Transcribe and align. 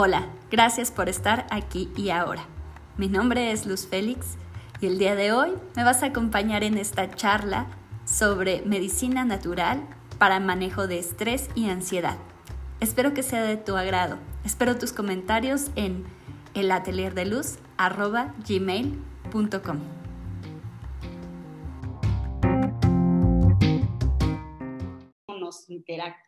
Hola, 0.00 0.28
gracias 0.48 0.92
por 0.92 1.08
estar 1.08 1.48
aquí 1.50 1.90
y 1.96 2.10
ahora. 2.10 2.44
Mi 2.98 3.08
nombre 3.08 3.50
es 3.50 3.66
Luz 3.66 3.88
Félix 3.88 4.36
y 4.80 4.86
el 4.86 4.96
día 4.96 5.16
de 5.16 5.32
hoy 5.32 5.54
me 5.74 5.82
vas 5.82 6.04
a 6.04 6.06
acompañar 6.06 6.62
en 6.62 6.78
esta 6.78 7.10
charla 7.16 7.66
sobre 8.04 8.62
medicina 8.62 9.24
natural 9.24 9.82
para 10.16 10.38
manejo 10.38 10.86
de 10.86 11.00
estrés 11.00 11.50
y 11.56 11.68
ansiedad. 11.68 12.16
Espero 12.78 13.12
que 13.12 13.24
sea 13.24 13.42
de 13.42 13.56
tu 13.56 13.76
agrado. 13.76 14.18
Espero 14.44 14.78
tus 14.78 14.92
comentarios 14.92 15.72
en 15.74 16.04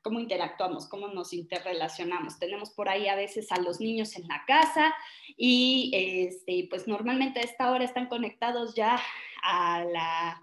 cómo 0.02 0.20
interactuamos, 0.20 0.88
cómo 0.88 1.08
nos 1.08 1.32
interrelacionamos. 1.32 2.38
Tenemos 2.38 2.70
por 2.70 2.88
ahí 2.88 3.08
a 3.08 3.16
veces 3.16 3.52
a 3.52 3.60
los 3.60 3.80
niños 3.80 4.16
en 4.16 4.26
la 4.28 4.44
casa 4.46 4.94
y 5.36 5.90
este, 5.94 6.66
pues 6.70 6.88
normalmente 6.88 7.40
a 7.40 7.44
esta 7.44 7.70
hora 7.70 7.84
están 7.84 8.08
conectados 8.08 8.74
ya 8.74 9.00
a 9.42 9.84
la 9.84 10.42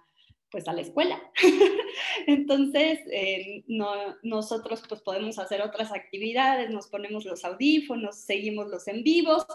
pues 0.50 0.68
a 0.70 0.74
la 0.74 0.82
escuela. 0.82 1.22
Entonces, 2.28 3.00
eh, 3.12 3.64
no, 3.68 3.92
nosotros 4.24 4.82
pues 4.88 5.02
podemos 5.02 5.40
hacer 5.40 5.62
otras 5.62 5.92
actividades, 5.92 6.70
nos 6.70 6.88
ponemos 6.88 7.26
los 7.26 7.44
audífonos, 7.44 8.22
seguimos 8.22 8.68
los 8.68 8.88
en 8.88 9.04
vivos, 9.04 9.46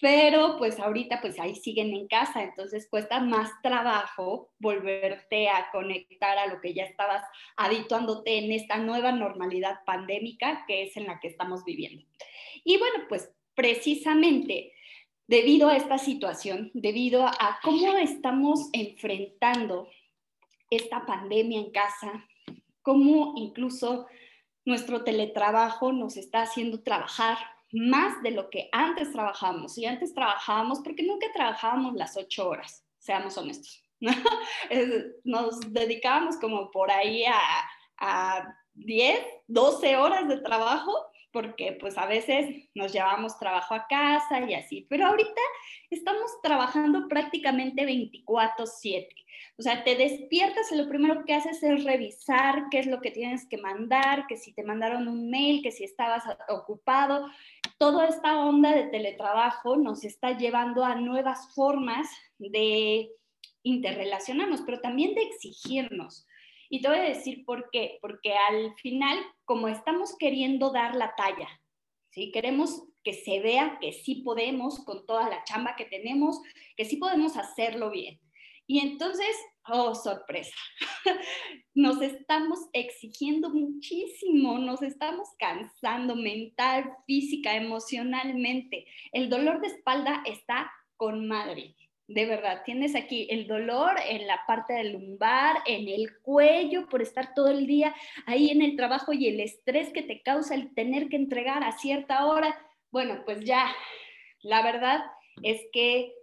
pero 0.00 0.56
pues 0.58 0.78
ahorita 0.78 1.20
pues 1.20 1.38
ahí 1.40 1.56
siguen 1.56 1.92
en 1.92 2.06
casa, 2.06 2.42
entonces 2.42 2.88
cuesta 2.88 3.20
más 3.20 3.50
trabajo 3.62 4.52
volverte 4.58 5.48
a 5.48 5.70
conectar 5.72 6.38
a 6.38 6.46
lo 6.46 6.60
que 6.60 6.74
ya 6.74 6.84
estabas 6.84 7.24
habituándote 7.56 8.38
en 8.38 8.52
esta 8.52 8.78
nueva 8.78 9.12
normalidad 9.12 9.80
pandémica 9.84 10.64
que 10.66 10.84
es 10.84 10.96
en 10.96 11.06
la 11.06 11.18
que 11.18 11.28
estamos 11.28 11.64
viviendo. 11.64 12.04
Y 12.64 12.78
bueno, 12.78 13.06
pues 13.08 13.30
precisamente 13.54 14.72
debido 15.26 15.68
a 15.68 15.76
esta 15.76 15.98
situación, 15.98 16.70
debido 16.74 17.26
a 17.26 17.58
cómo 17.62 17.96
estamos 17.96 18.70
enfrentando 18.72 19.88
esta 20.70 21.04
pandemia 21.06 21.60
en 21.60 21.70
casa, 21.70 22.24
cómo 22.82 23.34
incluso 23.36 24.06
nuestro 24.64 25.04
teletrabajo 25.04 25.92
nos 25.92 26.16
está 26.16 26.42
haciendo 26.42 26.82
trabajar 26.82 27.36
más 27.72 28.22
de 28.22 28.30
lo 28.30 28.50
que 28.50 28.68
antes 28.72 29.12
trabajábamos. 29.12 29.76
Y 29.78 29.86
antes 29.86 30.14
trabajábamos 30.14 30.80
porque 30.80 31.02
nunca 31.02 31.26
trabajábamos 31.32 31.94
las 31.94 32.16
ocho 32.16 32.48
horas, 32.48 32.84
seamos 32.98 33.36
honestos. 33.36 33.84
Nos 35.24 35.60
dedicábamos 35.72 36.36
como 36.36 36.70
por 36.70 36.90
ahí 36.90 37.24
a, 37.24 37.38
a 37.98 38.54
10, 38.74 39.18
12 39.48 39.96
horas 39.96 40.28
de 40.28 40.38
trabajo 40.38 40.92
porque 41.32 41.76
pues 41.78 41.98
a 41.98 42.06
veces 42.06 42.68
nos 42.74 42.92
llevamos 42.92 43.38
trabajo 43.38 43.74
a 43.74 43.86
casa 43.86 44.40
y 44.48 44.54
así, 44.54 44.86
pero 44.88 45.06
ahorita 45.06 45.40
estamos 45.90 46.30
trabajando 46.42 47.06
prácticamente 47.08 47.84
24/7. 47.84 49.08
O 49.58 49.62
sea, 49.62 49.84
te 49.84 49.94
despiertas 49.96 50.72
y 50.72 50.76
lo 50.76 50.88
primero 50.88 51.24
que 51.24 51.34
haces 51.34 51.62
es 51.62 51.84
revisar 51.84 52.64
qué 52.70 52.78
es 52.78 52.86
lo 52.86 53.00
que 53.00 53.10
tienes 53.10 53.46
que 53.46 53.58
mandar, 53.58 54.26
que 54.26 54.36
si 54.36 54.52
te 54.52 54.64
mandaron 54.64 55.06
un 55.06 55.30
mail, 55.30 55.62
que 55.62 55.72
si 55.72 55.84
estabas 55.84 56.24
ocupado. 56.48 57.28
Toda 57.78 58.08
esta 58.08 58.40
onda 58.40 58.72
de 58.74 58.88
teletrabajo 58.88 59.76
nos 59.76 60.04
está 60.04 60.36
llevando 60.36 60.84
a 60.84 60.96
nuevas 60.96 61.54
formas 61.54 62.08
de 62.38 63.10
interrelacionarnos, 63.62 64.62
pero 64.62 64.80
también 64.80 65.14
de 65.14 65.22
exigirnos. 65.22 66.26
Y 66.70 66.82
te 66.82 66.88
voy 66.88 66.98
a 66.98 67.02
decir 67.02 67.44
por 67.44 67.70
qué, 67.70 67.98
porque 68.02 68.34
al 68.34 68.74
final, 68.76 69.18
como 69.44 69.68
estamos 69.68 70.16
queriendo 70.18 70.70
dar 70.70 70.94
la 70.94 71.14
talla, 71.14 71.48
¿sí? 72.10 72.30
Queremos 72.32 72.82
que 73.04 73.14
se 73.14 73.40
vea 73.40 73.78
que 73.80 73.92
sí 73.92 74.16
podemos 74.16 74.84
con 74.84 75.06
toda 75.06 75.30
la 75.30 75.44
chamba 75.44 75.76
que 75.76 75.86
tenemos, 75.86 76.42
que 76.76 76.84
sí 76.84 76.96
podemos 76.96 77.36
hacerlo 77.36 77.90
bien. 77.90 78.20
Y 78.66 78.80
entonces, 78.80 79.34
oh, 79.70 79.94
sorpresa, 79.94 80.56
nos 81.74 82.00
estamos 82.02 82.58
exigiendo 82.72 83.50
muchísimo, 83.50 84.58
nos 84.58 84.82
estamos 84.82 85.28
cansando 85.38 86.16
mental, 86.16 86.90
física, 87.06 87.54
emocionalmente. 87.54 88.86
El 89.12 89.30
dolor 89.30 89.60
de 89.60 89.68
espalda 89.68 90.22
está 90.26 90.70
con 90.96 91.28
madre 91.28 91.74
de 92.08 92.24
verdad, 92.24 92.62
tienes 92.64 92.96
aquí 92.96 93.28
el 93.30 93.46
dolor 93.46 93.92
en 94.08 94.26
la 94.26 94.40
parte 94.46 94.72
del 94.72 94.92
lumbar, 94.92 95.58
en 95.66 95.88
el 95.88 96.18
cuello 96.22 96.88
por 96.88 97.02
estar 97.02 97.34
todo 97.34 97.48
el 97.48 97.66
día 97.66 97.94
ahí 98.24 98.48
en 98.48 98.62
el 98.62 98.76
trabajo 98.76 99.12
y 99.12 99.28
el 99.28 99.40
estrés 99.40 99.92
que 99.92 100.02
te 100.02 100.22
causa 100.22 100.54
el 100.54 100.74
tener 100.74 101.10
que 101.10 101.16
entregar 101.16 101.62
a 101.62 101.72
cierta 101.72 102.24
hora. 102.24 102.58
Bueno, 102.90 103.22
pues 103.26 103.44
ya, 103.44 103.70
la 104.40 104.62
verdad 104.62 105.04
es 105.42 105.60
que 105.70 106.14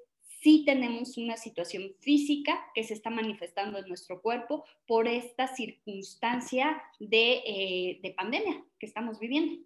sí 0.46 0.62
tenemos 0.64 1.18
una 1.18 1.38
situación 1.38 1.96
física 2.02 2.70
que 2.76 2.84
se 2.84 2.94
está 2.94 3.10
manifestando 3.10 3.80
en 3.80 3.88
nuestro 3.88 4.22
cuerpo 4.22 4.64
por 4.86 5.08
esta 5.08 5.48
circunstancia 5.48 6.84
de, 7.00 7.42
eh, 7.48 8.00
de 8.04 8.12
pandemia 8.12 8.64
que 8.78 8.86
estamos 8.86 9.18
viviendo. 9.20 9.66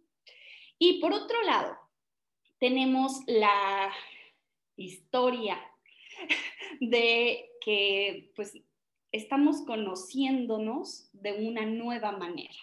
Y 0.77 1.01
por 1.01 1.11
otro 1.11 1.35
lado, 1.43 1.75
tenemos 2.59 3.19
la 3.27 3.91
historia 4.77 5.59
de 6.79 7.49
que 7.59 8.31
pues 8.37 8.53
estamos 9.11 9.63
conociéndonos 9.63 11.09
de 11.11 11.45
una 11.45 11.65
nueva 11.65 12.13
manera. 12.13 12.55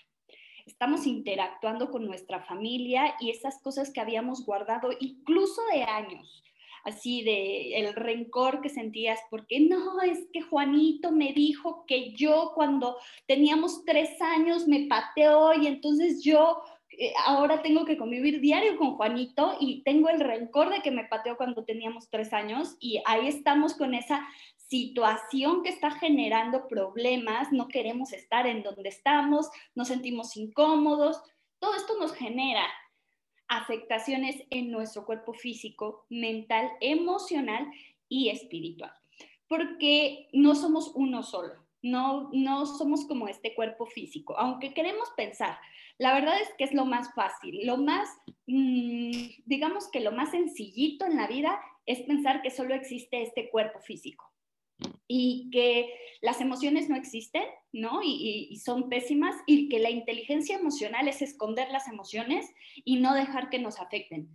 Estamos 0.64 1.06
interactuando 1.06 1.90
con 1.90 2.06
nuestra 2.06 2.42
familia 2.46 3.14
y 3.20 3.28
esas 3.28 3.60
cosas 3.60 3.92
que 3.92 4.00
habíamos 4.00 4.46
guardado 4.46 4.88
incluso 5.00 5.60
de 5.74 5.82
años, 5.82 6.42
así 6.86 7.22
de 7.22 7.80
el 7.80 7.94
rencor 7.94 8.60
que 8.60 8.68
sentías, 8.68 9.18
porque 9.28 9.60
no, 9.60 10.00
es 10.00 10.28
que 10.32 10.40
Juanito 10.40 11.10
me 11.10 11.32
dijo 11.32 11.84
que 11.86 12.12
yo 12.12 12.52
cuando 12.54 12.96
teníamos 13.26 13.84
tres 13.84 14.20
años 14.22 14.68
me 14.68 14.86
pateó 14.86 15.52
y 15.54 15.66
entonces 15.66 16.22
yo 16.22 16.62
eh, 16.90 17.12
ahora 17.26 17.60
tengo 17.60 17.84
que 17.84 17.98
convivir 17.98 18.40
diario 18.40 18.76
con 18.76 18.96
Juanito 18.96 19.56
y 19.60 19.82
tengo 19.82 20.08
el 20.08 20.20
rencor 20.20 20.70
de 20.70 20.80
que 20.80 20.92
me 20.92 21.04
pateó 21.04 21.36
cuando 21.36 21.64
teníamos 21.64 22.08
tres 22.08 22.32
años 22.32 22.76
y 22.78 23.02
ahí 23.04 23.26
estamos 23.26 23.74
con 23.74 23.92
esa 23.92 24.26
situación 24.68 25.64
que 25.64 25.70
está 25.70 25.90
generando 25.90 26.68
problemas, 26.68 27.52
no 27.52 27.66
queremos 27.66 28.12
estar 28.12 28.46
en 28.46 28.62
donde 28.62 28.88
estamos, 28.88 29.50
nos 29.74 29.88
sentimos 29.88 30.36
incómodos, 30.36 31.20
todo 31.58 31.74
esto 31.74 31.98
nos 31.98 32.12
genera 32.12 32.64
afectaciones 33.48 34.42
en 34.50 34.70
nuestro 34.70 35.04
cuerpo 35.04 35.32
físico, 35.32 36.06
mental, 36.08 36.70
emocional 36.80 37.70
y 38.08 38.28
espiritual, 38.28 38.92
porque 39.48 40.28
no 40.32 40.54
somos 40.54 40.92
uno 40.94 41.22
solo 41.22 41.66
no, 41.86 42.30
no 42.32 42.66
somos 42.66 43.06
como 43.06 43.28
este 43.28 43.54
cuerpo 43.54 43.86
físico, 43.86 44.36
aunque 44.38 44.74
queremos 44.74 45.08
pensar. 45.16 45.58
La 45.98 46.12
verdad 46.14 46.40
es 46.40 46.48
que 46.58 46.64
es 46.64 46.74
lo 46.74 46.84
más 46.84 47.14
fácil, 47.14 47.64
lo 47.64 47.78
más, 47.78 48.08
mm, 48.46 49.12
digamos 49.46 49.88
que 49.90 50.00
lo 50.00 50.12
más 50.12 50.32
sencillito 50.32 51.06
en 51.06 51.16
la 51.16 51.26
vida 51.26 51.58
es 51.86 52.00
pensar 52.02 52.42
que 52.42 52.50
solo 52.50 52.74
existe 52.74 53.22
este 53.22 53.48
cuerpo 53.50 53.80
físico 53.80 54.30
y 55.08 55.50
que 55.50 55.92
las 56.20 56.40
emociones 56.40 56.88
no 56.88 56.96
existen, 56.96 57.44
¿no? 57.72 58.00
Y, 58.02 58.56
son 58.64 58.88
pésimas 58.88 59.36
y 59.46 59.68
que 59.68 59.78
la 59.78 59.90
inteligencia 59.90 60.56
emocional 60.56 61.08
es 61.08 61.22
esconder 61.22 61.70
las 61.70 61.88
emociones 61.88 62.52
y 62.84 62.96
no 62.96 63.14
dejar 63.14 63.50
que 63.50 63.58
nos 63.58 63.80
afecten. 63.80 64.28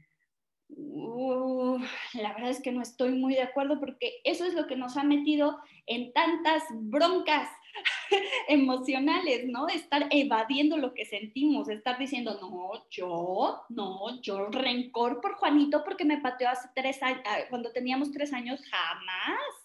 La 0.69 2.33
verdad 2.33 2.49
es 2.49 2.61
que 2.61 2.71
no 2.71 2.81
estoy 2.81 3.11
muy 3.11 3.33
de 3.33 3.41
acuerdo 3.41 3.79
porque 3.79 4.21
eso 4.23 4.45
es 4.45 4.53
lo 4.53 4.67
que 4.67 4.77
nos 4.77 4.95
ha 4.95 5.03
metido 5.03 5.59
en 5.85 6.13
tantas 6.13 6.63
broncas 6.71 7.49
emocionales, 8.47 9.47
¿no? 9.47 9.67
Estar 9.67 10.07
evadiendo 10.11 10.77
lo 10.77 10.93
que 10.93 11.05
sentimos, 11.05 11.67
estar 11.67 11.97
diciendo, 11.97 12.39
no, 12.39 12.87
yo, 12.89 13.63
no, 13.69 14.21
yo 14.21 14.47
rencor 14.47 15.19
por 15.19 15.35
Juanito 15.35 15.83
porque 15.83 16.05
me 16.05 16.19
pateó 16.19 16.49
hace 16.49 16.69
tres 16.73 17.03
años, 17.03 17.21
cuando 17.49 17.73
teníamos 17.73 18.11
tres 18.11 18.31
años, 18.31 18.61
jamás. 18.69 19.60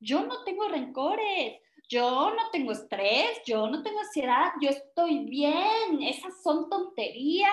Yo 0.00 0.24
no 0.26 0.42
tengo 0.44 0.66
rencores, 0.68 1.60
yo 1.90 2.30
no 2.30 2.50
tengo 2.52 2.70
estrés, 2.70 3.42
yo 3.44 3.68
no 3.68 3.82
tengo 3.82 3.98
ansiedad, 3.98 4.52
yo 4.62 4.70
estoy 4.70 5.24
bien, 5.24 6.02
esas 6.02 6.40
son 6.40 6.70
tonterías, 6.70 7.50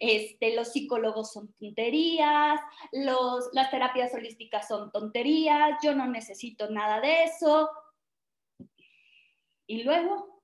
este, 0.00 0.56
los 0.56 0.72
psicólogos 0.72 1.32
son 1.32 1.54
tonterías, 1.60 2.60
los, 2.90 3.48
las 3.52 3.70
terapias 3.70 4.12
holísticas 4.12 4.66
son 4.66 4.90
tonterías, 4.90 5.78
yo 5.82 5.94
no 5.94 6.08
necesito 6.08 6.68
nada 6.68 7.00
de 7.00 7.24
eso. 7.24 7.70
Y 9.68 9.84
luego, 9.84 10.42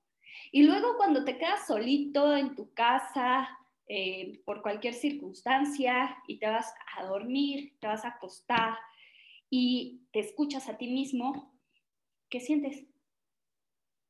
y 0.53 0.63
luego 0.63 0.95
cuando 0.95 1.25
te 1.25 1.37
quedas 1.37 1.67
solito 1.67 2.37
en 2.37 2.55
tu 2.55 2.73
casa, 2.73 3.49
eh, 3.87 4.41
por 4.45 4.61
cualquier 4.61 4.93
circunstancia, 4.93 6.17
y 6.25 6.39
te 6.39 6.47
vas 6.47 6.73
a 6.95 7.03
dormir, 7.03 7.75
te 7.81 7.87
vas 7.87 8.05
a 8.05 8.09
acostar 8.09 8.77
y 9.55 10.07
te 10.11 10.19
escuchas 10.19 10.67
a 10.67 10.77
ti 10.77 10.87
mismo, 10.87 11.57
¿qué 12.29 12.39
sientes? 12.39 12.85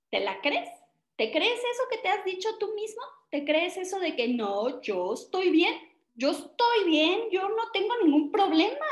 ¿Te 0.09 0.19
la 0.19 0.41
crees? 0.41 0.69
¿Te 1.17 1.31
crees 1.31 1.59
eso 1.59 1.83
que 1.91 1.97
te 1.99 2.09
has 2.09 2.25
dicho 2.25 2.49
tú 2.59 2.73
mismo? 2.73 3.01
¿Te 3.29 3.45
crees 3.45 3.77
eso 3.77 3.99
de 3.99 4.15
que 4.15 4.27
no, 4.27 4.81
yo 4.81 5.13
estoy 5.13 5.49
bien? 5.49 5.75
yo 6.15 6.31
estoy 6.31 6.85
bien, 6.87 7.19
yo 7.31 7.41
no 7.49 7.71
tengo 7.73 7.93
ningún 8.01 8.31
problema. 8.31 8.85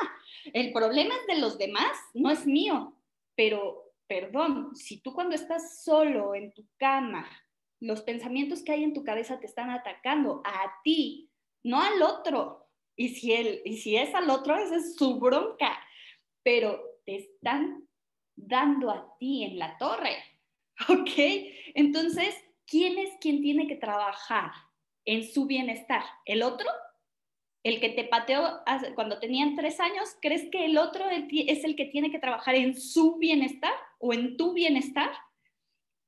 El 0.51 0.73
problema 0.73 1.15
es 1.15 1.27
de 1.27 1.41
los 1.41 1.57
demás, 1.57 1.97
no 2.13 2.29
es 2.29 2.45
mío. 2.45 2.93
Pero, 3.35 3.93
perdón, 4.07 4.75
si 4.75 4.99
tú 4.99 5.13
cuando 5.13 5.35
estás 5.35 5.83
solo 5.83 6.35
en 6.35 6.53
tu 6.53 6.67
cama, 6.77 7.27
los 7.79 8.01
pensamientos 8.01 8.61
que 8.61 8.73
hay 8.73 8.83
en 8.83 8.93
tu 8.93 9.03
cabeza 9.03 9.39
te 9.39 9.47
están 9.47 9.69
atacando 9.69 10.41
a 10.45 10.81
ti, 10.83 11.29
no 11.63 11.81
al 11.81 12.01
otro. 12.01 12.67
Y 12.95 13.09
si, 13.09 13.33
él, 13.33 13.61
y 13.65 13.77
si 13.77 13.95
es 13.95 14.13
al 14.13 14.29
otro, 14.29 14.55
esa 14.57 14.75
es 14.75 14.95
su 14.95 15.19
bronca. 15.19 15.79
Pero 16.43 16.81
te 17.05 17.15
están 17.15 17.87
dando 18.35 18.91
a 18.91 19.15
ti 19.19 19.43
en 19.43 19.59
la 19.59 19.77
torre. 19.77 20.15
¿Ok? 20.89 21.11
Entonces, 21.75 22.35
¿quién 22.65 22.97
es 22.97 23.11
quien 23.19 23.41
tiene 23.41 23.67
que 23.67 23.75
trabajar 23.75 24.51
en 25.05 25.23
su 25.23 25.45
bienestar? 25.45 26.03
¿El 26.25 26.43
otro? 26.43 26.67
¿El 27.63 27.79
que 27.79 27.89
te 27.89 28.03
pateó 28.03 28.59
cuando 28.95 29.19
tenían 29.19 29.55
tres 29.55 29.79
años? 29.79 30.17
¿Crees 30.21 30.49
que 30.51 30.65
el 30.65 30.77
otro 30.77 31.05
es 31.09 31.63
el 31.63 31.75
que 31.75 31.85
tiene 31.85 32.11
que 32.11 32.19
trabajar 32.19 32.55
en 32.55 32.79
su 32.79 33.17
bienestar 33.17 33.73
o 33.99 34.13
en 34.13 34.35
tu 34.35 34.53
bienestar? 34.53 35.11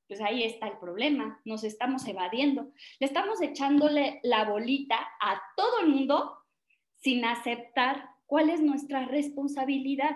Pues 0.07 0.19
ahí 0.21 0.43
está 0.43 0.67
el 0.67 0.77
problema, 0.77 1.41
nos 1.45 1.63
estamos 1.63 2.05
evadiendo, 2.07 2.71
le 2.99 3.07
estamos 3.07 3.41
echándole 3.41 4.19
la 4.21 4.43
bolita 4.43 4.97
a 5.19 5.41
todo 5.55 5.79
el 5.79 5.87
mundo 5.87 6.37
sin 6.97 7.25
aceptar 7.25 8.14
cuál 8.25 8.49
es 8.49 8.61
nuestra 8.61 9.05
responsabilidad. 9.05 10.15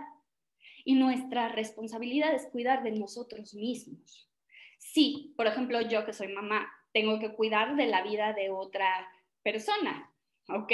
Y 0.85 0.95
nuestra 0.95 1.50
responsabilidad 1.50 2.33
es 2.33 2.47
cuidar 2.47 2.83
de 2.83 2.91
nosotros 2.91 3.53
mismos. 3.53 4.29
Sí, 4.77 5.33
por 5.35 5.45
ejemplo, 5.45 5.81
yo 5.81 6.06
que 6.06 6.13
soy 6.13 6.29
mamá, 6.29 6.71
tengo 6.94 7.19
que 7.19 7.33
cuidar 7.33 7.75
de 7.75 7.88
la 7.88 8.01
vida 8.01 8.33
de 8.33 8.50
otra 8.50 9.07
persona, 9.44 10.11
¿ok? 10.47 10.71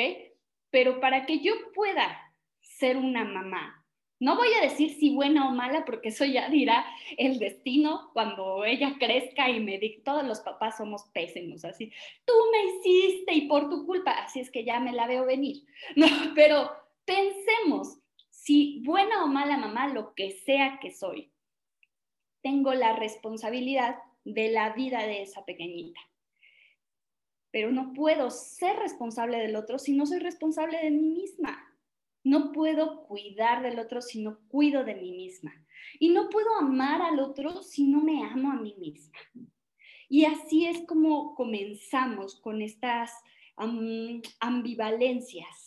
Pero 0.70 1.00
para 1.00 1.26
que 1.26 1.40
yo 1.40 1.54
pueda 1.74 2.34
ser 2.62 2.98
una 2.98 3.26
mamá, 3.26 3.86
no 4.20 4.38
voy 4.38 4.48
a 4.54 4.62
decir 4.62 4.92
si 4.92 5.14
buena 5.14 5.50
o 5.50 5.52
mala, 5.52 5.84
porque 5.84 6.10
eso 6.10 6.24
ya 6.24 6.50
dirá 6.50 6.86
el 7.18 7.38
destino 7.38 8.12
cuando 8.14 8.64
ella 8.64 8.96
crezca 8.98 9.50
y 9.50 9.60
me 9.60 9.78
diga, 9.78 10.04
todos 10.06 10.24
los 10.24 10.40
papás 10.40 10.78
somos 10.78 11.04
pésimos, 11.14 11.66
así, 11.66 11.92
tú 12.24 12.34
me 12.52 12.72
hiciste 12.72 13.34
y 13.34 13.48
por 13.48 13.70
tu 13.70 13.86
culpa, 13.86 14.12
así 14.12 14.40
es 14.40 14.50
que 14.50 14.64
ya 14.64 14.80
me 14.80 14.94
la 14.94 15.08
veo 15.08 15.26
venir. 15.26 15.64
No, 15.96 16.08
pero 16.34 16.72
pensemos, 17.06 18.00
si 18.30 18.82
buena 18.84 19.24
o 19.24 19.28
mala 19.28 19.58
mamá, 19.58 19.88
lo 19.88 20.14
que 20.14 20.32
sea 20.32 20.80
que 20.82 20.92
soy, 20.92 21.32
tengo 22.42 22.74
la 22.74 22.96
responsabilidad 22.96 23.98
de 24.24 24.52
la 24.52 24.74
vida 24.74 25.00
de 25.00 25.22
esa 25.22 25.46
pequeñita. 25.46 26.00
Pero 27.52 27.72
no 27.72 27.94
puedo 27.94 28.30
ser 28.32 28.76
responsable 28.78 29.40
del 29.40 29.56
otro 29.56 29.80
si 29.80 29.94
no 29.96 30.06
soy 30.06 30.20
responsable 30.20 30.78
de 30.78 30.92
mí 30.92 31.08
misma. 31.08 31.58
No 32.24 32.52
puedo 32.52 33.04
cuidar 33.04 33.64
del 33.64 33.80
otro 33.80 34.02
si 34.02 34.22
no 34.22 34.40
cuido 34.48 34.84
de 34.84 34.96
mí 34.96 35.12
misma. 35.12 35.54
Y 36.00 36.10
no 36.10 36.30
puedo 36.30 36.54
amar 36.56 37.02
al 37.02 37.20
otro 37.20 37.64
si 37.64 37.86
no 37.88 38.02
me 38.02 38.24
amo 38.24 38.52
a 38.52 38.56
mí 38.56 38.76
misma. 38.78 39.18
Y 40.10 40.26
así 40.26 40.66
es 40.66 40.86
como 40.86 41.34
comenzamos 41.34 42.40
con 42.42 42.62
estas 42.62 43.12
ambivalencias 44.40 45.65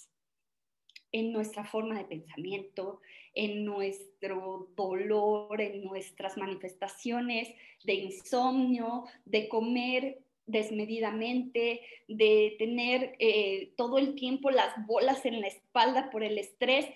en 1.13 1.33
nuestra 1.33 1.65
forma 1.65 1.99
de 1.99 2.05
pensamiento, 2.05 3.01
en 3.35 3.65
nuestro 3.65 4.69
dolor, 4.77 5.61
en 5.61 5.85
nuestras 5.85 6.37
manifestaciones 6.37 7.49
de 7.85 7.95
insomnio, 7.95 9.05
de 9.25 9.49
comer 9.49 10.19
desmedidamente, 10.47 11.83
de 12.09 12.57
tener 12.59 13.15
eh, 13.19 13.73
todo 13.77 13.99
el 13.99 14.15
tiempo 14.15 14.51
las 14.51 14.87
bolas 14.87 15.25
en 15.25 15.41
la 15.41 15.47
espalda 15.47 16.11
por 16.11 16.25
el 16.25 16.39
estrés. 16.39 16.87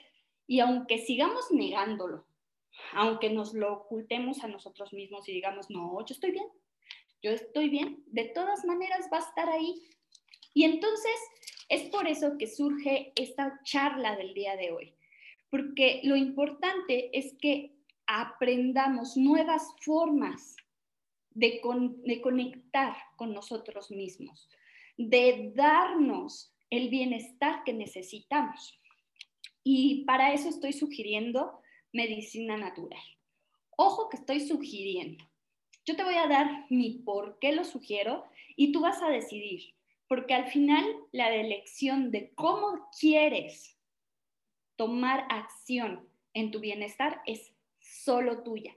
Y 0.47 0.61
aunque 0.61 0.99
sigamos 0.99 1.51
negándolo, 1.51 2.27
aunque 2.95 3.31
nos 3.31 3.55
lo 3.55 3.73
ocultemos 3.73 4.43
a 4.43 4.49
nosotros 4.49 4.93
mismos 4.93 5.29
y 5.29 5.33
digamos, 5.33 5.71
no, 5.71 6.05
yo 6.05 6.15
estoy 6.15 6.33
bien, 6.33 6.47
yo 7.23 7.31
estoy 7.31 7.69
bien, 7.69 8.03
de 8.07 8.25
todas 8.25 8.65
maneras 8.65 9.09
va 9.13 9.19
a 9.19 9.29
estar 9.29 9.49
ahí. 9.49 9.83
Y 10.55 10.65
entonces 10.65 11.15
es 11.73 11.89
por 11.89 12.07
eso 12.07 12.37
que 12.37 12.47
surge 12.47 13.15
esta 13.17 13.59
charla 13.65 14.15
del 14.15 14.35
día 14.35 14.57
de 14.57 14.73
hoy, 14.73 14.93
porque 15.49 16.03
lo 16.05 16.17
importante 16.17 17.09
es 17.19 17.35
que 17.41 17.73
aprendamos 18.07 19.17
nuevas 19.17 19.63
formas 19.81 20.55
de, 21.31 21.63
conectar 21.63 22.95
con 23.17 23.33
nosotros 23.33 23.91
mismos, 23.91 24.51
de 24.99 25.51
darnos 25.55 26.55
el 26.69 26.91
bienestar 26.91 27.65
que 27.65 27.73
necesitamos. 27.73 28.79
Y 29.65 30.05
para 30.05 30.35
eso 30.35 30.51
estoy 30.51 30.75
sugiriendo 30.75 31.59
medicina 31.91 32.59
natural. 32.59 33.03
Ojo 33.79 34.11
que 34.11 34.19
estoy 34.19 34.41
sugiriendo. 34.41 35.25
Yo 35.87 35.97
te 35.97 36.05
voy 36.05 36.17
a 36.17 36.27
dar 36.27 36.67
mi 36.69 36.99
por 36.99 37.39
qué 37.39 37.53
lo 37.53 37.65
sugiero 37.65 38.27
y 38.57 38.73
tú 38.73 38.83
vas 38.83 39.01
a 39.01 39.09
decidir 39.09 39.73
porque 40.13 40.35
al 40.35 40.45
final 40.45 40.85
la 41.13 41.35
elección 41.35 42.11
de 42.11 42.35
cómo 42.35 42.91
quieres 43.01 43.79
tomar 44.77 45.25
acción 45.31 46.07
en 46.35 46.51
tu 46.51 46.61
bienestar 46.61 47.23
es 47.25 47.55
solo 47.81 48.43
tuya. 48.43 48.77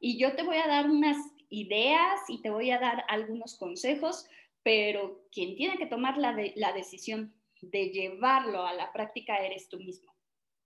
Y 0.00 0.18
yo 0.18 0.34
te 0.36 0.42
voy 0.42 0.56
a 0.56 0.66
dar 0.66 0.88
unas 0.88 1.18
ideas 1.50 2.18
y 2.28 2.40
te 2.40 2.48
voy 2.48 2.70
a 2.70 2.78
dar 2.78 3.04
algunos 3.08 3.58
consejos, 3.58 4.26
pero 4.62 5.20
quien 5.30 5.54
tiene 5.54 5.76
que 5.76 5.84
tomar 5.84 6.16
la, 6.16 6.34
la 6.56 6.72
decisión 6.72 7.34
de 7.60 7.90
llevarlo 7.90 8.66
a 8.66 8.72
la 8.72 8.90
práctica 8.90 9.36
eres 9.36 9.68
tú 9.68 9.80
mismo. 9.80 10.10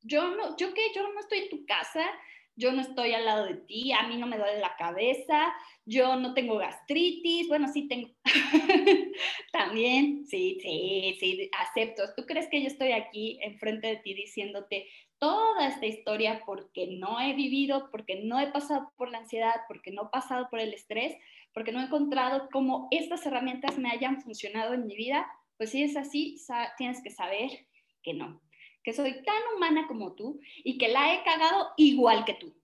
Yo 0.02 0.30
no, 0.36 0.56
yo 0.56 0.72
que 0.74 0.94
yo 0.94 1.12
no 1.12 1.18
estoy 1.18 1.38
en 1.38 1.50
tu 1.50 1.66
casa, 1.66 2.08
yo 2.56 2.72
no 2.72 2.82
estoy 2.82 3.12
al 3.12 3.24
lado 3.24 3.46
de 3.46 3.54
ti, 3.54 3.92
a 3.92 4.06
mí 4.06 4.16
no 4.16 4.26
me 4.26 4.38
duele 4.38 4.60
la 4.60 4.76
cabeza, 4.76 5.52
yo 5.84 6.16
no 6.16 6.34
tengo 6.34 6.56
gastritis, 6.56 7.48
bueno, 7.48 7.68
sí 7.68 7.88
tengo. 7.88 8.10
También, 9.52 10.24
sí, 10.26 10.58
sí, 10.62 11.16
sí, 11.18 11.50
acepto. 11.58 12.02
¿Tú 12.16 12.24
crees 12.26 12.48
que 12.48 12.62
yo 12.62 12.68
estoy 12.68 12.92
aquí 12.92 13.38
enfrente 13.42 13.88
de 13.88 13.96
ti 13.96 14.14
diciéndote 14.14 14.86
toda 15.18 15.68
esta 15.68 15.86
historia 15.86 16.42
porque 16.46 16.86
no 16.98 17.20
he 17.20 17.34
vivido, 17.34 17.88
porque 17.90 18.22
no 18.22 18.38
he 18.38 18.50
pasado 18.52 18.92
por 18.96 19.10
la 19.10 19.18
ansiedad, 19.18 19.54
porque 19.66 19.90
no 19.90 20.04
he 20.04 20.10
pasado 20.10 20.48
por 20.48 20.60
el 20.60 20.72
estrés, 20.72 21.16
porque 21.52 21.72
no 21.72 21.80
he 21.80 21.84
encontrado 21.84 22.48
cómo 22.52 22.88
estas 22.90 23.26
herramientas 23.26 23.78
me 23.78 23.90
hayan 23.90 24.22
funcionado 24.22 24.74
en 24.74 24.86
mi 24.86 24.96
vida? 24.96 25.26
Pues 25.56 25.70
si 25.70 25.82
es 25.82 25.96
así, 25.96 26.36
tienes 26.78 27.02
que 27.02 27.10
saber 27.10 27.50
que 28.02 28.14
no 28.14 28.40
que 28.84 28.92
soy 28.92 29.22
tan 29.24 29.42
humana 29.56 29.86
como 29.88 30.14
tú 30.14 30.40
y 30.62 30.78
que 30.78 30.88
la 30.88 31.14
he 31.14 31.24
cagado 31.24 31.70
igual 31.76 32.24
que 32.24 32.34
tú. 32.34 32.54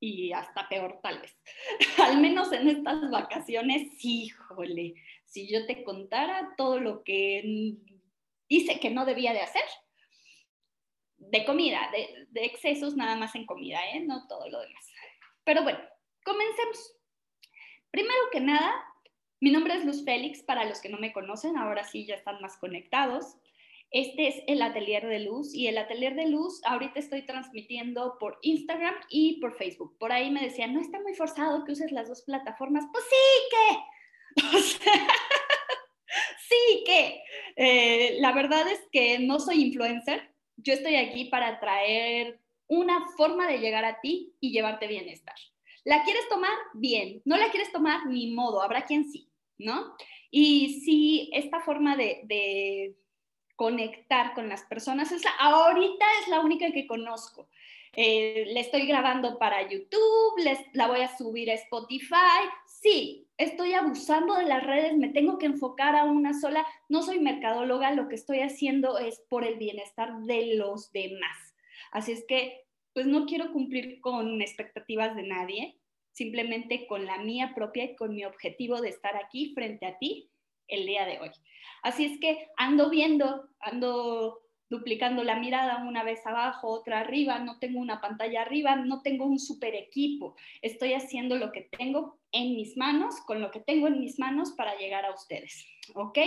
Y 0.00 0.32
hasta 0.32 0.68
peor 0.68 0.98
tal 1.02 1.20
vez. 1.20 1.34
Al 2.02 2.20
menos 2.20 2.52
en 2.52 2.68
estas 2.68 3.10
vacaciones, 3.10 4.04
híjole, 4.04 4.94
si 5.24 5.48
yo 5.48 5.64
te 5.66 5.84
contara 5.84 6.54
todo 6.58 6.78
lo 6.78 7.04
que 7.04 7.76
hice 8.48 8.80
que 8.80 8.90
no 8.90 9.06
debía 9.06 9.32
de 9.32 9.40
hacer, 9.40 9.62
de 11.16 11.44
comida, 11.46 11.90
de, 11.92 12.44
excesos 12.44 12.96
nada 12.96 13.16
más 13.16 13.34
en 13.34 13.46
comida, 13.46 13.78
¿eh? 13.92 14.00
no 14.00 14.26
todo 14.26 14.48
lo 14.50 14.60
demás. 14.60 14.92
Pero 15.44 15.62
bueno, 15.62 15.78
comencemos. 16.24 16.96
Primero 17.90 18.18
que 18.32 18.40
nada, 18.40 18.74
mi 19.40 19.50
nombre 19.50 19.74
es 19.74 19.84
Luz 19.84 20.04
Félix, 20.04 20.42
para 20.42 20.64
los 20.64 20.80
que 20.80 20.88
no 20.88 20.98
me 20.98 21.12
conocen, 21.12 21.56
ahora 21.56 21.84
sí 21.84 22.04
ya 22.04 22.16
están 22.16 22.40
más 22.40 22.58
conectados. 22.58 23.36
Este 23.94 24.26
es 24.26 24.42
el 24.48 24.60
Atelier 24.60 25.06
de 25.06 25.20
Luz 25.20 25.54
y 25.54 25.68
el 25.68 25.78
Atelier 25.78 26.16
de 26.16 26.26
Luz 26.26 26.60
ahorita 26.64 26.98
estoy 26.98 27.22
transmitiendo 27.22 28.16
por 28.18 28.40
Instagram 28.42 28.92
y 29.08 29.38
por 29.40 29.56
Facebook. 29.56 29.96
Por 30.00 30.10
ahí 30.10 30.32
me 30.32 30.42
decían, 30.42 30.74
no 30.74 30.80
está 30.80 31.00
muy 31.00 31.14
forzado 31.14 31.64
que 31.64 31.70
uses 31.70 31.92
las 31.92 32.08
dos 32.08 32.22
plataformas. 32.22 32.86
Pues 32.90 33.04
sí 33.04 34.34
que, 34.34 34.42
sí 36.48 36.84
que. 36.84 37.22
Eh, 37.54 38.16
la 38.18 38.32
verdad 38.32 38.66
es 38.66 38.80
que 38.90 39.20
no 39.20 39.38
soy 39.38 39.62
influencer. 39.62 40.28
Yo 40.56 40.72
estoy 40.72 40.96
aquí 40.96 41.26
para 41.26 41.60
traer 41.60 42.40
una 42.66 43.06
forma 43.16 43.46
de 43.46 43.58
llegar 43.58 43.84
a 43.84 44.00
ti 44.00 44.34
y 44.40 44.50
llevarte 44.50 44.88
bienestar. 44.88 45.36
¿La 45.84 46.02
quieres 46.02 46.28
tomar? 46.28 46.58
Bien. 46.72 47.22
¿No 47.24 47.36
la 47.36 47.48
quieres 47.52 47.70
tomar? 47.70 48.06
Ni 48.06 48.32
modo. 48.32 48.60
Habrá 48.60 48.86
quien 48.86 49.08
sí, 49.08 49.30
¿no? 49.56 49.94
Y 50.32 50.80
si 50.80 51.30
esta 51.32 51.60
forma 51.60 51.96
de 51.96 52.96
conectar 53.56 54.34
con 54.34 54.48
las 54.48 54.62
personas. 54.62 55.12
Es 55.12 55.22
ahorita 55.38 56.04
es 56.22 56.28
la 56.28 56.40
única 56.40 56.70
que 56.72 56.86
conozco. 56.86 57.48
Eh, 57.96 58.46
le 58.48 58.60
estoy 58.60 58.86
grabando 58.86 59.38
para 59.38 59.68
YouTube, 59.68 60.42
les, 60.42 60.58
la 60.72 60.88
voy 60.88 61.02
a 61.02 61.16
subir 61.16 61.50
a 61.50 61.54
Spotify. 61.54 62.42
Sí, 62.66 63.28
estoy 63.38 63.74
abusando 63.74 64.34
de 64.34 64.46
las 64.46 64.64
redes, 64.64 64.96
me 64.96 65.10
tengo 65.10 65.38
que 65.38 65.46
enfocar 65.46 65.94
a 65.94 66.04
una 66.04 66.38
sola. 66.38 66.66
No 66.88 67.02
soy 67.02 67.20
mercadóloga, 67.20 67.92
lo 67.92 68.08
que 68.08 68.16
estoy 68.16 68.40
haciendo 68.40 68.98
es 68.98 69.20
por 69.28 69.44
el 69.44 69.56
bienestar 69.56 70.18
de 70.22 70.56
los 70.56 70.90
demás. 70.92 71.54
Así 71.92 72.12
es 72.12 72.24
que, 72.26 72.62
pues 72.92 73.06
no 73.06 73.26
quiero 73.26 73.52
cumplir 73.52 74.00
con 74.00 74.40
expectativas 74.42 75.14
de 75.14 75.24
nadie, 75.24 75.78
simplemente 76.12 76.86
con 76.86 77.06
la 77.06 77.18
mía 77.18 77.52
propia 77.54 77.84
y 77.84 77.96
con 77.96 78.14
mi 78.14 78.24
objetivo 78.24 78.80
de 78.80 78.88
estar 78.88 79.16
aquí 79.16 79.52
frente 79.54 79.86
a 79.86 79.98
ti 79.98 80.30
el 80.68 80.86
día 80.86 81.06
de 81.06 81.18
hoy. 81.20 81.30
Así 81.82 82.04
es 82.04 82.18
que 82.20 82.48
ando 82.56 82.90
viendo, 82.90 83.48
ando 83.60 84.40
duplicando 84.70 85.22
la 85.22 85.36
mirada 85.36 85.84
una 85.86 86.02
vez 86.02 86.26
abajo, 86.26 86.68
otra 86.68 87.00
arriba, 87.00 87.38
no 87.38 87.58
tengo 87.58 87.80
una 87.80 88.00
pantalla 88.00 88.42
arriba, 88.42 88.76
no 88.76 89.02
tengo 89.02 89.24
un 89.24 89.38
super 89.38 89.74
equipo, 89.74 90.34
estoy 90.62 90.94
haciendo 90.94 91.36
lo 91.36 91.52
que 91.52 91.62
tengo 91.62 92.18
en 92.32 92.56
mis 92.56 92.76
manos, 92.76 93.20
con 93.26 93.40
lo 93.40 93.50
que 93.50 93.60
tengo 93.60 93.86
en 93.86 94.00
mis 94.00 94.18
manos 94.18 94.52
para 94.52 94.76
llegar 94.76 95.04
a 95.04 95.14
ustedes, 95.14 95.66
¿ok? 95.94 96.18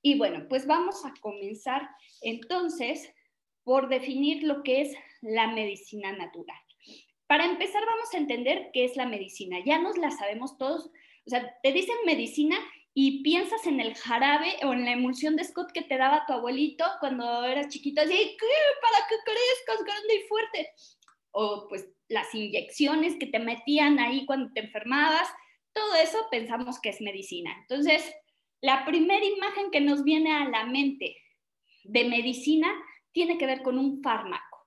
Y 0.00 0.18
bueno, 0.18 0.46
pues 0.48 0.66
vamos 0.66 1.04
a 1.04 1.12
comenzar 1.20 1.88
entonces 2.22 3.12
por 3.62 3.88
definir 3.88 4.42
lo 4.42 4.62
que 4.62 4.80
es 4.80 4.96
la 5.20 5.48
medicina 5.48 6.12
natural. 6.12 6.58
Para 7.26 7.46
empezar, 7.46 7.82
vamos 7.86 8.12
a 8.12 8.18
entender 8.18 8.70
qué 8.72 8.84
es 8.84 8.96
la 8.96 9.06
medicina. 9.06 9.58
Ya 9.64 9.78
nos 9.78 9.96
la 9.96 10.10
sabemos 10.10 10.58
todos. 10.58 10.90
O 11.24 11.30
sea, 11.30 11.56
te 11.62 11.72
dicen 11.72 11.94
medicina 12.04 12.58
y 12.94 13.22
piensas 13.22 13.66
en 13.66 13.80
el 13.80 13.94
jarabe 13.94 14.56
o 14.64 14.72
en 14.72 14.84
la 14.84 14.92
emulsión 14.92 15.36
de 15.36 15.44
Scott 15.44 15.72
que 15.72 15.82
te 15.82 15.96
daba 15.96 16.24
tu 16.26 16.34
abuelito 16.34 16.84
cuando 17.00 17.44
eras 17.44 17.68
chiquito, 17.68 18.02
así. 18.02 18.36
Para 18.82 19.06
que 19.08 19.14
crezcas 19.24 19.84
grande 19.84 20.14
y 20.16 20.28
fuerte. 20.28 20.70
O 21.30 21.66
pues 21.68 21.88
las 22.08 22.34
inyecciones 22.34 23.16
que 23.18 23.26
te 23.26 23.38
metían 23.38 23.98
ahí 23.98 24.26
cuando 24.26 24.52
te 24.52 24.60
enfermabas, 24.60 25.28
todo 25.72 25.94
eso 25.96 26.18
pensamos 26.30 26.78
que 26.80 26.90
es 26.90 27.00
medicina. 27.00 27.56
Entonces, 27.62 28.14
la 28.60 28.84
primera 28.84 29.24
imagen 29.24 29.70
que 29.70 29.80
nos 29.80 30.04
viene 30.04 30.34
a 30.34 30.48
la 30.48 30.66
mente 30.66 31.16
de 31.84 32.04
medicina 32.04 32.70
tiene 33.12 33.38
que 33.38 33.46
ver 33.46 33.62
con 33.62 33.78
un 33.78 34.02
fármaco. 34.02 34.66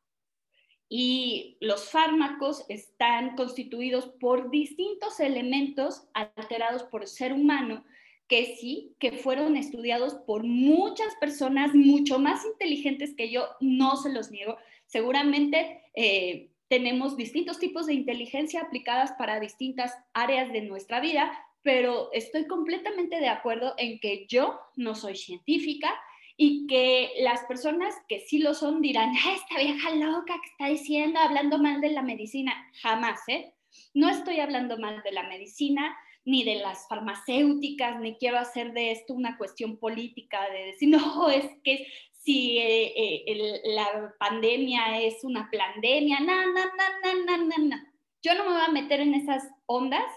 Y 0.90 1.58
los 1.62 1.92
fármacos 1.92 2.66
están 2.70 3.36
constituidos 3.36 4.08
por 4.20 4.50
distintos 4.50 5.20
elementos 5.20 6.08
alterados 6.14 6.84
por 6.84 7.04
el 7.04 7.08
ser 7.08 7.32
humano 7.34 7.86
que 8.28 8.56
sí, 8.60 8.96
que 9.00 9.12
fueron 9.12 9.56
estudiados 9.56 10.16
por 10.26 10.44
muchas 10.44 11.14
personas 11.16 11.76
mucho 11.76 12.20
más 12.20 12.44
inteligentes 12.46 13.14
que 13.16 13.30
yo, 13.30 13.48
no 13.60 13.96
se 13.98 14.12
los 14.12 14.32
niego. 14.32 14.58
Seguramente 14.88 15.84
eh, 15.94 16.50
tenemos 16.68 17.18
distintos 17.18 17.60
tipos 17.60 17.86
de 17.86 17.94
inteligencia 17.94 18.62
aplicadas 18.62 19.12
para 19.14 19.40
distintas 19.40 19.94
áreas 20.14 20.52
de 20.52 20.62
nuestra 20.62 21.00
vida, 21.00 21.32
pero 21.62 22.10
estoy 22.14 22.48
completamente 22.48 23.20
de 23.20 23.28
acuerdo 23.28 23.76
en 23.78 24.00
que 24.00 24.26
yo 24.28 24.60
no 24.76 24.96
soy 24.96 25.16
científica 25.16 25.94
y 26.38 26.68
que 26.68 27.12
las 27.20 27.44
personas 27.46 27.96
que 28.08 28.20
sí 28.20 28.40
lo 28.40 28.54
son 28.54 28.82
dirán, 28.82 29.14
esta 29.36 29.60
vieja 29.60 29.92
loca 29.96 30.36
que 30.42 30.50
está 30.50 30.68
diciendo, 30.68 31.20
hablando 31.20 31.58
mal 31.58 31.82
de 31.82 31.92
la 31.92 32.02
medicina. 32.02 32.54
Jamás, 32.82 33.22
¿eh? 33.28 33.54
No 33.94 34.10
estoy 34.10 34.40
hablando 34.40 34.78
mal 34.78 35.02
de 35.04 35.12
la 35.12 35.24
medicina, 35.24 35.96
ni 36.26 36.44
de 36.44 36.56
las 36.56 36.88
farmacéuticas, 36.88 38.00
ni 38.00 38.18
quiero 38.18 38.38
hacer 38.38 38.74
de 38.74 38.92
esto 38.92 39.14
una 39.14 39.38
cuestión 39.38 39.78
política 39.78 40.50
de 40.50 40.66
decir, 40.66 40.90
no, 40.90 41.30
es 41.30 41.46
que 41.64 41.88
si 42.12 42.58
eh, 42.58 43.24
eh, 43.28 43.62
la 43.66 44.14
pandemia 44.20 45.00
es 45.02 45.24
una 45.24 45.50
pandemia, 45.52 46.20
no, 46.20 46.46
no, 46.48 46.66
no, 46.66 47.26
no, 47.26 47.38
no, 47.38 47.58
no. 47.58 47.76
Yo 48.24 48.34
no 48.34 48.44
me 48.46 48.56
voy 48.56 48.66
a 48.66 48.72
meter 48.72 49.00
en 49.02 49.14
esas 49.14 49.44
ondas, 49.68 50.12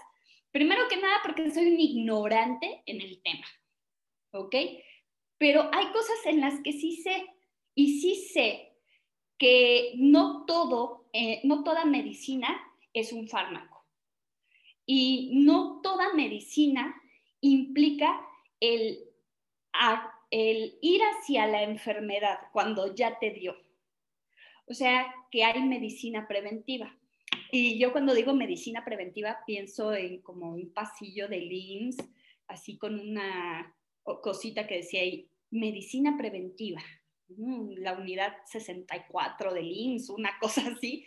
primero 0.51 0.87
que 0.89 0.97
nada 0.97 1.19
porque 1.23 1.51
soy 1.51 1.67
un 1.67 1.79
ignorante 1.79 2.81
en 2.87 3.01
el 3.01 3.21
tema, 3.21 3.45
¿ok? 4.31 4.55
Pero 5.37 5.69
hay 5.71 5.85
cosas 5.91 6.25
en 6.25 6.41
las 6.41 6.59
que 6.63 6.73
sí 6.73 6.97
sé, 7.03 7.27
y 7.75 7.99
sí 8.01 8.15
sé 8.33 8.73
que 9.37 9.93
no 9.95 10.45
todo, 10.45 11.07
eh, 11.13 11.39
no 11.43 11.63
toda 11.63 11.85
medicina 11.85 12.59
es 12.93 13.13
un 13.13 13.27
fármaco. 13.27 13.78
Y 14.91 15.29
no 15.43 15.81
toda 15.83 16.15
medicina 16.15 16.99
implica 17.41 18.19
el, 18.59 18.97
el 20.31 20.79
ir 20.81 21.01
hacia 21.01 21.45
la 21.45 21.61
enfermedad 21.61 22.39
cuando 22.51 22.95
ya 22.95 23.19
te 23.19 23.29
dio. 23.29 23.55
O 24.65 24.73
sea, 24.73 25.13
que 25.29 25.43
hay 25.43 25.61
medicina 25.61 26.27
preventiva. 26.27 26.91
Y 27.51 27.77
yo 27.77 27.91
cuando 27.91 28.15
digo 28.15 28.33
medicina 28.33 28.83
preventiva 28.83 29.37
pienso 29.45 29.93
en 29.93 30.23
como 30.23 30.53
un 30.53 30.73
pasillo 30.73 31.27
de 31.27 31.37
LIMS, 31.37 31.97
así 32.47 32.79
con 32.79 32.99
una 32.99 33.75
cosita 34.01 34.65
que 34.65 34.77
decía 34.77 35.01
ahí, 35.01 35.29
medicina 35.51 36.17
preventiva, 36.17 36.81
mm, 37.27 37.73
la 37.77 37.93
unidad 37.93 38.37
64 38.47 39.53
de 39.53 39.61
LIMS, 39.61 40.09
una 40.09 40.31
cosa 40.39 40.63
así, 40.75 41.05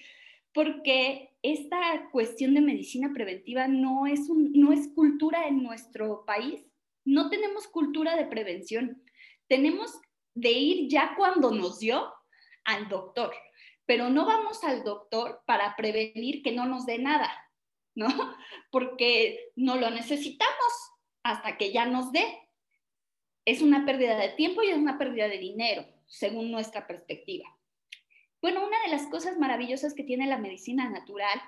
porque 0.52 1.34
esta 1.42 2.08
cuestión 2.10 2.54
de 2.54 2.60
medicina 2.60 3.10
preventiva 3.12 3.68
no 3.68 4.06
es, 4.06 4.28
no 4.28 4.72
es 4.72 4.88
cultura 4.94 5.48
en 5.48 5.62
nuestro 5.62 6.24
país. 6.24 6.64
No 7.04 7.30
tenemos 7.30 7.66
cultura 7.66 8.16
de 8.16 8.26
prevención. 8.26 9.02
Tenemos 9.48 9.98
de 10.34 10.50
ir 10.50 10.88
ya 10.88 11.14
cuando 11.16 11.50
nos 11.50 11.78
dio 11.78 12.12
al 12.64 12.88
doctor, 12.88 13.34
pero 13.86 14.08
no 14.08 14.24
vamos 14.24 14.62
al 14.64 14.84
doctor 14.84 15.42
para 15.46 15.74
prevenir 15.76 16.42
que 16.42 16.52
no 16.52 16.66
nos 16.66 16.86
dé 16.86 16.98
nada, 16.98 17.30
¿no? 17.94 18.06
Porque 18.70 19.50
no 19.56 19.76
lo 19.76 19.90
necesitamos 19.90 20.72
hasta 21.22 21.58
que 21.58 21.72
ya 21.72 21.86
nos 21.86 22.12
dé. 22.12 22.24
Es 23.44 23.60
una 23.62 23.84
pérdida 23.84 24.16
de 24.16 24.28
tiempo 24.30 24.62
y 24.62 24.68
es 24.68 24.76
una 24.76 24.98
pérdida 24.98 25.28
de 25.28 25.38
dinero, 25.38 25.84
según 26.06 26.52
nuestra 26.52 26.86
perspectiva. 26.86 27.44
Bueno, 28.42 28.66
una 28.66 28.82
de 28.82 28.90
las 28.90 29.06
cosas 29.06 29.38
maravillosas 29.38 29.94
que 29.94 30.02
tiene 30.02 30.26
la 30.26 30.36
medicina 30.36 30.90
natural 30.90 31.40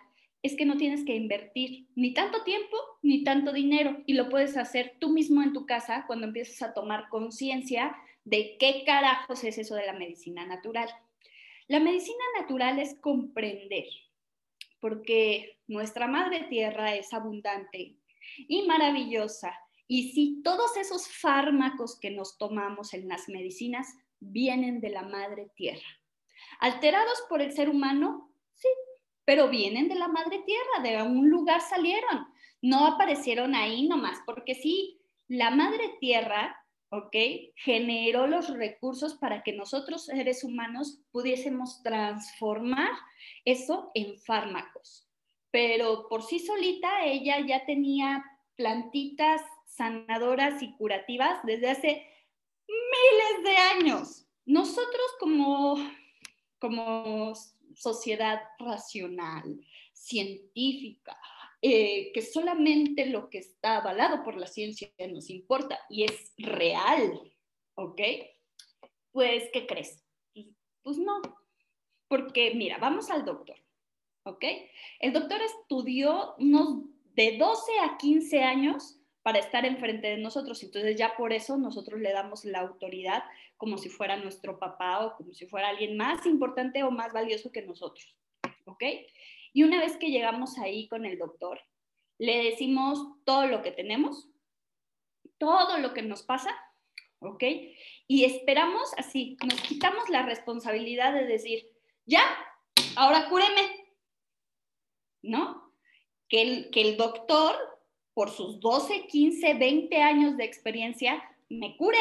es 0.45 0.55
que 0.57 0.65
no 0.65 0.77
tienes 0.77 1.05
que 1.05 1.17
invertir 1.17 1.89
ni 1.97 2.15
tanto 2.15 2.45
tiempo 2.45 2.77
ni 3.03 3.25
tanto 3.25 3.53
dinero 3.53 3.97
y 4.07 4.13
lo 4.15 4.29
puedes 4.29 4.57
hacer 4.57 4.95
tú 5.01 5.11
mismo 5.11 5.43
en 5.43 5.53
tu 5.53 5.67
casa 5.67 6.05
cuando 6.07 6.29
empiezas 6.29 6.63
a 6.63 6.73
tomar 6.73 7.09
conciencia 7.09 7.97
de 8.25 8.57
qué 8.61 8.85
carajos 8.87 9.43
es 9.43 9.59
eso 9.59 9.75
de 9.75 9.87
la 9.87 9.93
medicina 9.93 10.47
natural. 10.47 10.89
La 11.67 11.81
medicina 11.81 12.23
natural 12.39 12.79
es 12.79 12.95
comprender, 13.01 13.87
porque 14.79 15.59
nuestra 15.67 16.07
madre 16.07 16.45
tierra 16.49 16.95
es 16.95 17.13
abundante 17.13 17.97
y 18.37 18.63
maravillosa. 18.69 19.53
Y 19.89 20.13
si 20.13 20.43
todos 20.45 20.77
esos 20.77 21.09
fármacos 21.09 21.99
que 21.99 22.13
nos 22.13 22.39
tomamos 22.39 22.95
en 22.95 23.09
las 23.09 23.29
medicinas 23.29 23.89
vienen 24.21 24.81
de 24.81 24.91
la 24.91 25.03
madre 25.03 25.49
tierra. 25.57 26.04
¿Alterados 26.61 27.23
por 27.29 27.43
el 27.43 27.53
ser 27.53 27.69
humano? 27.69 28.31
Sí, 28.55 28.69
pero 29.25 29.49
vienen 29.49 29.89
de 29.89 29.95
la 29.95 30.09
madre 30.09 30.43
tierra, 30.45 30.83
de 30.83 31.03
un 31.03 31.31
lugar 31.31 31.61
salieron, 31.61 32.27
no 32.63 32.87
aparecieron 32.87 33.55
ahí 33.55 33.89
nomás, 33.89 34.19
porque 34.27 34.55
sí, 34.55 35.01
la 35.29 35.51
madre 35.51 35.97
tierra, 36.01 36.57
¿ok? 36.91 37.17
Generó 37.57 38.27
los 38.27 38.49
recursos 38.55 39.15
para 39.15 39.43
que 39.43 39.53
nosotros, 39.53 40.07
seres 40.07 40.45
humanos, 40.45 41.01
pudiésemos 41.11 41.83
transformar 41.83 42.91
eso 43.45 43.91
en 43.95 44.19
fármacos. 44.19 45.09
Pero 45.51 46.09
por 46.09 46.23
sí 46.23 46.39
solita 46.39 47.05
ella 47.05 47.39
ya 47.47 47.65
tenía 47.65 48.25
plantitas 48.57 49.41
sanadoras 49.67 50.63
y 50.63 50.75
curativas 50.77 51.41
desde 51.45 51.71
hace 51.71 52.07
miles 52.69 53.45
de 53.45 53.57
años. 53.57 54.27
Nosotros 54.47 55.07
como 55.19 55.77
como 56.59 57.33
sociedad 57.75 58.41
racional, 58.59 59.61
científica, 59.93 61.19
eh, 61.63 62.13
que 62.13 62.23
solamente 62.23 63.07
lo 63.07 63.31
que 63.31 63.39
está 63.39 63.79
avalado 63.79 64.23
por 64.23 64.37
la 64.37 64.47
ciencia 64.47 64.91
nos 65.11 65.31
importa 65.31 65.81
y 65.89 66.05
es 66.05 66.33
real, 66.37 67.33
¿ok? 67.75 68.01
Pues, 69.13 69.45
¿qué 69.53 69.67
crees? 69.67 70.05
Pues 70.83 70.99
no, 70.99 71.23
porque 72.09 72.55
mira, 72.55 72.79
vamos 72.79 73.11
al 73.11 73.25
doctor, 73.25 73.57
¿ok? 74.25 74.45
El 75.01 75.13
doctor 75.13 75.41
estudió 75.41 76.35
unos 76.39 76.85
de 77.15 77.39
12 77.39 77.79
a 77.79 77.97
15 77.97 78.43
años 78.43 78.99
para 79.25 79.39
estar 79.39 79.65
enfrente 79.65 80.09
de 80.09 80.19
nosotros. 80.19 80.63
Entonces 80.63 80.97
ya 80.97 81.17
por 81.17 81.33
eso 81.33 81.57
nosotros 81.57 81.99
le 81.99 82.13
damos 82.13 82.45
la 82.45 82.61
autoridad 82.61 83.25
como 83.57 83.79
si 83.79 83.89
fuera 83.89 84.19
nuestro 84.19 84.59
papá 84.59 85.07
o 85.07 85.17
como 85.17 85.33
si 85.33 85.47
fuera 85.47 85.71
alguien 85.71 85.97
más 85.97 86.27
importante 86.27 86.83
o 86.83 86.91
más 86.91 87.15
valioso 87.15 87.51
que 87.51 87.63
nosotros. 87.63 88.15
¿Ok? 88.67 88.85
Y 89.55 89.63
una 89.63 89.81
vez 89.81 89.97
que 89.97 90.11
llegamos 90.11 90.59
ahí 90.59 90.89
con 90.89 91.07
el 91.07 91.17
doctor, 91.17 91.59
le 92.19 92.45
decimos 92.45 92.99
todo 93.25 93.47
lo 93.47 93.63
que 93.63 93.73
tenemos, 93.73 94.29
todo 95.39 95.79
lo 95.79 95.95
que 95.95 96.03
nos 96.03 96.23
pasa, 96.23 96.55
¿ok? 97.21 97.45
Y 98.07 98.25
esperamos 98.25 98.93
así, 98.99 99.39
nos 99.47 99.61
quitamos 99.63 100.11
la 100.11 100.23
responsabilidad 100.23 101.15
de 101.15 101.27
decir, 101.27 101.67
ya, 102.05 102.23
ahora 102.97 103.29
cúreme, 103.31 103.95
¿no? 105.23 105.73
Que 106.29 106.43
el, 106.43 106.71
que 106.71 106.83
el 106.83 106.97
doctor 106.97 107.74
por 108.15 108.31
sus 108.31 108.61
12, 108.61 109.07
15, 109.07 109.55
20 109.55 110.03
años 110.03 110.37
de 110.37 110.45
experiencia, 110.45 111.23
me 111.49 111.77
cure, 111.77 111.99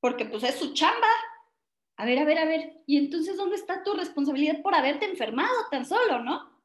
porque 0.00 0.26
pues 0.26 0.44
es 0.44 0.54
su 0.56 0.72
chamba. 0.74 1.08
A 1.96 2.04
ver, 2.04 2.18
a 2.18 2.24
ver, 2.24 2.38
a 2.38 2.44
ver, 2.44 2.82
y 2.86 2.98
entonces, 2.98 3.36
¿dónde 3.36 3.56
está 3.56 3.82
tu 3.82 3.94
responsabilidad 3.94 4.60
por 4.62 4.74
haberte 4.74 5.06
enfermado 5.06 5.54
tan 5.70 5.86
solo, 5.86 6.20
no? 6.20 6.56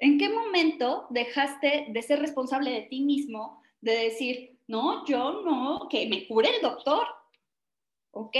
¿En 0.00 0.18
qué 0.18 0.28
momento 0.28 1.06
dejaste 1.10 1.86
de 1.90 2.02
ser 2.02 2.18
responsable 2.18 2.72
de 2.72 2.82
ti 2.82 3.02
mismo, 3.02 3.62
de 3.80 3.92
decir, 3.92 4.58
no, 4.66 5.04
yo 5.06 5.42
no, 5.42 5.88
que 5.90 6.08
me 6.08 6.26
cure 6.26 6.48
el 6.56 6.62
doctor. 6.62 7.06
Ok, 8.12 8.36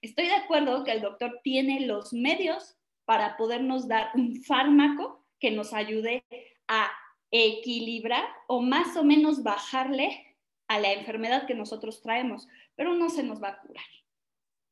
estoy 0.00 0.26
de 0.26 0.34
acuerdo 0.34 0.84
que 0.84 0.92
el 0.92 1.02
doctor 1.02 1.40
tiene 1.42 1.86
los 1.86 2.12
medios 2.12 2.76
para 3.04 3.36
podernos 3.36 3.88
dar 3.88 4.10
un 4.14 4.42
fármaco 4.42 5.24
que 5.38 5.50
nos 5.50 5.72
ayude 5.72 6.24
a 6.68 6.90
equilibrar 7.30 8.24
o 8.46 8.60
más 8.60 8.96
o 8.96 9.04
menos 9.04 9.42
bajarle 9.42 10.36
a 10.66 10.78
la 10.78 10.92
enfermedad 10.92 11.46
que 11.46 11.54
nosotros 11.54 12.02
traemos, 12.02 12.48
pero 12.74 12.94
no 12.94 13.08
se 13.08 13.22
nos 13.22 13.42
va 13.42 13.48
a 13.48 13.60
curar, 13.60 13.86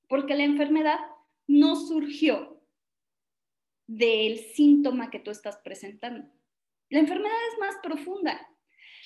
porque 0.09 0.35
la 0.35 0.45
enfermedad 0.45 0.99
no 1.47 1.77
surgió 1.77 2.61
del 3.87 4.39
síntoma 4.39 5.11
que 5.11 5.19
tú 5.19 5.31
estás 5.31 5.59
presentando. 5.59 6.29
La 6.89 6.99
enfermedad 6.99 7.37
es 7.53 7.59
más 7.59 7.77
profunda. 7.83 8.49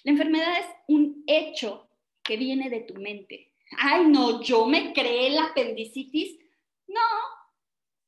La 0.04 0.12
enfermedad 0.12 0.58
es 0.58 0.66
un 0.88 1.22
hecho 1.26 1.88
que 2.22 2.36
viene 2.36 2.70
de 2.70 2.80
tu 2.80 2.94
mente. 2.94 3.52
Ay, 3.78 4.06
no, 4.06 4.42
yo 4.42 4.66
me 4.66 4.92
creé 4.92 5.30
la 5.30 5.44
apendicitis. 5.44 6.38
No, 6.86 7.00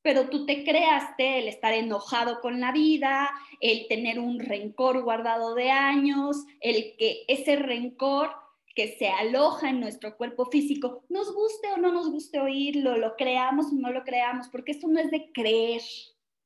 pero 0.02 0.28
tú 0.28 0.44
te 0.46 0.64
creaste 0.64 1.38
el 1.38 1.48
estar 1.48 1.72
enojado 1.72 2.40
con 2.40 2.60
la 2.60 2.72
vida, 2.72 3.30
el 3.60 3.86
tener 3.88 4.18
un 4.18 4.40
rencor 4.40 5.02
guardado 5.02 5.54
de 5.54 5.70
años, 5.70 6.44
el 6.60 6.96
que 6.98 7.24
ese 7.28 7.56
rencor 7.56 8.30
que 8.74 8.96
se 8.96 9.08
aloja 9.08 9.70
en 9.70 9.80
nuestro 9.80 10.16
cuerpo 10.16 10.46
físico, 10.46 11.04
nos 11.08 11.32
guste 11.34 11.68
o 11.72 11.76
no 11.76 11.92
nos 11.92 12.10
guste 12.10 12.40
oírlo, 12.40 12.96
lo 12.96 13.16
creamos 13.16 13.66
o 13.66 13.74
no 13.74 13.90
lo 13.92 14.02
creamos, 14.02 14.48
porque 14.48 14.72
esto 14.72 14.88
no 14.88 14.98
es 14.98 15.10
de 15.10 15.30
creer, 15.32 15.82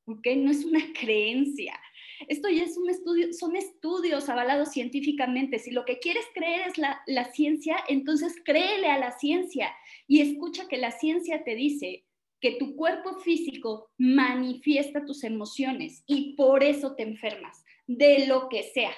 ¿ok? 0.05 0.27
No 0.35 0.51
es 0.51 0.65
una 0.65 0.81
creencia. 0.99 1.79
Esto 2.27 2.49
ya 2.49 2.63
es 2.63 2.77
un 2.77 2.89
estudio, 2.89 3.31
son 3.31 3.55
estudios 3.55 4.27
avalados 4.27 4.69
científicamente. 4.69 5.59
Si 5.59 5.71
lo 5.71 5.85
que 5.85 5.99
quieres 5.99 6.25
creer 6.33 6.67
es 6.67 6.77
la, 6.77 6.99
la 7.05 7.31
ciencia, 7.31 7.77
entonces 7.87 8.35
créele 8.43 8.87
a 8.87 8.97
la 8.97 9.11
ciencia 9.11 9.71
y 10.07 10.21
escucha 10.21 10.67
que 10.67 10.77
la 10.77 10.91
ciencia 10.91 11.43
te 11.43 11.55
dice 11.55 12.06
que 12.39 12.57
tu 12.57 12.75
cuerpo 12.75 13.19
físico 13.19 13.89
manifiesta 13.97 15.05
tus 15.05 15.23
emociones 15.23 16.03
y 16.05 16.35
por 16.35 16.63
eso 16.63 16.95
te 16.95 17.03
enfermas, 17.03 17.63
de 17.87 18.27
lo 18.27 18.49
que 18.49 18.63
sea, 18.63 18.93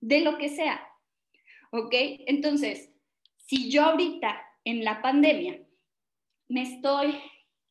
de 0.00 0.20
lo 0.20 0.38
que 0.38 0.48
sea. 0.48 0.86
¿Ok? 1.70 1.94
Entonces, 2.26 2.92
si 3.36 3.70
yo 3.70 3.82
ahorita 3.82 4.40
en 4.64 4.84
la 4.84 5.02
pandemia 5.02 5.60
me 6.48 6.62
estoy 6.62 7.14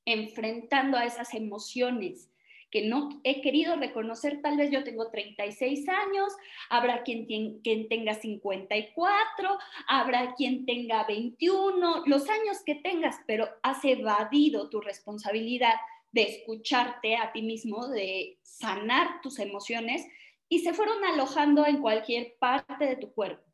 enfrentando 0.06 0.98
a 0.98 1.06
esas 1.06 1.34
emociones 1.34 2.33
que 2.74 2.82
no 2.88 3.22
he 3.24 3.40
querido 3.42 3.76
reconocer, 3.76 4.42
tal 4.42 4.58
vez 4.58 4.72
yo 4.72 4.84
tengo 4.84 5.12
36 5.12 5.88
años, 5.88 6.34
habrá 6.72 7.04
quien, 7.04 7.28
quien, 7.28 7.88
tenga 7.88 8.16
54, 8.16 9.60
habrá 9.88 10.34
quien 10.34 10.66
tenga 10.66 11.06
21, 11.06 12.04
los 12.08 12.28
años 12.28 12.64
que 12.66 12.74
tengas, 12.74 13.18
pero 13.28 13.48
has 13.62 13.86
evadido 13.86 14.72
tu 14.72 14.82
responsabilidad 14.82 15.76
de 16.12 16.24
escucharte 16.24 17.16
a 17.16 17.32
ti 17.32 17.44
mismo, 17.44 17.90
de 17.90 18.40
sanar 18.42 19.22
tus 19.22 19.38
emociones 19.38 20.08
y 20.50 20.62
se 20.62 20.74
fueron 20.74 21.06
alojando 21.06 21.68
en 21.68 21.80
cualquier 21.80 22.38
parte 22.40 22.88
de 22.88 22.96
tu 22.96 23.14
cuerpo. 23.14 23.46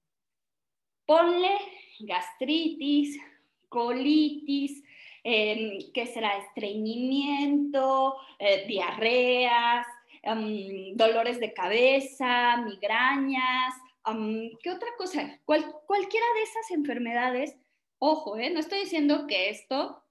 Ponle 1.06 1.58
gastritis, 2.00 3.20
colitis, 3.68 4.82
eh, 5.24 5.92
¿qué 5.94 6.06
será? 6.06 6.38
Estreñimiento, 6.38 8.16
eh, 8.40 8.66
diarreas, 8.68 9.86
em, 10.22 10.96
dolores 10.96 11.40
de 11.40 11.54
cabeza, 11.54 12.58
migrañas, 12.58 13.74
em, 14.06 14.52
¿qué 14.62 14.72
otra 14.72 14.90
cosa? 14.98 15.40
cualquiera 15.46 16.26
de 16.36 16.44
esas 16.44 16.72
enfermedades, 16.72 17.56
ojo, 18.00 18.38
eh, 18.38 18.50
no 18.50 18.60
estoy 18.60 18.80
diciendo 18.80 19.28
que 19.28 19.50
esto 19.50 20.04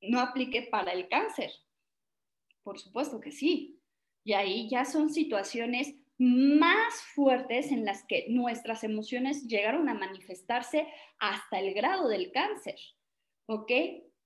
no 0.00 0.20
aplique 0.20 0.62
para 0.62 0.92
el 0.92 1.08
cáncer. 1.08 1.50
Por 2.62 2.78
supuesto 2.78 3.20
que 3.20 3.32
sí. 3.32 3.80
Y 4.24 4.32
ahí 4.34 4.68
ya 4.68 4.84
son 4.84 5.10
situaciones 5.10 5.94
más 6.18 7.02
fuertes 7.14 7.70
en 7.70 7.84
las 7.84 8.04
que 8.04 8.26
nuestras 8.28 8.82
emociones 8.82 9.46
llegaron 9.46 9.88
a 9.88 9.94
manifestarse 9.94 10.86
hasta 11.18 11.60
el 11.60 11.72
grado 11.74 12.08
del 12.08 12.32
cáncer, 12.32 12.76
¿ok? 13.46 13.70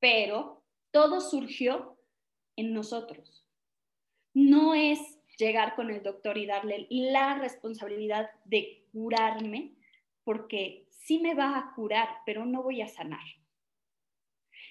Pero 0.02 0.62
todo 0.90 1.22
surgió 1.22 1.96
en 2.56 2.74
nosotros. 2.74 3.46
No 4.34 4.74
es 4.74 4.98
llegar 5.38 5.76
con 5.76 5.90
el 5.90 6.02
doctor 6.02 6.36
y 6.36 6.46
darle 6.46 6.86
la 6.90 7.38
responsabilidad 7.38 8.28
de 8.44 8.84
curarme, 8.92 9.76
porque 10.24 10.88
sí 10.90 11.20
me 11.20 11.34
va 11.34 11.56
a 11.56 11.72
curar, 11.74 12.08
pero 12.26 12.44
no 12.44 12.62
voy 12.62 12.82
a 12.82 12.88
sanar. 12.88 13.24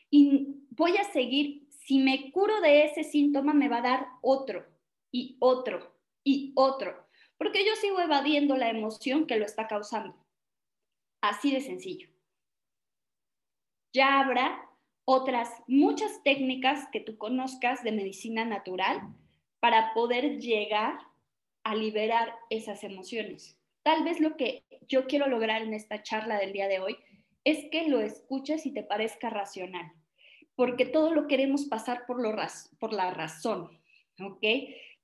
Y 0.10 0.68
voy 0.72 0.98
a 0.98 1.06
seguir, 1.06 1.68
si 1.70 2.00
me 2.00 2.32
curo 2.32 2.60
de 2.60 2.84
ese 2.84 3.04
síntoma, 3.06 3.54
me 3.54 3.70
va 3.70 3.78
a 3.78 3.90
dar 3.90 4.08
otro 4.22 4.66
y 5.12 5.38
otro 5.40 5.96
y 6.24 6.52
otro 6.56 7.10
porque 7.42 7.66
yo 7.66 7.76
sigo 7.76 8.00
evadiendo 8.00 8.56
la 8.56 8.70
emoción 8.70 9.26
que 9.26 9.36
lo 9.36 9.46
está 9.46 9.68
causando. 9.68 10.16
Así 11.22 11.52
de 11.52 11.60
sencillo. 11.60 12.08
Ya 13.96 14.20
habrá 14.20 14.71
otras 15.12 15.50
muchas 15.68 16.24
técnicas 16.24 16.88
que 16.92 17.02
tú 17.02 17.18
conozcas 17.18 17.84
de 17.84 17.92
medicina 17.92 18.46
natural 18.46 19.02
para 19.60 19.94
poder 19.94 20.40
llegar 20.40 21.00
a 21.64 21.76
liberar 21.76 22.34
esas 22.50 22.84
emociones. 22.84 23.58
Tal 23.84 24.04
vez 24.04 24.20
lo 24.20 24.38
que 24.38 24.64
yo 24.88 25.08
quiero 25.08 25.28
lograr 25.28 25.62
en 25.64 25.74
esta 25.74 26.02
charla 26.02 26.40
del 26.40 26.54
día 26.54 26.68
de 26.68 26.80
hoy 26.80 26.98
es 27.44 27.66
que 27.72 27.90
lo 27.90 28.00
escuches 28.00 28.66
y 28.66 28.74
te 28.74 28.84
parezca 28.84 29.30
racional, 29.30 29.92
porque 30.56 30.86
todo 30.86 31.14
lo 31.14 31.28
queremos 31.28 31.66
pasar 31.66 32.06
por, 32.06 32.22
lo 32.22 32.34
por 32.80 32.94
la 32.94 33.12
razón, 33.12 33.82
¿ok? 34.20 34.46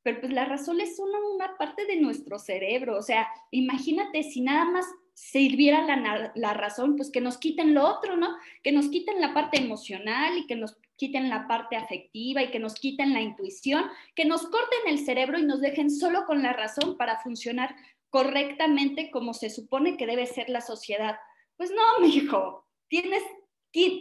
pero 0.08 0.22
pues 0.22 0.32
la 0.32 0.46
razón 0.46 0.80
es 0.80 1.00
una, 1.00 1.20
una 1.36 1.58
parte 1.58 1.86
de 1.86 1.98
nuestro 1.98 2.40
cerebro, 2.40 2.98
o 2.98 3.02
sea, 3.02 3.28
imagínate 3.52 4.24
si 4.24 4.40
nada 4.40 4.64
más 4.64 4.86
sirviera 5.18 5.84
la, 5.84 6.32
la, 6.36 6.54
razón, 6.54 6.96
pues 6.96 7.10
que 7.10 7.22
nos 7.22 7.40
quiten 7.40 7.74
lo 7.74 7.88
otro, 7.88 8.16
¿no? 8.18 8.30
Que 8.62 8.72
nos 8.72 8.90
quiten 8.90 9.20
la 9.20 9.34
parte 9.34 9.58
emocional 9.58 10.38
y 10.38 10.46
que 10.46 10.56
nos 10.56 10.78
quiten 10.96 11.30
la 11.30 11.48
parte 11.48 11.76
afectiva 11.76 12.44
y 12.44 12.52
que 12.52 12.60
nos 12.60 12.76
quiten 12.76 13.14
la 13.14 13.22
intuición, 13.22 13.86
que 14.16 14.26
nos 14.26 14.44
corten 14.44 14.88
el 14.88 15.00
cerebro 15.00 15.40
y 15.40 15.44
nos 15.44 15.60
dejen 15.60 15.90
solo 15.90 16.26
con 16.26 16.44
la 16.44 16.54
razón 16.54 16.98
para 16.98 17.20
funcionar 17.20 17.76
correctamente 18.10 19.10
como 19.10 19.34
se 19.34 19.50
supone 19.50 19.98
que 19.98 20.06
debe 20.06 20.28
ser 20.28 20.50
la 20.50 20.62
sociedad. 20.62 21.18
Pues 21.56 21.72
no, 21.72 21.82
mi 22.06 22.16
hijo, 22.16 22.68
tienes, 22.88 23.24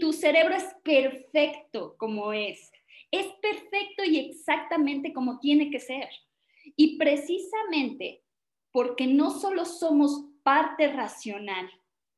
tu 0.01 0.13
cerebro 0.13 0.55
es 0.55 0.75
perfecto 0.85 1.97
como 1.99 2.33
es 2.33 2.71
es 3.11 3.27
perfecto 3.41 4.05
y 4.05 4.19
exactamente 4.19 5.13
como 5.13 5.39
tiene 5.39 5.71
que 5.71 5.81
ser. 5.81 6.09
Y 6.77 6.99
precisamente 6.99 8.23
porque 8.73 9.07
no 9.07 9.31
solo 9.31 9.65
somos 9.65 10.27
parte 10.47 10.87
racional 10.93 11.69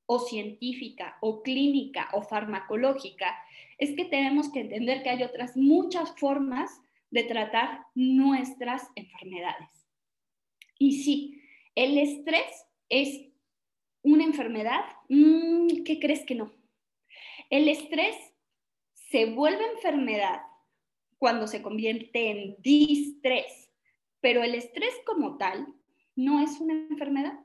o 0.05 0.19
científica 0.19 1.17
o 1.23 1.43
clínica 1.43 2.11
o 2.13 2.21
farmacológica, 2.21 3.35
es 3.79 3.97
que 3.97 4.05
tenemos 4.05 4.53
que 4.53 4.61
entender 4.61 5.03
que 5.03 5.09
hay 5.09 5.23
otras 5.23 5.57
muchas 5.57 6.15
formas 6.19 6.71
de 7.11 7.25
tratar 7.25 7.87
nuestras 7.95 8.91
enfermedades. 8.97 9.71
Y 10.79 11.03
sí, 11.03 11.43
el 11.75 11.97
estrés 11.97 12.67
es 12.91 13.19
una 14.03 14.25
enfermedad. 14.25 14.85
Mm, 15.09 15.85
¿Qué 15.87 15.99
crees 15.99 16.27
que 16.27 16.35
no? 16.35 16.53
El 17.49 17.67
estrés 17.67 18.15
se 18.93 19.25
vuelve 19.25 19.65
enfermedad 19.73 20.43
cuando 21.17 21.47
se 21.47 21.63
convierte 21.63 22.31
en 22.31 22.57
distrés. 22.59 23.71
Pero 24.21 24.43
el 24.43 24.55
estrés 24.55 24.93
como 25.07 25.39
tal 25.39 25.67
no 26.15 26.43
es 26.43 26.61
una 26.61 26.75
enfermedad. 26.75 27.39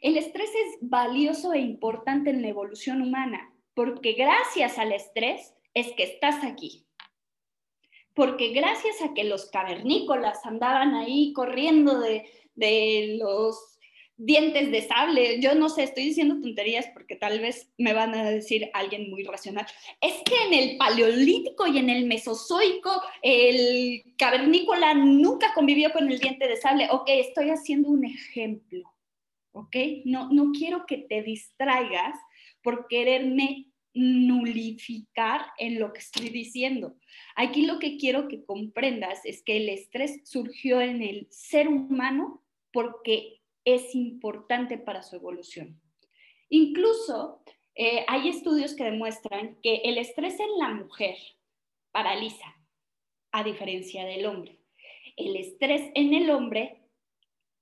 El 0.00 0.16
estrés 0.16 0.50
es 0.50 0.78
valioso 0.80 1.52
e 1.52 1.60
importante 1.60 2.30
en 2.30 2.42
la 2.42 2.48
evolución 2.48 3.02
humana 3.02 3.52
porque 3.74 4.14
gracias 4.14 4.76
al 4.76 4.90
estrés 4.92 5.54
es 5.72 5.92
que 5.92 6.02
estás 6.02 6.42
aquí. 6.42 6.84
Porque 8.12 8.48
gracias 8.48 9.00
a 9.02 9.14
que 9.14 9.22
los 9.22 9.50
cavernícolas 9.50 10.44
andaban 10.44 10.96
ahí 10.96 11.32
corriendo 11.32 12.00
de, 12.00 12.28
de 12.56 13.18
los 13.20 13.78
dientes 14.16 14.72
de 14.72 14.82
sable, 14.82 15.40
yo 15.40 15.54
no 15.54 15.68
sé, 15.68 15.84
estoy 15.84 16.06
diciendo 16.06 16.40
tonterías 16.40 16.88
porque 16.92 17.14
tal 17.14 17.38
vez 17.38 17.70
me 17.78 17.92
van 17.92 18.16
a 18.16 18.28
decir 18.28 18.68
alguien 18.74 19.10
muy 19.10 19.22
racional. 19.22 19.64
Es 20.00 20.14
que 20.24 20.34
en 20.48 20.54
el 20.54 20.76
paleolítico 20.76 21.68
y 21.68 21.78
en 21.78 21.88
el 21.88 22.06
mesozoico 22.06 22.90
el 23.22 24.02
cavernícola 24.18 24.94
nunca 24.94 25.54
convivió 25.54 25.92
con 25.92 26.10
el 26.10 26.18
diente 26.18 26.48
de 26.48 26.56
sable. 26.56 26.88
Ok, 26.90 27.04
estoy 27.06 27.50
haciendo 27.50 27.90
un 27.90 28.04
ejemplo. 28.04 28.92
Ok, 29.58 29.74
no, 30.04 30.52
quiero 30.56 30.86
que 30.86 30.98
te 30.98 31.20
distraigas 31.20 32.16
por 32.62 32.86
quererme 32.86 33.72
nulificar 33.92 35.46
en 35.58 35.80
lo 35.80 35.92
que 35.92 35.98
estoy 35.98 36.28
diciendo. 36.28 36.94
Aquí 37.34 37.66
lo 37.66 37.80
que 37.80 37.96
quiero 37.96 38.28
que 38.28 38.44
comprendas 38.44 39.24
es 39.24 39.42
que 39.42 39.56
el 39.56 39.68
estrés 39.68 40.20
surgió 40.30 40.80
en 40.80 41.02
el 41.02 41.26
ser 41.30 41.66
humano 41.66 42.44
porque 42.72 43.40
es 43.64 43.96
importante 43.96 44.78
para 44.78 45.02
su 45.02 45.16
evolución. 45.16 45.80
Incluso 46.50 47.42
eh, 47.74 48.04
hay 48.06 48.28
estudios 48.28 48.74
que 48.74 48.84
demuestran 48.84 49.58
que 49.60 49.80
el 49.82 49.98
estrés 49.98 50.38
en 50.38 50.56
la 50.60 50.68
mujer 50.68 51.16
paraliza, 51.90 52.54
a 53.32 53.42
diferencia 53.42 54.04
del 54.04 54.24
hombre. 54.26 54.60
El 55.16 55.34
estrés 55.34 55.90
en 55.96 56.14
el 56.14 56.30
hombre 56.30 56.77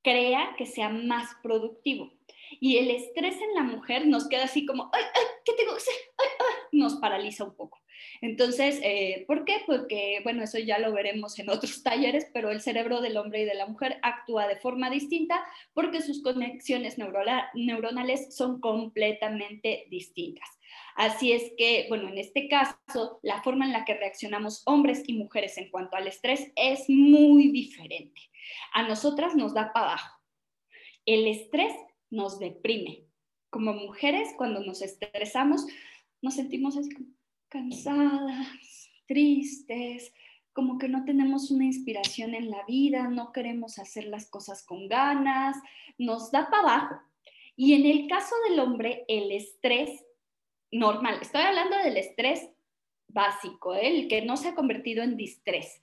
crea 0.06 0.54
que 0.56 0.66
sea 0.66 0.88
más 0.88 1.34
productivo. 1.42 2.12
Y 2.60 2.76
el 2.76 2.92
estrés 2.92 3.40
en 3.40 3.54
la 3.54 3.64
mujer 3.64 4.06
nos 4.06 4.28
queda 4.28 4.44
así 4.44 4.64
como, 4.64 4.88
ay, 4.92 5.02
ay, 5.02 5.24
¿qué 5.44 5.52
tengo 5.54 5.72
que 5.72 5.78
hacer? 5.78 5.94
Ay, 6.16 6.28
ay, 6.38 6.78
nos 6.78 6.94
paraliza 6.96 7.42
un 7.42 7.56
poco. 7.56 7.82
Entonces, 8.20 8.78
eh, 8.84 9.24
¿por 9.26 9.44
qué? 9.44 9.56
Porque, 9.66 10.20
bueno, 10.22 10.44
eso 10.44 10.60
ya 10.60 10.78
lo 10.78 10.92
veremos 10.92 11.36
en 11.40 11.50
otros 11.50 11.82
talleres, 11.82 12.30
pero 12.32 12.52
el 12.52 12.60
cerebro 12.60 13.00
del 13.00 13.16
hombre 13.16 13.42
y 13.42 13.44
de 13.46 13.54
la 13.54 13.66
mujer 13.66 13.98
actúa 14.02 14.46
de 14.46 14.56
forma 14.56 14.90
distinta 14.90 15.44
porque 15.74 16.00
sus 16.00 16.22
conexiones 16.22 16.98
neuronales 16.98 18.36
son 18.36 18.60
completamente 18.60 19.86
distintas. 19.90 20.48
Así 20.94 21.32
es 21.32 21.52
que, 21.58 21.86
bueno, 21.88 22.08
en 22.08 22.18
este 22.18 22.48
caso, 22.48 23.18
la 23.22 23.42
forma 23.42 23.66
en 23.66 23.72
la 23.72 23.84
que 23.84 23.94
reaccionamos 23.94 24.62
hombres 24.66 25.02
y 25.06 25.14
mujeres 25.14 25.58
en 25.58 25.68
cuanto 25.68 25.96
al 25.96 26.06
estrés 26.06 26.52
es 26.54 26.88
muy 26.88 27.48
diferente. 27.48 28.22
A 28.72 28.82
nosotras 28.82 29.34
nos 29.34 29.54
da 29.54 29.72
para 29.72 29.86
abajo. 29.86 30.20
El 31.04 31.26
estrés 31.26 31.72
nos 32.10 32.38
deprime. 32.38 33.06
Como 33.50 33.72
mujeres, 33.72 34.30
cuando 34.36 34.60
nos 34.60 34.82
estresamos, 34.82 35.66
nos 36.20 36.34
sentimos 36.34 36.76
así 36.76 36.90
como 36.90 37.08
cansadas, 37.48 38.90
tristes, 39.06 40.12
como 40.52 40.78
que 40.78 40.88
no 40.88 41.04
tenemos 41.04 41.50
una 41.50 41.64
inspiración 41.64 42.34
en 42.34 42.50
la 42.50 42.64
vida, 42.64 43.08
no 43.08 43.32
queremos 43.32 43.78
hacer 43.78 44.04
las 44.04 44.28
cosas 44.28 44.64
con 44.64 44.88
ganas, 44.88 45.56
nos 45.98 46.30
da 46.30 46.48
para 46.50 46.62
abajo. 46.62 47.02
Y 47.56 47.74
en 47.74 47.86
el 47.86 48.08
caso 48.08 48.34
del 48.48 48.60
hombre, 48.60 49.04
el 49.08 49.32
estrés 49.32 50.04
normal, 50.70 51.18
estoy 51.20 51.42
hablando 51.42 51.76
del 51.76 51.96
estrés 51.96 52.50
básico, 53.08 53.74
¿eh? 53.74 53.86
el 53.86 54.08
que 54.08 54.22
no 54.22 54.36
se 54.36 54.48
ha 54.48 54.54
convertido 54.54 55.02
en 55.02 55.16
distrés. 55.16 55.82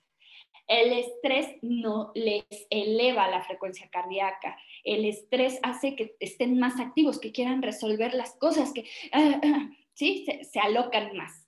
El 0.66 0.92
estrés 0.92 1.48
no 1.62 2.12
les 2.14 2.44
eleva 2.70 3.28
la 3.28 3.42
frecuencia 3.42 3.88
cardíaca. 3.90 4.58
El 4.82 5.04
estrés 5.04 5.58
hace 5.62 5.94
que 5.94 6.16
estén 6.20 6.58
más 6.58 6.80
activos, 6.80 7.20
que 7.20 7.32
quieran 7.32 7.62
resolver 7.62 8.14
las 8.14 8.34
cosas, 8.36 8.72
que 8.72 8.84
ah, 9.12 9.40
ah, 9.42 9.70
¿sí? 9.92 10.26
se 10.50 10.60
alocan 10.60 11.16
más. 11.16 11.44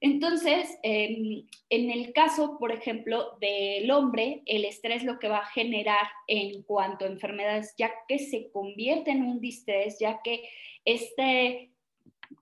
Entonces, 0.00 0.78
em, 0.82 1.46
en 1.70 1.90
el 1.90 2.12
caso, 2.12 2.56
por 2.58 2.70
ejemplo, 2.72 3.36
del 3.40 3.90
hombre, 3.90 4.42
el 4.46 4.64
estrés 4.64 5.02
lo 5.02 5.18
que 5.18 5.28
va 5.28 5.38
a 5.38 5.46
generar 5.46 6.06
en 6.28 6.62
cuanto 6.62 7.04
a 7.04 7.08
enfermedades, 7.08 7.74
ya 7.76 7.92
que 8.06 8.18
se 8.20 8.50
convierte 8.52 9.10
en 9.10 9.22
un 9.24 9.40
distrés, 9.40 9.98
ya 9.98 10.20
que 10.22 10.48
este 10.84 11.72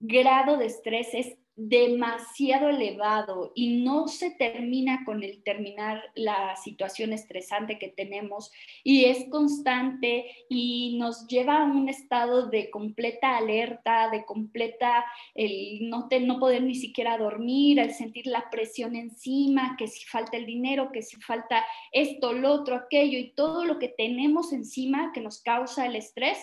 grado 0.00 0.58
de 0.58 0.66
estrés 0.66 1.14
es 1.14 1.38
demasiado 1.56 2.68
elevado 2.68 3.52
y 3.54 3.82
no 3.82 4.08
se 4.08 4.30
termina 4.30 5.04
con 5.06 5.22
el 5.22 5.42
terminar 5.42 6.02
la 6.14 6.54
situación 6.56 7.14
estresante 7.14 7.78
que 7.78 7.88
tenemos 7.88 8.52
y 8.84 9.06
es 9.06 9.24
constante 9.30 10.26
y 10.50 10.98
nos 10.98 11.26
lleva 11.26 11.62
a 11.62 11.64
un 11.64 11.88
estado 11.88 12.48
de 12.48 12.68
completa 12.70 13.38
alerta, 13.38 14.10
de 14.10 14.26
completa, 14.26 15.06
el 15.34 15.88
no, 15.88 16.08
no 16.20 16.38
poder 16.38 16.62
ni 16.62 16.74
siquiera 16.74 17.16
dormir, 17.16 17.78
el 17.78 17.94
sentir 17.94 18.26
la 18.26 18.50
presión 18.50 18.94
encima, 18.94 19.76
que 19.78 19.88
si 19.88 20.04
falta 20.04 20.36
el 20.36 20.44
dinero, 20.44 20.92
que 20.92 21.00
si 21.00 21.16
falta 21.16 21.64
esto, 21.90 22.34
lo 22.34 22.52
otro, 22.52 22.76
aquello 22.76 23.18
y 23.18 23.32
todo 23.32 23.64
lo 23.64 23.78
que 23.78 23.88
tenemos 23.88 24.52
encima 24.52 25.10
que 25.14 25.22
nos 25.22 25.40
causa 25.40 25.86
el 25.86 25.96
estrés, 25.96 26.38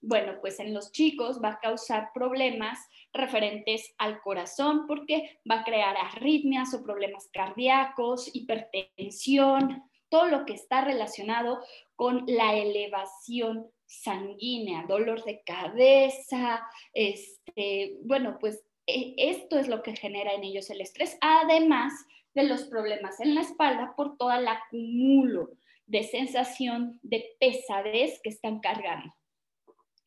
bueno, 0.00 0.34
pues 0.40 0.60
en 0.60 0.74
los 0.74 0.92
chicos 0.92 1.40
va 1.42 1.50
a 1.50 1.60
causar 1.60 2.10
problemas 2.14 2.78
referentes 3.12 3.94
al 3.98 4.20
corazón 4.20 4.86
porque 4.86 5.38
va 5.48 5.60
a 5.60 5.64
crear 5.64 5.96
arritmias 5.96 6.74
o 6.74 6.82
problemas 6.82 7.28
cardíacos, 7.32 8.34
hipertensión, 8.34 9.82
todo 10.08 10.26
lo 10.26 10.44
que 10.44 10.54
está 10.54 10.82
relacionado 10.82 11.60
con 11.96 12.24
la 12.26 12.56
elevación 12.56 13.70
sanguínea, 13.86 14.84
dolor 14.88 15.22
de 15.24 15.42
cabeza, 15.44 16.66
este, 16.92 17.96
bueno, 18.04 18.38
pues 18.40 18.64
e, 18.86 19.14
esto 19.16 19.58
es 19.58 19.68
lo 19.68 19.82
que 19.82 19.96
genera 19.96 20.32
en 20.32 20.44
ellos 20.44 20.70
el 20.70 20.80
estrés, 20.80 21.16
además 21.20 21.92
de 22.34 22.44
los 22.44 22.64
problemas 22.64 23.20
en 23.20 23.34
la 23.34 23.42
espalda 23.42 23.94
por 23.96 24.16
todo 24.16 24.32
el 24.32 24.48
acumulo 24.48 25.50
de 25.86 26.04
sensación 26.04 26.98
de 27.02 27.36
pesadez 27.38 28.20
que 28.22 28.30
están 28.30 28.60
cargando. 28.60 29.14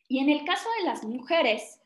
Y 0.07 0.19
en 0.19 0.29
el 0.29 0.45
caso 0.45 0.67
de 0.79 0.85
las 0.85 1.03
mujeres, 1.03 1.81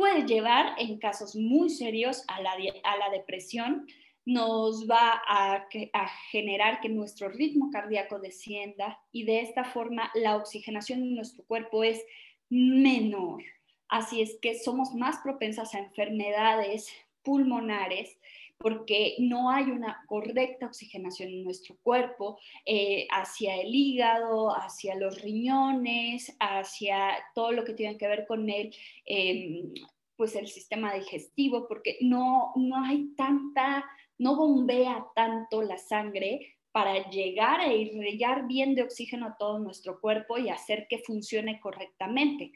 puede 0.00 0.24
llevar 0.24 0.76
en 0.78 0.98
casos 0.98 1.36
muy 1.36 1.68
serios 1.68 2.24
a 2.26 2.40
la, 2.40 2.52
a 2.52 2.96
la 2.96 3.10
depresión, 3.10 3.86
nos 4.24 4.88
va 4.88 5.20
a, 5.28 5.66
a, 5.92 6.08
generar 6.30 6.80
que 6.80 6.88
nuestro 6.88 7.28
ritmo 7.28 7.68
cardíaco 7.70 8.18
descienda 8.18 8.98
y 9.12 9.24
de 9.24 9.42
esta 9.42 9.62
forma 9.62 10.10
la 10.14 10.36
oxigenación 10.36 11.02
en 11.02 11.16
nuestro 11.16 11.44
cuerpo 11.44 11.84
es 11.84 12.02
menor. 12.48 13.42
Así 13.90 14.22
es 14.22 14.38
que 14.40 14.58
somos 14.58 14.94
más 14.94 15.18
propensas 15.18 15.74
a 15.74 15.80
enfermedades 15.80 16.88
pulmonares 17.22 18.16
porque 18.60 19.16
no 19.18 19.50
hay 19.50 19.70
una 19.70 20.04
correcta 20.06 20.66
oxigenación 20.66 21.30
en 21.30 21.44
nuestro 21.44 21.76
cuerpo 21.82 22.38
eh, 22.66 23.06
hacia 23.10 23.56
el 23.56 23.74
hígado, 23.74 24.50
hacia 24.54 24.96
los 24.96 25.22
riñones, 25.22 26.36
hacia 26.38 27.16
todo 27.34 27.52
lo 27.52 27.64
que 27.64 27.72
tiene 27.72 27.96
que 27.96 28.06
ver 28.06 28.26
con 28.26 28.50
el, 28.50 28.74
em, 29.06 29.72
pues 30.14 30.36
el 30.36 30.46
sistema 30.46 30.92
digestivo, 30.92 31.66
porque 31.66 31.96
no, 32.02 32.52
no 32.56 32.84
hay 32.84 33.14
tanta, 33.16 33.82
no 34.18 34.36
bombea 34.36 35.06
tanto 35.14 35.62
la 35.62 35.78
sangre 35.78 36.58
para 36.70 37.08
llegar 37.08 37.60
a 37.60 37.72
irrigar 37.72 38.46
bien 38.46 38.74
de 38.74 38.82
oxígeno 38.82 39.28
a 39.28 39.36
todo 39.38 39.58
nuestro 39.58 39.98
cuerpo 40.02 40.36
y 40.36 40.50
hacer 40.50 40.86
que 40.86 40.98
funcione 40.98 41.60
correctamente. 41.60 42.52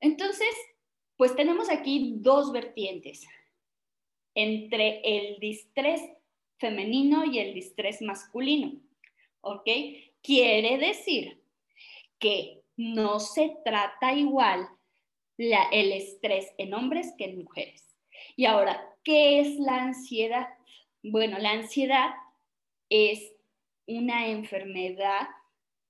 Entonces, 0.00 0.54
pues 1.16 1.34
tenemos 1.34 1.70
aquí 1.70 2.16
dos 2.18 2.52
vertientes 2.52 3.26
entre 4.36 5.00
el 5.02 5.40
distrés 5.40 6.00
femenino 6.58 7.24
y 7.24 7.40
el 7.40 7.54
distrés 7.54 8.00
masculino. 8.00 8.80
¿Ok? 9.40 9.68
Quiere 10.22 10.78
decir 10.78 11.42
que 12.18 12.62
no 12.76 13.18
se 13.18 13.56
trata 13.64 14.12
igual 14.12 14.68
el 15.38 15.92
estrés 15.92 16.52
en 16.58 16.74
hombres 16.74 17.12
que 17.18 17.24
en 17.24 17.38
mujeres. 17.42 17.96
Y 18.36 18.44
ahora, 18.46 18.82
¿qué 19.02 19.40
es 19.40 19.58
la 19.58 19.82
ansiedad? 19.82 20.48
Bueno, 21.02 21.38
la 21.38 21.52
ansiedad 21.52 22.14
es 22.88 23.32
una 23.86 24.28
enfermedad, 24.28 25.28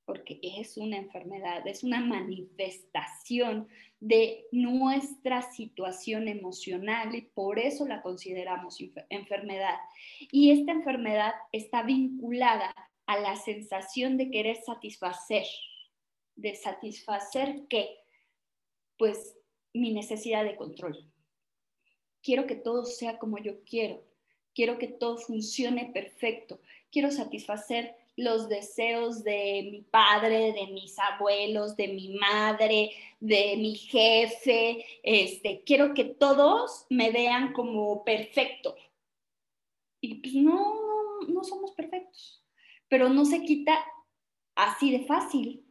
porque 0.05 0.39
es 0.43 0.77
una 0.77 0.99
enfermedad, 0.99 1.67
es 1.67 1.83
una 1.83 2.01
manifestación 2.01 3.69
de 4.01 4.47
nuestra 4.53 5.43
situación 5.53 6.29
emocional 6.29 7.15
y 7.15 7.23
por 7.23 7.59
eso 7.59 7.87
la 7.87 8.03
consideramos 8.03 8.79
enfermedad. 9.09 9.77
Y 10.31 10.51
esta 10.51 10.73
enfermedad 10.73 11.33
está 11.53 11.83
vinculada 11.83 12.75
a 13.07 13.19
la 13.19 13.37
sensación 13.37 14.17
de 14.17 14.31
querer 14.31 14.57
satisfacer, 14.57 15.47
de 16.35 16.55
satisfacer 16.55 17.63
qué? 17.69 17.97
Pues 18.99 19.37
mi 19.73 19.93
necesidad 19.93 20.45
de 20.45 20.57
control. 20.57 21.11
Quiero 22.23 22.47
que 22.47 22.57
todo 22.57 22.85
sea 22.85 23.19
como 23.19 23.39
yo 23.39 23.63
quiero, 23.65 24.03
quiero 24.55 24.79
que 24.79 24.89
todo 24.89 25.17
funcione 25.19 25.91
perfecto, 25.93 26.61
quiero 26.91 27.11
satisfacer 27.11 27.95
los 28.17 28.49
deseos 28.49 29.23
de 29.23 29.69
mi 29.71 29.83
padre, 29.83 30.53
de 30.53 30.67
mis 30.73 30.99
abuelos, 30.99 31.77
de 31.77 31.89
mi 31.89 32.17
madre, 32.19 32.93
de 33.21 33.57
mi 33.59 33.75
jefe. 33.77 34.85
Este, 35.03 35.63
quiero 35.65 35.95
que 35.95 36.05
todos 36.05 36.87
me 36.89 37.11
vean 37.11 37.53
como 37.53 38.05
perfecto. 38.05 38.75
Y 40.01 40.15
pues 40.17 40.35
no, 40.35 41.21
no 41.29 41.45
somos 41.45 41.73
perfectos, 41.73 42.43
pero 42.89 43.09
no 43.09 43.25
se 43.25 43.43
quita 43.43 43.85
así 44.55 44.91
de 44.91 45.05
fácil. 45.05 45.65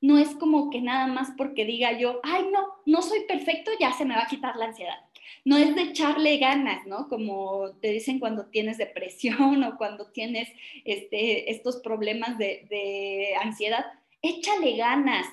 No 0.00 0.16
es 0.16 0.34
como 0.36 0.70
que 0.70 0.80
nada 0.80 1.06
más 1.06 1.32
porque 1.36 1.66
diga 1.66 1.98
yo, 1.98 2.20
ay, 2.22 2.48
no, 2.50 2.66
no 2.86 3.02
soy 3.02 3.24
perfecto, 3.26 3.70
ya 3.78 3.92
se 3.92 4.06
me 4.06 4.14
va 4.14 4.22
a 4.22 4.28
quitar 4.28 4.56
la 4.56 4.66
ansiedad 4.66 5.09
no 5.44 5.56
es 5.56 5.74
de 5.74 5.82
echarle 5.82 6.38
ganas, 6.38 6.86
¿no? 6.86 7.08
Como 7.08 7.72
te 7.80 7.90
dicen 7.90 8.18
cuando 8.18 8.46
tienes 8.46 8.78
depresión 8.78 9.62
o 9.64 9.76
cuando 9.76 10.10
tienes 10.10 10.48
este, 10.84 11.50
estos 11.50 11.76
problemas 11.76 12.38
de, 12.38 12.66
de 12.70 13.34
ansiedad, 13.40 13.86
échale 14.22 14.76
ganas. 14.76 15.26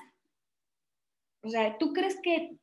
O 1.41 1.49
sea, 1.49 1.77
¿tú 1.77 1.93
crees 1.93 2.19
que 2.21 2.57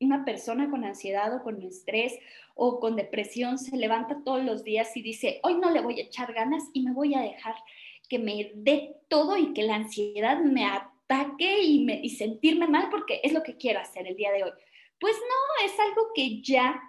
una 0.00 0.24
persona 0.24 0.70
con 0.70 0.84
ansiedad 0.84 1.34
o 1.34 1.42
con 1.42 1.62
estrés 1.62 2.18
o 2.54 2.80
con 2.80 2.96
depresión 2.96 3.58
se 3.58 3.76
levanta 3.76 4.22
todos 4.24 4.44
los 4.44 4.64
días 4.64 4.96
y 4.96 5.02
dice, 5.02 5.40
hoy 5.42 5.54
no 5.54 5.70
le 5.70 5.80
voy 5.80 6.00
a 6.00 6.04
echar 6.04 6.32
ganas 6.32 6.64
y 6.72 6.82
me 6.82 6.92
voy 6.92 7.14
a 7.14 7.20
dejar 7.20 7.54
que 8.08 8.18
me 8.18 8.50
dé 8.54 8.96
todo 9.08 9.36
y 9.36 9.52
que 9.52 9.62
la 9.62 9.76
ansiedad 9.76 10.40
me 10.40 10.64
ataque 10.66 11.62
y, 11.62 11.84
me, 11.84 12.00
y 12.02 12.10
sentirme 12.10 12.66
mal 12.66 12.88
porque 12.90 13.20
es 13.22 13.32
lo 13.32 13.42
que 13.42 13.56
quiero 13.56 13.80
hacer 13.80 14.06
el 14.06 14.16
día 14.16 14.32
de 14.32 14.44
hoy? 14.44 14.50
Pues 15.00 15.16
no, 15.16 15.66
es 15.66 15.80
algo 15.80 16.12
que 16.14 16.42
ya 16.42 16.80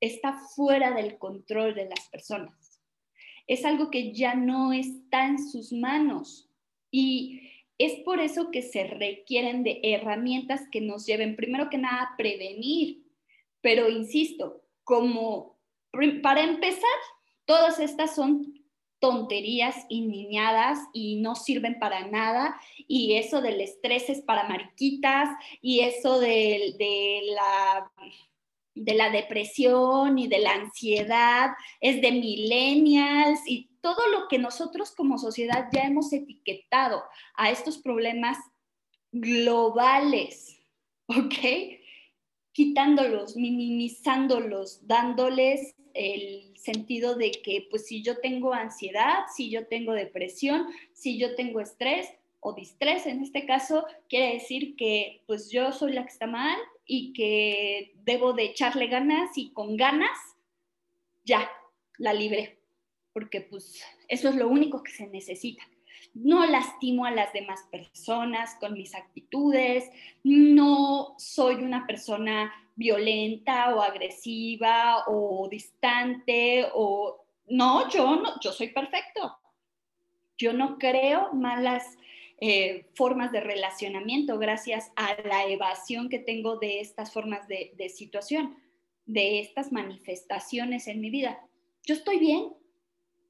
está 0.00 0.34
fuera 0.54 0.94
del 0.94 1.18
control 1.18 1.74
de 1.74 1.86
las 1.86 2.08
personas. 2.10 2.80
Es 3.46 3.64
algo 3.64 3.90
que 3.90 4.12
ya 4.12 4.34
no 4.34 4.72
está 4.72 5.26
en 5.26 5.38
sus 5.38 5.72
manos. 5.72 6.50
Y 6.90 7.50
es 7.78 7.94
por 8.04 8.20
eso 8.20 8.50
que 8.50 8.62
se 8.62 8.84
requieren 8.84 9.62
de 9.62 9.80
herramientas 9.82 10.62
que 10.70 10.80
nos 10.80 11.06
lleven, 11.06 11.36
primero 11.36 11.70
que 11.70 11.78
nada, 11.78 12.02
a 12.02 12.16
prevenir. 12.16 13.04
Pero 13.60 13.88
insisto, 13.88 14.62
como 14.84 15.58
para 16.22 16.42
empezar, 16.42 16.98
todas 17.44 17.80
estas 17.80 18.14
son 18.14 18.55
tonterías 18.98 19.76
y 19.88 20.02
niñadas 20.02 20.78
y 20.92 21.16
no 21.16 21.34
sirven 21.34 21.78
para 21.78 22.06
nada 22.06 22.58
y 22.88 23.14
eso 23.14 23.40
del 23.42 23.60
estrés 23.60 24.08
es 24.08 24.22
para 24.22 24.48
mariquitas 24.48 25.28
y 25.60 25.80
eso 25.80 26.18
de, 26.18 26.74
de 26.78 27.20
la 27.34 27.92
de 28.76 28.94
la 28.94 29.08
depresión 29.08 30.18
y 30.18 30.28
de 30.28 30.38
la 30.38 30.52
ansiedad, 30.52 31.52
es 31.80 32.02
de 32.02 32.12
millennials 32.12 33.40
y 33.46 33.70
todo 33.80 34.06
lo 34.08 34.28
que 34.28 34.38
nosotros 34.38 34.94
como 34.94 35.16
sociedad 35.16 35.68
ya 35.72 35.84
hemos 35.84 36.12
etiquetado 36.12 37.02
a 37.36 37.50
estos 37.50 37.78
problemas 37.78 38.36
globales, 39.12 40.60
¿ok? 41.06 41.78
Quitándolos, 42.52 43.36
minimizándolos, 43.36 44.86
dándoles 44.86 45.74
el 45.94 46.55
sentido 46.66 47.14
de 47.14 47.30
que, 47.30 47.66
pues 47.70 47.86
si 47.86 48.02
yo 48.02 48.18
tengo 48.18 48.52
ansiedad, 48.52 49.24
si 49.34 49.50
yo 49.50 49.66
tengo 49.66 49.92
depresión, 49.92 50.66
si 50.92 51.18
yo 51.18 51.34
tengo 51.34 51.60
estrés 51.60 52.12
o 52.40 52.52
distrés, 52.52 53.06
en 53.06 53.22
este 53.22 53.46
caso, 53.46 53.86
quiere 54.08 54.34
decir 54.34 54.76
que 54.76 55.22
pues 55.26 55.50
yo 55.50 55.72
soy 55.72 55.92
la 55.92 56.02
que 56.02 56.12
está 56.12 56.26
mal 56.26 56.58
y 56.84 57.12
que 57.12 57.94
debo 58.04 58.34
de 58.34 58.44
echarle 58.44 58.86
ganas 58.88 59.38
y 59.38 59.50
con 59.50 59.76
ganas, 59.76 60.18
ya, 61.24 61.50
la 61.98 62.12
libre, 62.12 62.58
porque 63.12 63.40
pues 63.40 63.82
eso 64.08 64.28
es 64.28 64.36
lo 64.36 64.48
único 64.48 64.82
que 64.82 64.92
se 64.92 65.06
necesita. 65.06 65.62
No 66.14 66.46
lastimo 66.46 67.04
a 67.04 67.10
las 67.10 67.32
demás 67.32 67.60
personas 67.70 68.54
con 68.60 68.74
mis 68.74 68.94
actitudes, 68.94 69.90
no 70.22 71.14
soy 71.18 71.56
una 71.56 71.86
persona 71.86 72.52
violenta 72.76 73.74
o 73.74 73.80
agresiva 73.80 75.04
o 75.08 75.48
distante 75.48 76.66
o 76.74 77.24
no, 77.48 77.88
yo 77.88 78.16
no, 78.16 78.38
yo 78.40 78.52
soy 78.52 78.68
perfecto. 78.68 79.36
Yo 80.38 80.52
no 80.52 80.78
creo 80.78 81.32
malas 81.32 81.96
eh, 82.38 82.86
formas 82.94 83.32
de 83.32 83.40
relacionamiento 83.40 84.38
gracias 84.38 84.92
a 84.94 85.16
la 85.22 85.46
evasión 85.46 86.10
que 86.10 86.18
tengo 86.18 86.56
de 86.56 86.80
estas 86.80 87.12
formas 87.12 87.48
de, 87.48 87.72
de 87.76 87.88
situación, 87.88 88.56
de 89.06 89.40
estas 89.40 89.72
manifestaciones 89.72 90.86
en 90.86 91.00
mi 91.00 91.08
vida. 91.08 91.40
Yo 91.84 91.94
estoy 91.94 92.18
bien 92.18 92.52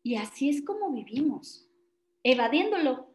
y 0.02 0.16
así 0.16 0.48
es 0.48 0.64
como 0.64 0.90
vivimos, 0.90 1.68
evadiéndolo, 2.24 3.08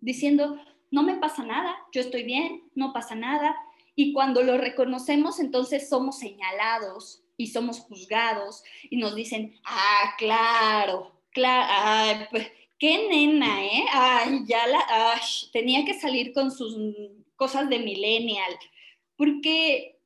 diciendo, 0.00 0.58
no 0.90 1.02
me 1.02 1.16
pasa 1.16 1.44
nada, 1.44 1.76
yo 1.92 2.00
estoy 2.00 2.22
bien, 2.22 2.62
no 2.74 2.92
pasa 2.92 3.14
nada. 3.14 3.56
Y 3.96 4.12
cuando 4.12 4.42
lo 4.42 4.58
reconocemos, 4.58 5.38
entonces 5.38 5.88
somos 5.88 6.18
señalados 6.18 7.22
y 7.36 7.48
somos 7.48 7.80
juzgados 7.80 8.62
y 8.90 8.96
nos 8.96 9.14
dicen, 9.14 9.58
ah, 9.64 10.14
claro, 10.18 11.12
claro, 11.30 12.26
pues, 12.30 12.50
qué 12.78 13.08
nena, 13.08 13.64
¿eh? 13.64 13.84
Ay, 13.92 14.40
ya 14.46 14.66
la, 14.66 14.84
ay, 14.88 15.20
tenía 15.52 15.84
que 15.84 15.94
salir 15.94 16.32
con 16.32 16.50
sus 16.50 16.76
cosas 17.36 17.68
de 17.68 17.78
millennial, 17.78 18.52
porque, 19.16 19.98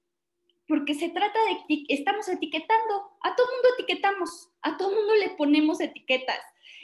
porque 0.67 0.95
se 0.95 1.09
trata 1.09 1.39
de, 1.69 1.85
estamos 1.89 2.29
etiquetando, 2.29 2.95
a 3.23 3.35
todo 3.37 3.47
mundo 3.47 3.69
etiquetamos, 3.79 4.49
a 4.63 4.77
todo 4.77 4.95
mundo 4.95 5.15
le 5.17 5.31
ponemos 5.31 5.81
etiquetas 5.81 6.41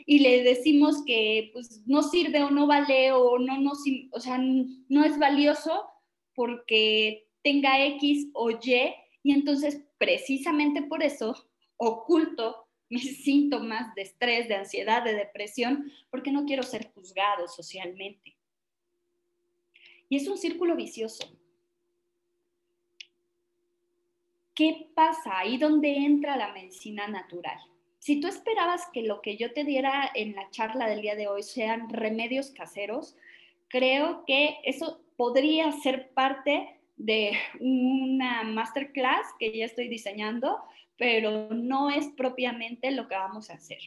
y 0.06 0.18
le 0.18 0.42
decimos 0.42 1.02
que 1.06 1.50
pues 1.52 1.82
no 1.86 2.02
sirve 2.02 2.42
o 2.42 2.50
no 2.50 2.66
vale 2.66 3.12
o 3.12 3.38
no, 3.38 3.58
no, 3.58 3.72
o 4.12 4.20
sea, 4.20 4.38
no 4.38 5.04
es 5.04 5.18
valioso 5.18 5.86
porque 6.34 7.26
tenga 7.42 7.84
X 7.86 8.28
o 8.32 8.50
Y 8.50 8.94
y 9.22 9.32
entonces 9.32 9.82
precisamente 9.98 10.82
por 10.82 11.02
eso 11.02 11.48
oculto 11.76 12.66
mis 12.88 13.24
síntomas 13.24 13.94
de 13.94 14.02
estrés, 14.02 14.48
de 14.48 14.54
ansiedad, 14.54 15.02
de 15.02 15.14
depresión, 15.14 15.90
porque 16.10 16.30
no 16.30 16.44
quiero 16.44 16.62
ser 16.62 16.92
juzgado 16.92 17.48
socialmente. 17.48 18.36
Y 20.08 20.16
es 20.16 20.28
un 20.28 20.38
círculo 20.38 20.76
vicioso. 20.76 21.26
¿Qué 24.54 24.88
pasa 24.94 25.38
ahí 25.38 25.58
donde 25.58 25.96
entra 25.96 26.36
la 26.36 26.52
medicina 26.52 27.08
natural? 27.08 27.58
Si 27.98 28.20
tú 28.20 28.28
esperabas 28.28 28.86
que 28.92 29.02
lo 29.02 29.20
que 29.22 29.36
yo 29.36 29.52
te 29.52 29.64
diera 29.64 30.10
en 30.14 30.36
la 30.36 30.48
charla 30.50 30.86
del 30.86 31.00
día 31.00 31.16
de 31.16 31.26
hoy 31.26 31.42
sean 31.42 31.88
remedios 31.88 32.50
caseros, 32.50 33.16
creo 33.68 34.24
que 34.26 34.58
eso 34.62 35.00
podría 35.16 35.72
ser 35.72 36.12
parte 36.12 36.80
de 36.96 37.32
una 37.60 38.44
masterclass 38.44 39.26
que 39.38 39.56
ya 39.56 39.64
estoy 39.64 39.88
diseñando 39.88 40.58
pero 40.96 41.48
no 41.50 41.90
es 41.90 42.08
propiamente 42.16 42.90
lo 42.90 43.08
que 43.08 43.14
vamos 43.14 43.50
a 43.50 43.54
hacer. 43.54 43.78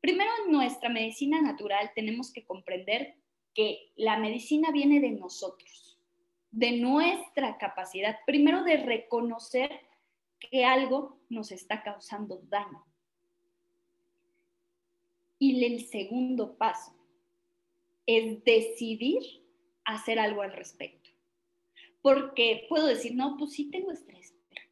Primero, 0.00 0.30
en 0.44 0.52
nuestra 0.52 0.88
medicina 0.88 1.40
natural 1.40 1.90
tenemos 1.94 2.32
que 2.32 2.44
comprender 2.44 3.16
que 3.54 3.92
la 3.96 4.18
medicina 4.18 4.70
viene 4.70 5.00
de 5.00 5.10
nosotros, 5.10 5.98
de 6.50 6.72
nuestra 6.72 7.58
capacidad, 7.58 8.18
primero 8.26 8.62
de 8.62 8.76
reconocer 8.76 9.70
que 10.38 10.64
algo 10.64 11.18
nos 11.28 11.50
está 11.50 11.82
causando 11.82 12.40
daño. 12.44 12.84
Y 15.40 15.64
el 15.64 15.86
segundo 15.86 16.56
paso 16.56 16.92
es 18.06 18.42
decidir 18.44 19.22
hacer 19.94 20.18
algo 20.18 20.42
al 20.42 20.52
respecto. 20.52 21.10
Porque 22.02 22.66
puedo 22.68 22.86
decir, 22.86 23.14
no, 23.14 23.36
pues 23.36 23.52
sí 23.52 23.70
tengo 23.70 23.90
estrés, 23.90 24.34
pero 24.48 24.62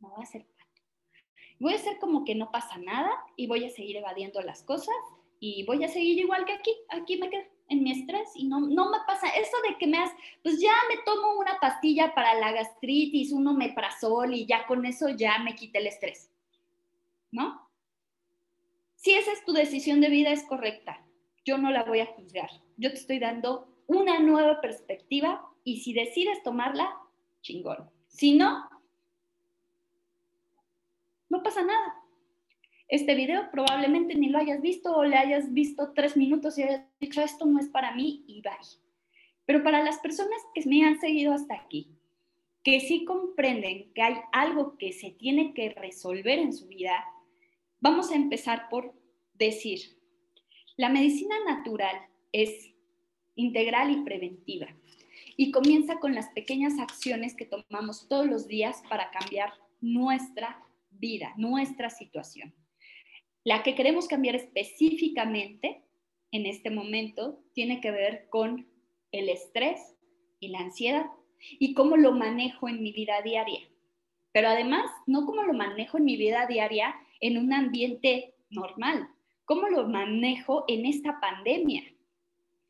no 0.00 0.10
va 0.16 0.22
a 0.22 0.26
ser 0.26 0.46
voy 1.64 1.72
a 1.72 1.76
hacer 1.76 1.98
como 1.98 2.24
que 2.24 2.34
no 2.34 2.50
pasa 2.50 2.76
nada 2.78 3.10
y 3.36 3.46
voy 3.46 3.64
a 3.64 3.70
seguir 3.70 3.96
evadiendo 3.96 4.40
las 4.42 4.62
cosas 4.62 4.94
y 5.40 5.64
voy 5.64 5.84
a 5.84 5.88
seguir 5.88 6.18
igual 6.18 6.44
que 6.44 6.52
aquí, 6.52 6.70
aquí 6.90 7.16
me 7.16 7.30
quedo 7.30 7.44
en 7.68 7.82
mi 7.82 7.92
estrés 7.92 8.28
y 8.34 8.44
no, 8.44 8.60
no 8.60 8.90
me 8.90 8.98
pasa 9.06 9.28
eso 9.28 9.56
de 9.66 9.78
que 9.78 9.86
me 9.86 9.98
has, 9.98 10.10
pues 10.42 10.60
ya 10.60 10.74
me 10.88 11.02
tomo 11.04 11.38
una 11.38 11.58
pastilla 11.60 12.14
para 12.14 12.34
la 12.34 12.52
gastritis, 12.52 13.32
un 13.32 13.46
omeprazol 13.46 14.34
y 14.34 14.46
ya 14.46 14.66
con 14.66 14.84
eso 14.84 15.08
ya 15.08 15.38
me 15.38 15.54
quité 15.54 15.78
el 15.78 15.86
estrés, 15.86 16.30
¿no? 17.30 17.66
Si 18.96 19.14
esa 19.14 19.32
es 19.32 19.44
tu 19.44 19.52
decisión 19.52 20.00
de 20.00 20.08
vida, 20.08 20.30
es 20.30 20.44
correcta. 20.44 21.04
Yo 21.44 21.58
no 21.58 21.70
la 21.70 21.84
voy 21.84 22.00
a 22.00 22.06
juzgar. 22.06 22.50
Yo 22.78 22.90
te 22.90 22.96
estoy 22.96 23.18
dando 23.18 23.73
una 23.86 24.18
nueva 24.20 24.60
perspectiva 24.60 25.44
y 25.64 25.80
si 25.80 25.92
decides 25.92 26.42
tomarla, 26.42 26.94
chingón. 27.40 27.90
Si 28.06 28.34
no, 28.34 28.68
no 31.28 31.42
pasa 31.42 31.62
nada. 31.62 31.94
Este 32.88 33.14
video 33.14 33.50
probablemente 33.50 34.14
ni 34.14 34.28
lo 34.28 34.38
hayas 34.38 34.60
visto 34.60 34.94
o 34.94 35.04
le 35.04 35.16
hayas 35.16 35.52
visto 35.52 35.92
tres 35.94 36.16
minutos 36.16 36.58
y 36.58 36.62
hayas 36.62 36.84
dicho 37.00 37.22
esto 37.22 37.46
no 37.46 37.58
es 37.58 37.68
para 37.68 37.94
mí 37.94 38.24
y 38.26 38.40
bye. 38.42 38.52
Pero 39.46 39.62
para 39.62 39.82
las 39.82 39.98
personas 39.98 40.38
que 40.54 40.66
me 40.68 40.84
han 40.84 41.00
seguido 41.00 41.32
hasta 41.32 41.54
aquí, 41.54 41.90
que 42.62 42.80
sí 42.80 43.04
comprenden 43.04 43.92
que 43.94 44.02
hay 44.02 44.16
algo 44.32 44.78
que 44.78 44.92
se 44.92 45.10
tiene 45.10 45.54
que 45.54 45.70
resolver 45.70 46.38
en 46.38 46.52
su 46.52 46.66
vida, 46.66 47.04
vamos 47.80 48.10
a 48.10 48.16
empezar 48.16 48.68
por 48.68 48.94
decir, 49.34 49.98
la 50.76 50.88
medicina 50.88 51.36
natural 51.46 51.96
es 52.32 52.73
integral 53.36 53.90
y 53.90 54.02
preventiva 54.02 54.68
y 55.36 55.50
comienza 55.50 55.98
con 55.98 56.14
las 56.14 56.28
pequeñas 56.30 56.78
acciones 56.78 57.34
que 57.34 57.46
tomamos 57.46 58.08
todos 58.08 58.26
los 58.26 58.46
días 58.46 58.82
para 58.88 59.10
cambiar 59.10 59.52
nuestra 59.80 60.62
vida, 60.90 61.34
nuestra 61.36 61.90
situación. 61.90 62.54
La 63.42 63.62
que 63.62 63.74
queremos 63.74 64.06
cambiar 64.06 64.36
específicamente 64.36 65.82
en 66.30 66.46
este 66.46 66.70
momento 66.70 67.42
tiene 67.52 67.80
que 67.80 67.90
ver 67.90 68.28
con 68.30 68.66
el 69.12 69.28
estrés 69.28 69.96
y 70.40 70.48
la 70.48 70.60
ansiedad 70.60 71.06
y 71.58 71.74
cómo 71.74 71.96
lo 71.96 72.12
manejo 72.12 72.68
en 72.68 72.82
mi 72.82 72.92
vida 72.92 73.20
diaria. 73.22 73.60
Pero 74.32 74.48
además, 74.48 74.90
no 75.06 75.26
cómo 75.26 75.42
lo 75.42 75.52
manejo 75.52 75.98
en 75.98 76.04
mi 76.04 76.16
vida 76.16 76.46
diaria 76.46 76.94
en 77.20 77.38
un 77.38 77.52
ambiente 77.52 78.34
normal, 78.50 79.08
cómo 79.44 79.68
lo 79.68 79.86
manejo 79.88 80.64
en 80.68 80.86
esta 80.86 81.20
pandemia, 81.20 81.82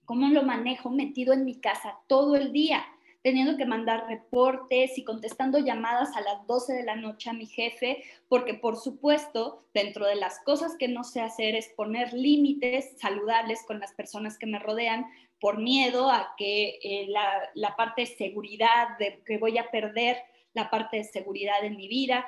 cómo 0.05 0.29
lo 0.29 0.43
manejo 0.43 0.91
metido 0.91 1.33
en 1.33 1.45
mi 1.45 1.61
casa 1.61 1.99
todo 2.07 2.37
el 2.37 2.53
día, 2.53 2.85
teniendo 3.23 3.57
que 3.57 3.65
mandar 3.65 4.07
reportes 4.07 4.99
y 4.99 5.05
contestando 5.05 5.59
llamadas 5.59 6.15
a 6.15 6.21
las 6.21 6.47
12 6.47 6.75
de 6.75 6.85
la 6.85 6.95
noche 6.95 7.31
a 7.31 7.33
mi 7.33 7.47
jefe, 7.47 8.05
porque 8.29 8.55
por 8.55 8.77
supuesto, 8.77 9.65
dentro 9.73 10.07
de 10.07 10.17
las 10.17 10.41
cosas 10.41 10.77
que 10.79 10.89
no 10.89 11.05
sé 11.05 11.23
hacer 11.23 11.55
es 11.55 11.69
poner 11.69 12.13
límites 12.13 12.99
saludables 12.99 13.65
con 13.67 13.81
las 13.81 13.93
personas 13.95 14.37
que 14.37 14.47
me 14.47 14.59
rodean 14.59 15.07
por 15.41 15.59
miedo 15.59 16.11
a 16.11 16.35
que 16.37 16.79
eh, 16.83 17.07
la, 17.55 17.77
parte 17.77 18.03
de 18.03 18.07
seguridad, 18.07 18.97
de 18.99 19.23
que 19.25 19.39
voy 19.39 19.59
a 19.59 19.71
perder 19.71 20.19
la 20.53 20.71
parte 20.71 20.99
de 20.99 21.05
seguridad 21.05 21.65
en 21.65 21.77
mi 21.77 21.89
vida. 21.89 22.25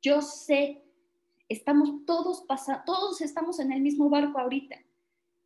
Yo 0.00 0.22
sé, 0.22 0.82
estamos 1.48 2.04
todos 2.06 2.42
pasando, 2.42 2.82
todos 2.84 3.20
estamos 3.20 3.58
en 3.58 3.72
el 3.72 3.80
mismo 3.80 4.10
barco 4.10 4.38
ahorita. 4.38 4.76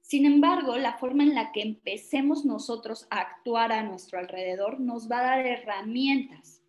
Sin 0.06 0.24
embargo, 0.24 0.76
la 0.76 0.98
forma 0.98 1.24
en 1.24 1.34
la 1.34 1.50
que 1.50 1.62
empecemos 1.62 2.44
nosotros 2.44 3.08
a 3.10 3.18
actuar 3.18 3.72
a 3.72 3.82
nuestro 3.82 4.20
alrededor 4.20 4.78
nos 4.78 5.10
va 5.10 5.18
a 5.18 5.36
dar 5.36 5.44
herramientas 5.44 6.62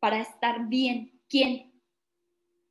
para 0.00 0.18
estar 0.18 0.68
bien. 0.68 1.12
¿Quién? 1.28 1.70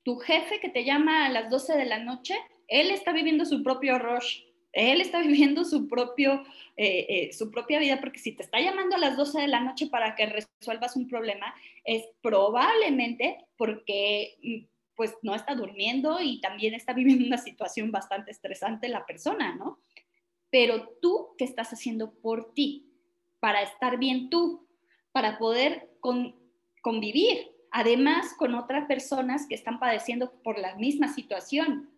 ¿Tu 0.03 0.17
jefe 0.17 0.59
que 0.59 0.67
te 0.67 0.83
llama 0.83 1.25
a 1.25 1.29
las 1.29 1.49
12 1.49 1.77
de 1.77 1.85
la 1.85 1.99
noche? 1.99 2.35
Él 2.67 2.91
está 2.91 3.13
viviendo 3.13 3.45
su 3.45 3.63
propio 3.63 3.97
rush. 3.97 4.41
Él 4.73 4.99
está 4.99 5.21
viviendo 5.25 5.63
su, 5.63 5.87
propio, 5.87 6.43
eh, 6.75 7.05
eh, 7.07 7.29
su 7.31 7.49
propia 7.49 7.79
vida, 7.79 8.01
porque 8.01 8.19
si 8.19 8.33
te 8.33 8.43
está 8.43 8.59
llamando 8.59 8.97
a 8.97 8.99
las 8.99 9.15
12 9.15 9.39
de 9.39 9.47
la 9.47 9.61
noche 9.61 9.87
para 9.87 10.15
que 10.15 10.25
resuelvas 10.25 10.97
un 10.97 11.07
problema, 11.07 11.55
es 11.85 12.03
probablemente 12.21 13.45
porque 13.55 14.35
mm, 14.43 14.65
pues 14.95 15.15
no 15.21 15.33
está 15.33 15.55
durmiendo 15.55 16.19
y 16.19 16.41
también 16.41 16.73
está 16.73 16.91
viviendo 16.91 17.25
una 17.25 17.37
situación 17.37 17.89
bastante 17.89 18.31
estresante 18.31 18.89
la 18.89 19.05
persona, 19.05 19.55
¿no? 19.55 19.79
Pero 20.49 20.89
tú, 21.01 21.35
¿qué 21.37 21.45
estás 21.45 21.71
haciendo 21.71 22.11
por 22.11 22.53
ti? 22.53 22.91
Para 23.39 23.61
estar 23.61 23.97
bien 23.97 24.29
tú, 24.29 24.67
para 25.11 25.37
poder 25.37 25.89
convivir, 26.81 27.51
además 27.71 28.33
con 28.37 28.55
otras 28.55 28.85
personas 28.87 29.47
que 29.47 29.55
están 29.55 29.79
padeciendo 29.79 30.31
por 30.43 30.57
la 30.59 30.75
misma 30.75 31.07
situación, 31.13 31.89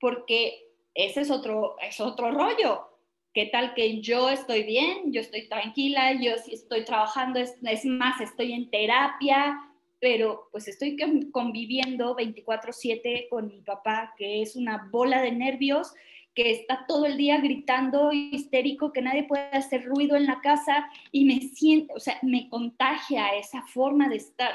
porque 0.00 0.72
ese 0.94 1.22
es 1.22 1.30
otro, 1.30 1.76
es 1.80 2.00
otro 2.00 2.30
rollo. 2.30 2.88
¿Qué 3.32 3.46
tal 3.46 3.74
que 3.74 4.00
yo 4.00 4.30
estoy 4.30 4.62
bien, 4.62 5.12
yo 5.12 5.20
estoy 5.20 5.48
tranquila, 5.48 6.14
yo 6.14 6.38
sí 6.38 6.54
estoy 6.54 6.84
trabajando, 6.84 7.38
es, 7.38 7.56
es 7.62 7.84
más, 7.84 8.20
estoy 8.20 8.52
en 8.52 8.70
terapia, 8.70 9.58
pero 10.00 10.48
pues 10.52 10.68
estoy 10.68 10.96
conviviendo 11.32 12.16
24/7 12.16 13.28
con 13.28 13.48
mi 13.48 13.60
papá, 13.60 14.14
que 14.16 14.42
es 14.42 14.56
una 14.56 14.88
bola 14.90 15.20
de 15.20 15.32
nervios 15.32 15.92
que 16.36 16.50
está 16.50 16.84
todo 16.86 17.06
el 17.06 17.16
día 17.16 17.38
gritando 17.38 18.12
histérico, 18.12 18.92
que 18.92 19.00
nadie 19.00 19.24
puede 19.24 19.48
hacer 19.52 19.86
ruido 19.86 20.16
en 20.16 20.26
la 20.26 20.42
casa 20.42 20.86
y 21.10 21.24
me 21.24 21.40
siento, 21.40 21.94
o 21.94 21.98
sea, 21.98 22.18
me 22.22 22.50
contagia 22.50 23.34
esa 23.36 23.62
forma 23.62 24.06
de 24.10 24.16
estar. 24.16 24.52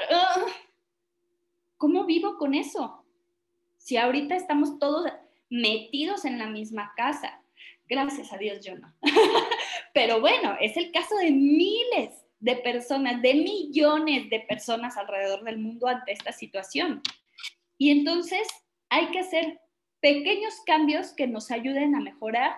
¿Cómo 1.76 2.04
vivo 2.04 2.38
con 2.38 2.54
eso? 2.54 3.04
Si 3.78 3.96
ahorita 3.96 4.36
estamos 4.36 4.78
todos 4.78 5.10
metidos 5.50 6.24
en 6.24 6.38
la 6.38 6.46
misma 6.46 6.92
casa. 6.96 7.42
Gracias 7.88 8.32
a 8.32 8.38
Dios 8.38 8.64
yo 8.64 8.78
no. 8.78 8.94
Pero 9.92 10.20
bueno, 10.20 10.56
es 10.60 10.76
el 10.76 10.92
caso 10.92 11.16
de 11.16 11.32
miles 11.32 12.24
de 12.38 12.56
personas, 12.56 13.20
de 13.20 13.34
millones 13.34 14.30
de 14.30 14.38
personas 14.38 14.96
alrededor 14.96 15.42
del 15.42 15.58
mundo 15.58 15.88
ante 15.88 16.12
esta 16.12 16.30
situación. 16.30 17.02
Y 17.76 17.90
entonces 17.90 18.46
hay 18.88 19.08
que 19.08 19.18
hacer 19.18 19.61
pequeños 20.02 20.60
cambios 20.66 21.12
que 21.12 21.28
nos 21.28 21.50
ayuden 21.52 21.94
a 21.94 22.00
mejorar 22.00 22.56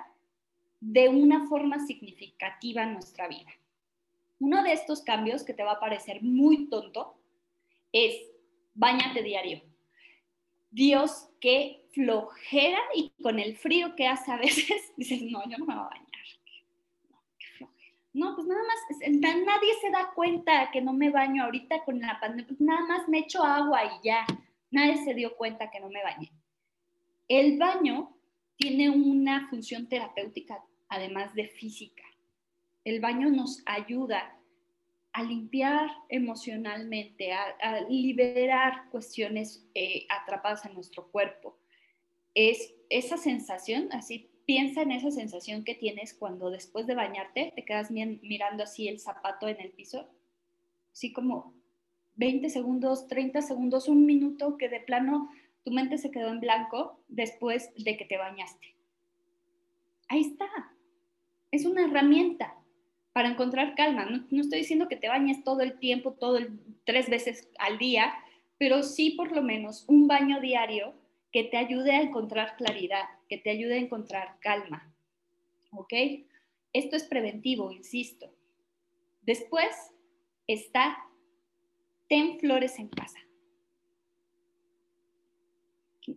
de 0.80 1.08
una 1.10 1.46
forma 1.46 1.78
significativa 1.86 2.86
nuestra 2.86 3.28
vida. 3.28 3.52
Uno 4.40 4.62
de 4.62 4.72
estos 4.72 5.02
cambios 5.02 5.44
que 5.44 5.52
te 5.52 5.62
va 5.62 5.72
a 5.72 5.80
parecer 5.80 6.22
muy 6.22 6.68
tonto 6.68 7.16
es 7.92 8.16
bañate 8.74 9.22
diario. 9.22 9.62
Dios, 10.70 11.28
qué 11.38 11.86
flojera 11.92 12.80
y 12.94 13.12
con 13.22 13.38
el 13.38 13.56
frío 13.56 13.94
que 13.94 14.08
hace 14.08 14.32
a 14.32 14.38
veces 14.38 14.92
dices, 14.96 15.22
no, 15.22 15.44
yo 15.48 15.58
no 15.58 15.66
me 15.66 15.74
voy 15.74 15.84
a 15.84 15.88
bañar. 15.88 16.08
No. 17.60 17.70
No, 18.14 18.34
pues 18.36 18.46
nada 18.46 18.62
más, 18.62 19.10
nadie 19.20 19.74
se 19.82 19.90
da 19.90 20.12
cuenta 20.14 20.70
que 20.72 20.80
no 20.80 20.94
me 20.94 21.10
baño 21.10 21.44
ahorita 21.44 21.84
con 21.84 22.00
la 22.00 22.18
pandemia, 22.20 22.46
pues 22.46 22.60
nada 22.60 22.86
más 22.86 23.06
me 23.06 23.18
echo 23.18 23.44
agua 23.44 23.84
y 23.84 24.06
ya. 24.08 24.24
Nadie 24.70 24.96
se 25.04 25.12
dio 25.12 25.36
cuenta 25.36 25.70
que 25.70 25.78
no 25.78 25.90
me 25.90 26.02
bañé. 26.02 26.32
El 27.34 27.58
baño 27.58 28.16
tiene 28.56 28.90
una 28.90 29.48
función 29.48 29.88
terapéutica, 29.88 30.64
además 30.88 31.34
de 31.34 31.48
física. 31.48 32.04
El 32.84 33.00
baño 33.00 33.28
nos 33.28 33.60
ayuda 33.66 34.38
a 35.12 35.24
limpiar 35.24 35.90
emocionalmente, 36.10 37.32
a, 37.32 37.80
liberar 37.88 38.88
cuestiones 38.92 39.68
eh, 39.74 40.06
atrapadas 40.10 40.64
en 40.64 40.74
nuestro 40.74 41.10
cuerpo. 41.10 41.58
Es 42.34 42.72
esa 42.88 43.16
sensación, 43.16 43.88
así 43.90 44.30
piensa 44.46 44.82
en 44.82 44.92
esa 44.92 45.10
sensación 45.10 45.64
que 45.64 45.74
tienes 45.74 46.14
cuando 46.14 46.50
después 46.50 46.86
de 46.86 46.94
bañarte 46.94 47.52
te 47.56 47.64
quedas 47.64 47.90
mirando 47.90 48.62
así 48.62 48.86
el 48.86 49.00
zapato 49.00 49.48
en 49.48 49.60
el 49.60 49.72
piso, 49.72 50.08
así 50.92 51.12
como 51.12 51.52
20 52.14 52.48
segundos, 52.48 53.08
30 53.08 53.42
segundos, 53.42 53.88
un 53.88 54.06
minuto 54.06 54.56
que 54.56 54.68
de 54.68 54.78
plano 54.78 55.30
tu 55.64 55.70
mente 55.70 55.98
se 55.98 56.10
quedó 56.10 56.28
en 56.28 56.40
blanco 56.40 57.00
después 57.08 57.72
de 57.76 57.96
que 57.96 58.04
te 58.04 58.18
bañaste. 58.18 58.74
Ahí 60.08 60.20
está. 60.20 60.46
Es 61.50 61.64
una 61.64 61.84
herramienta 61.84 62.54
para 63.12 63.28
encontrar 63.28 63.74
calma. 63.74 64.04
No, 64.04 64.40
estoy 64.40 64.60
diciendo 64.60 64.88
que 64.88 64.96
te 64.96 65.08
bañes 65.08 65.42
todo 65.42 65.62
el 65.62 65.78
tiempo, 65.78 66.12
todo 66.12 66.38
tres 66.84 67.08
veces 67.08 67.48
al 67.58 67.78
día, 67.78 68.12
pero 68.58 68.82
sí 68.82 69.12
por 69.12 69.32
lo 69.32 69.42
menos 69.42 69.84
un 69.88 70.06
baño 70.06 70.40
diario 70.40 70.94
que 71.32 71.44
te 71.44 71.56
ayude 71.56 71.92
a 71.92 72.02
encontrar 72.02 72.56
claridad, 72.56 73.04
que 73.28 73.38
te 73.38 73.50
ayude 73.50 73.74
a 73.74 73.78
encontrar 73.78 74.36
calma. 74.40 74.92
¿Ok? 75.72 75.92
Esto 76.72 76.96
es 76.96 77.04
preventivo, 77.04 77.72
insisto. 77.72 78.30
Después 79.22 79.92
está, 80.46 80.98
ten 82.08 82.38
flores 82.38 82.78
en 82.78 82.88
casa. 82.88 83.23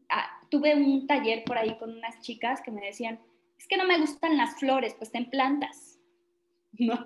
Ah, 0.09 0.29
tuve 0.49 0.75
un 0.75 1.07
taller 1.07 1.43
por 1.45 1.57
ahí 1.57 1.77
con 1.77 1.97
unas 1.97 2.19
chicas 2.21 2.61
que 2.61 2.71
me 2.71 2.85
decían, 2.85 3.19
es 3.57 3.67
que 3.67 3.77
no 3.77 3.85
me 3.85 3.99
gustan 3.99 4.37
las 4.37 4.57
flores, 4.59 4.93
pues 4.95 5.11
ten 5.11 5.29
plantas, 5.29 5.99
¿no? 6.73 7.03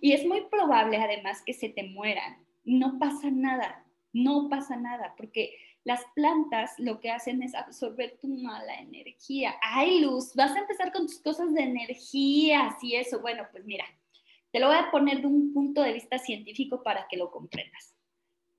Y 0.00 0.12
es 0.12 0.24
muy 0.24 0.42
probable 0.46 0.98
además 0.98 1.42
que 1.44 1.52
se 1.52 1.68
te 1.68 1.84
mueran. 1.84 2.44
No 2.64 2.98
pasa 2.98 3.30
nada, 3.30 3.84
no 4.12 4.48
pasa 4.48 4.76
nada, 4.76 5.14
porque 5.16 5.56
las 5.84 6.02
plantas 6.14 6.74
lo 6.78 7.00
que 7.00 7.10
hacen 7.10 7.42
es 7.42 7.54
absorber 7.54 8.18
tu 8.20 8.28
mala 8.28 8.74
energía. 8.80 9.54
Ay, 9.62 10.00
Luz, 10.00 10.34
vas 10.34 10.54
a 10.54 10.60
empezar 10.60 10.92
con 10.92 11.06
tus 11.06 11.20
cosas 11.20 11.54
de 11.54 11.62
energías 11.62 12.74
y 12.82 12.96
eso. 12.96 13.20
Bueno, 13.20 13.44
pues 13.50 13.64
mira, 13.64 13.86
te 14.52 14.60
lo 14.60 14.66
voy 14.66 14.76
a 14.76 14.90
poner 14.90 15.22
de 15.22 15.26
un 15.26 15.52
punto 15.54 15.82
de 15.82 15.94
vista 15.94 16.18
científico 16.18 16.82
para 16.82 17.06
que 17.08 17.16
lo 17.16 17.30
comprendas. 17.30 17.96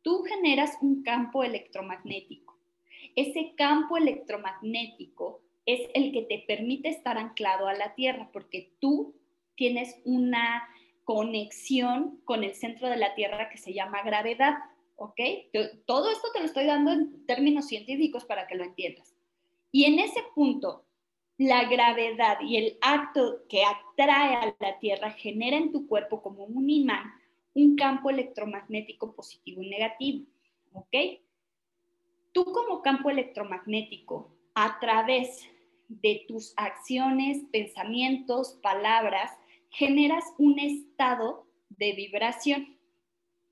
Tú 0.02 0.24
generas 0.24 0.78
un 0.82 1.04
campo 1.04 1.44
electromagnético 1.44 2.61
ese 3.16 3.54
campo 3.56 3.98
electromagnético 3.98 5.42
es 5.66 5.82
el 5.94 6.12
que 6.12 6.24
te 6.24 6.44
permite 6.48 6.90
estar 6.90 7.18
anclado 7.18 7.68
a 7.68 7.74
la 7.74 7.94
Tierra, 7.96 8.30
porque 8.34 8.74
tú 8.80 9.16
tienes 9.56 10.02
una 10.06 10.68
conexión 11.04 12.20
con 12.26 12.44
el 12.44 12.54
centro 12.56 12.90
de 12.90 12.98
la 12.98 13.16
Tierra 13.16 13.50
que 13.50 13.58
se 13.58 13.74
llama 13.74 14.04
gravedad, 14.04 14.56
¿ok? 14.96 15.20
Todo 15.86 16.12
esto 16.12 16.28
te 16.34 16.40
lo 16.40 16.46
estoy 16.46 16.66
dando 16.66 16.92
en 16.92 17.26
términos 17.26 17.68
científicos 17.68 18.26
para 18.26 18.48
que 18.48 18.56
lo 18.56 18.64
entiendas. 18.64 19.16
Y 19.72 19.86
en 19.86 20.00
ese 20.00 20.22
punto, 20.36 20.86
la 21.38 21.70
gravedad 21.70 22.38
y 22.42 22.58
el 22.58 22.78
acto 22.82 23.44
que 23.50 23.64
atrae 23.64 24.36
a 24.36 24.56
la 24.60 24.80
Tierra 24.80 25.12
genera 25.12 25.58
en 25.58 25.72
tu 25.72 25.88
cuerpo 25.88 26.22
como 26.22 26.46
un 26.46 26.70
imán 26.70 27.22
un 27.54 27.76
campo 27.76 28.10
electromagnético 28.10 29.14
positivo 29.14 29.62
y 29.62 29.70
negativo, 29.70 30.26
¿ok? 30.74 30.96
Tú 32.32 32.46
como 32.46 32.82
campo 32.82 33.10
electromagnético, 33.10 34.36
a 34.56 34.80
través 34.80 35.48
de 35.88 36.26
tus 36.28 36.54
acciones, 36.58 37.44
pensamientos, 37.52 38.60
palabras, 38.62 39.32
generas 39.70 40.26
un 40.38 40.60
estado 40.60 41.46
de 41.70 41.94
vibración. 41.94 42.78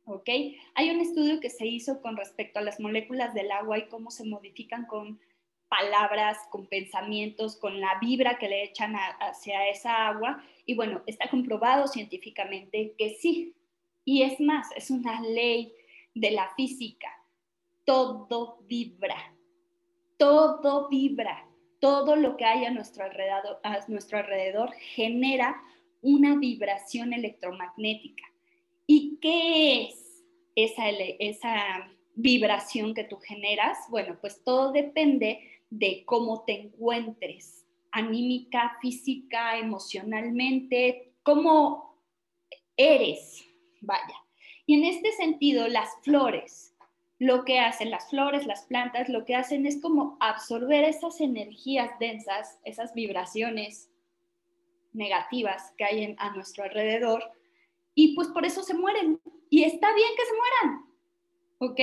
¿Ok? 0.06 0.30
Hay 0.76 0.90
un 0.90 1.02
estudio 1.02 1.40
que 1.40 1.50
se 1.50 1.68
hizo 1.68 2.02
con 2.02 2.18
respecto 2.18 2.60
a 2.60 2.64
las 2.64 2.80
moléculas 2.80 3.34
del 3.34 3.52
agua 3.52 3.78
y 3.78 3.88
cómo 3.88 4.10
se 4.10 4.26
modifican 4.26 4.86
con 4.88 5.20
palabras, 5.68 6.40
con 6.50 6.66
pensamientos, 6.66 7.56
con 7.56 7.80
la 7.80 8.00
vibra 8.02 8.40
que 8.40 8.50
le 8.50 8.64
echan 8.64 8.96
hacia 8.96 9.70
esa 9.70 10.08
agua. 10.08 10.44
Y 10.66 10.74
bueno, 10.74 11.04
está 11.06 11.30
comprobado 11.30 11.88
científicamente 11.88 12.96
que 12.98 13.12
sí. 13.16 13.56
Y 14.04 14.24
es 14.24 14.40
más, 14.40 14.68
es 14.76 14.90
una 14.90 15.22
ley 15.22 15.74
de 16.16 16.32
la 16.32 16.50
física 16.56 17.19
todo 17.90 18.60
vibra, 18.68 19.36
todo 20.18 20.90
vibra, 20.90 21.50
todo 21.80 22.16
lo 22.16 22.38
que 22.38 22.46
hay 22.46 22.66
a 22.66 22.70
nuestro 22.70 23.04
alrededor, 23.04 23.60
a 23.64 23.80
nuestro 23.88 24.20
alrededor 24.20 24.72
genera 24.74 25.60
una 26.04 26.38
vibración 26.38 27.14
electromagnética. 27.14 28.24
¿Y 28.86 29.18
qué 29.20 29.86
es 29.86 30.24
esa, 30.56 30.88
esa 30.88 31.92
vibración 32.14 32.94
que 32.94 33.06
tú 33.06 33.18
generas? 33.18 33.80
Bueno, 33.90 34.20
pues 34.22 34.44
todo 34.44 34.72
depende 34.72 35.40
de 35.72 36.04
cómo 36.06 36.44
te 36.44 36.62
encuentres, 36.62 37.66
anímica, 37.90 38.78
física, 38.84 39.58
emocionalmente, 39.58 41.14
cómo 41.24 42.00
eres, 42.78 43.44
vaya. 43.82 44.16
Y 44.68 44.76
en 44.76 44.86
este 44.86 45.12
sentido, 45.14 45.68
las 45.68 45.90
flores 46.04 46.76
lo 47.20 47.44
que 47.44 47.60
hacen 47.60 47.92
las 47.92 48.10
flores, 48.10 48.48
las 48.48 48.64
plantas, 48.64 49.10
lo 49.10 49.26
que 49.26 49.36
hacen 49.36 49.66
es 49.66 49.82
como 49.82 50.18
absorber 50.22 50.86
esas 50.86 51.20
energías 51.20 51.92
densas, 52.00 52.60
esas 52.64 52.94
vibraciones 52.94 53.90
negativas 54.94 55.74
que 55.78 55.84
hay 55.84 56.16
a 56.18 56.34
nuestro 56.34 56.64
alrededor 56.64 57.24
y 57.94 58.16
pues 58.16 58.30
por 58.30 58.46
eso 58.46 58.64
se 58.64 58.74
mueren. 58.74 59.20
Y 59.50 59.64
está 59.64 59.94
bien 59.94 60.10
que 60.16 60.26
se 60.26 60.34
mueran, 60.38 60.86
¿ok? 61.60 61.80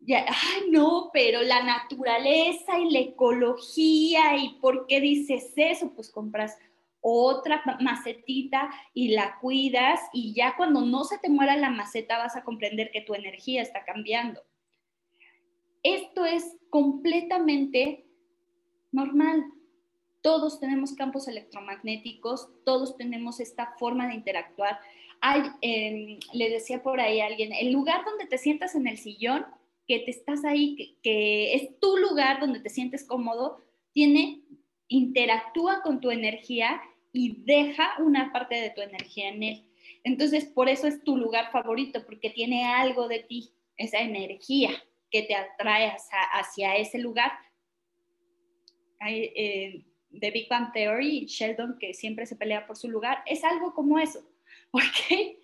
Ya, 0.00 0.24
ay, 0.28 0.70
no, 0.70 1.10
pero 1.12 1.42
la 1.42 1.64
naturaleza 1.64 2.78
y 2.78 2.90
la 2.90 3.00
ecología, 3.00 4.36
¿y 4.36 4.60
por 4.60 4.86
qué 4.86 5.00
dices 5.00 5.52
eso? 5.56 5.90
Pues 5.94 6.10
compras 6.10 6.56
otra 7.00 7.62
macetita 7.80 8.70
y 8.94 9.08
la 9.08 9.38
cuidas 9.40 10.00
y 10.12 10.34
ya 10.34 10.56
cuando 10.56 10.82
no 10.82 11.04
se 11.04 11.18
te 11.18 11.28
muera 11.28 11.56
la 11.56 11.70
maceta 11.70 12.18
vas 12.18 12.36
a 12.36 12.42
comprender 12.42 12.90
que 12.90 13.02
tu 13.02 13.14
energía 13.14 13.62
está 13.62 13.84
cambiando. 13.84 14.42
Esto 15.82 16.24
es 16.24 16.56
completamente 16.70 18.06
normal. 18.90 19.44
Todos 20.20 20.58
tenemos 20.58 20.94
campos 20.94 21.28
electromagnéticos, 21.28 22.48
todos 22.64 22.96
tenemos 22.96 23.38
esta 23.38 23.74
forma 23.78 24.08
de 24.08 24.14
interactuar. 24.14 24.80
Hay, 25.20 25.42
em, 25.60 26.18
le 26.32 26.50
decía 26.50 26.82
por 26.82 27.00
ahí 27.00 27.20
alguien, 27.20 27.52
el 27.52 27.70
lugar 27.72 28.04
donde 28.04 28.26
te 28.26 28.38
sientas 28.38 28.74
en 28.74 28.88
el 28.88 28.98
sillón, 28.98 29.46
que 29.86 30.00
te 30.00 30.10
estás 30.10 30.44
ahí, 30.44 30.98
que 31.02 31.54
es 31.54 31.78
tu 31.78 31.96
lugar 31.98 32.40
donde 32.40 32.58
te 32.58 32.70
sientes 32.70 33.04
cómodo, 33.04 33.62
tiene 33.92 34.42
interactúa 34.88 35.82
con 35.82 36.00
tu 36.00 36.10
energía 36.10 36.80
y 37.12 37.42
deja 37.44 37.94
una 37.98 38.32
parte 38.32 38.56
de 38.56 38.70
tu 38.70 38.80
energía 38.80 39.28
en 39.28 39.42
él. 39.42 39.66
Entonces, 40.04 40.44
por 40.44 40.68
eso 40.68 40.86
es 40.86 41.02
tu 41.02 41.16
lugar 41.16 41.50
favorito, 41.50 42.04
porque 42.04 42.30
tiene 42.30 42.64
algo 42.64 43.08
de 43.08 43.20
ti, 43.20 43.52
esa 43.76 43.98
energía 43.98 44.70
que 45.10 45.22
te 45.22 45.34
atrae 45.34 45.92
hacia, 46.32 46.76
ese 46.76 46.98
lugar. 46.98 47.32
Hay, 49.00 49.32
eh, 49.34 49.84
de 50.10 50.30
Big 50.30 50.48
Bang 50.48 50.72
Theory, 50.72 51.26
Sheldon, 51.26 51.78
que 51.78 51.94
siempre 51.94 52.26
se 52.26 52.36
pelea 52.36 52.66
por 52.66 52.76
su 52.76 52.88
lugar, 52.88 53.22
es 53.26 53.44
algo 53.44 53.74
como 53.74 53.98
eso, 53.98 54.20
¿ok? 54.70 55.36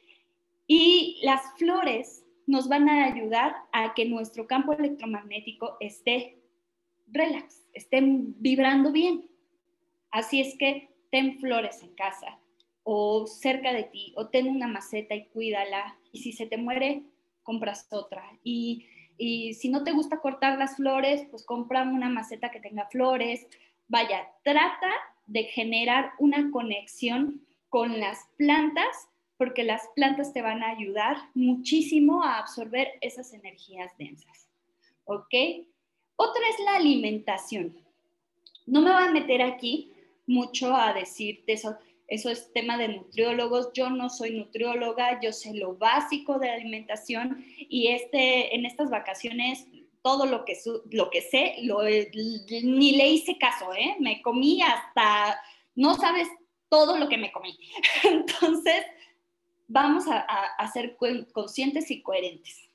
Y 0.66 1.20
las 1.22 1.40
flores 1.58 2.24
nos 2.46 2.68
van 2.68 2.88
a 2.88 3.04
ayudar 3.04 3.54
a 3.72 3.94
que 3.94 4.04
nuestro 4.04 4.46
campo 4.46 4.72
electromagnético 4.72 5.76
esté 5.80 6.38
relax, 7.06 7.66
esté 7.72 8.00
vibrando 8.02 8.92
bien. 8.92 9.28
Así 10.12 10.40
es 10.40 10.56
que 10.58 10.90
ten 11.10 11.40
flores 11.40 11.82
en 11.82 11.94
casa 11.94 12.38
o 12.84 13.26
cerca 13.26 13.72
de 13.72 13.84
ti, 13.84 14.12
o 14.16 14.28
ten 14.28 14.48
una 14.48 14.68
maceta 14.68 15.14
y 15.14 15.26
cuídala. 15.26 15.96
Y 16.12 16.20
si 16.20 16.32
se 16.32 16.46
te 16.46 16.56
muere, 16.56 17.02
compras 17.42 17.86
otra. 17.90 18.22
Y, 18.44 18.86
y 19.16 19.54
si 19.54 19.68
no 19.68 19.84
te 19.84 19.92
gusta 19.92 20.20
cortar 20.20 20.58
las 20.58 20.76
flores, 20.76 21.26
pues 21.30 21.44
compra 21.44 21.82
una 21.82 22.08
maceta 22.08 22.50
que 22.50 22.60
tenga 22.60 22.86
flores. 22.86 23.46
Vaya, 23.88 24.28
trata 24.42 24.90
de 25.26 25.44
generar 25.44 26.12
una 26.18 26.50
conexión 26.50 27.46
con 27.68 28.00
las 28.00 28.18
plantas, 28.36 29.08
porque 29.38 29.64
las 29.64 29.88
plantas 29.94 30.32
te 30.32 30.42
van 30.42 30.62
a 30.62 30.70
ayudar 30.70 31.16
muchísimo 31.34 32.22
a 32.22 32.38
absorber 32.38 32.92
esas 33.00 33.32
energías 33.32 33.96
densas. 33.96 34.48
¿Ok? 35.04 35.34
Otra 36.16 36.42
es 36.50 36.64
la 36.64 36.76
alimentación. 36.76 37.76
No 38.66 38.82
me 38.82 38.92
voy 38.92 39.02
a 39.02 39.10
meter 39.10 39.42
aquí 39.42 39.91
mucho 40.32 40.74
a 40.74 40.92
decirte 40.92 41.52
eso. 41.52 41.76
Eso 42.08 42.30
es 42.30 42.52
tema 42.52 42.76
de 42.76 42.88
nutriólogos. 42.88 43.72
Yo 43.72 43.88
no 43.88 44.10
soy 44.10 44.32
nutrióloga, 44.32 45.20
yo 45.20 45.32
sé 45.32 45.54
lo 45.54 45.76
básico 45.76 46.38
de 46.38 46.50
alimentación 46.50 47.44
y 47.58 47.88
este, 47.88 48.54
en 48.54 48.66
estas 48.66 48.90
vacaciones 48.90 49.66
todo 50.02 50.26
lo 50.26 50.44
que, 50.44 50.58
lo 50.90 51.10
que 51.10 51.22
sé, 51.22 51.56
ni 52.64 52.96
le 52.96 53.08
hice 53.08 53.38
caso, 53.38 53.72
¿eh? 53.72 53.96
Me 54.00 54.20
comí 54.20 54.60
hasta, 54.60 55.40
no 55.76 55.94
sabes 55.94 56.28
todo 56.68 56.98
lo 56.98 57.08
que 57.08 57.16
me 57.16 57.30
comí. 57.30 57.56
Entonces, 58.04 58.84
vamos 59.68 60.08
a, 60.08 60.18
a, 60.18 60.72
ser 60.72 60.96
conscientes 61.32 61.90
y 61.90 62.02
coherentes. 62.02 62.68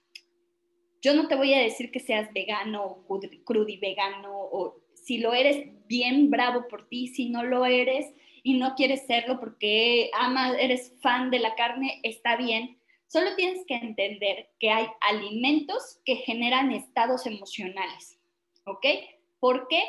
Yo 1.02 1.14
no 1.14 1.28
te 1.28 1.36
voy 1.36 1.54
a 1.54 1.60
decir 1.60 1.92
que 1.92 2.00
seas 2.00 2.32
vegano 2.34 3.04
o 3.08 3.20
crudivegano 3.46 4.32
o 4.34 4.78
si 5.08 5.20
lo 5.20 5.34
eres, 5.34 5.70
bien 5.88 6.30
bravo 6.30 6.68
por 6.68 6.90
ti, 6.90 7.08
si 7.08 7.30
no 7.30 7.42
lo 7.42 7.66
eres 7.66 8.14
y 8.44 8.56
no 8.56 8.76
quieres 8.76 9.08
serlo 9.08 9.40
porque 9.40 10.12
amas, 10.14 10.58
eres 10.60 10.94
fan 11.02 11.32
de 11.32 11.40
la 11.40 11.56
carne, 11.56 12.02
está 12.04 12.36
bien. 12.36 12.78
Solo 13.08 13.34
tienes 13.38 13.66
que 13.66 13.76
entender 13.76 14.50
que 14.60 14.70
hay 14.70 14.86
alimentos 15.00 16.02
que 16.04 16.18
generan 16.18 16.74
estados 16.74 17.26
emocionales, 17.26 18.20
¿ok? 18.66 18.86
¿Por 19.40 19.70
qué? 19.70 19.82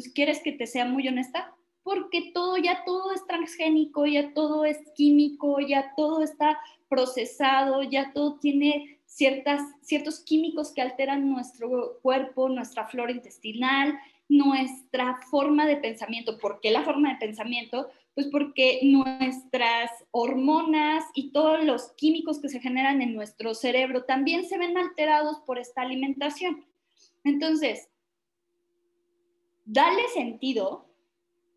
si 0.00 0.12
quieres 0.12 0.42
que 0.42 0.50
te 0.50 0.66
sea 0.66 0.84
muy 0.84 1.06
honesta, 1.06 1.54
porque 1.84 2.32
todo, 2.34 2.56
ya 2.56 2.82
todo 2.84 3.12
es 3.12 3.24
transgénico, 3.24 4.04
ya 4.04 4.34
todo 4.34 4.64
es 4.64 4.78
químico, 4.96 5.60
ya 5.60 5.94
todo 5.96 6.24
está 6.24 6.58
procesado, 6.88 7.84
ya 7.84 8.12
todo 8.12 8.40
tiene 8.40 8.98
ciertas, 9.04 9.62
ciertos 9.82 10.18
químicos 10.24 10.72
que 10.72 10.82
alteran 10.82 11.30
nuestro 11.30 12.00
cuerpo, 12.02 12.48
nuestra 12.48 12.88
flora 12.88 13.12
intestinal, 13.12 13.96
nuestra 14.28 15.20
forma 15.30 15.66
de 15.66 15.76
pensamiento. 15.76 16.38
¿Por 16.38 16.60
qué 16.60 16.70
la 16.70 16.84
forma 16.84 17.12
de 17.12 17.18
pensamiento? 17.18 17.88
Pues 18.14 18.28
porque 18.28 18.80
nuestras 18.82 19.90
hormonas 20.10 21.04
y 21.14 21.32
todos 21.32 21.62
los 21.64 21.92
químicos 21.92 22.40
que 22.40 22.48
se 22.48 22.60
generan 22.60 23.02
en 23.02 23.14
nuestro 23.14 23.54
cerebro 23.54 24.04
también 24.04 24.48
se 24.48 24.58
ven 24.58 24.76
alterados 24.76 25.40
por 25.46 25.58
esta 25.58 25.82
alimentación. 25.82 26.64
Entonces, 27.24 27.88
dale 29.64 30.08
sentido 30.08 30.86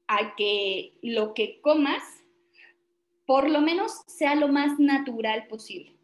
a 0.07 0.35
que 0.35 0.97
lo 1.01 1.33
que 1.33 1.61
comas 1.61 2.03
por 3.25 3.47
lo 3.47 3.61
menos 3.61 4.01
sea 4.07 4.33
lo 4.33 4.47
más 4.47 4.79
natural 4.79 5.45
posible. 5.47 5.95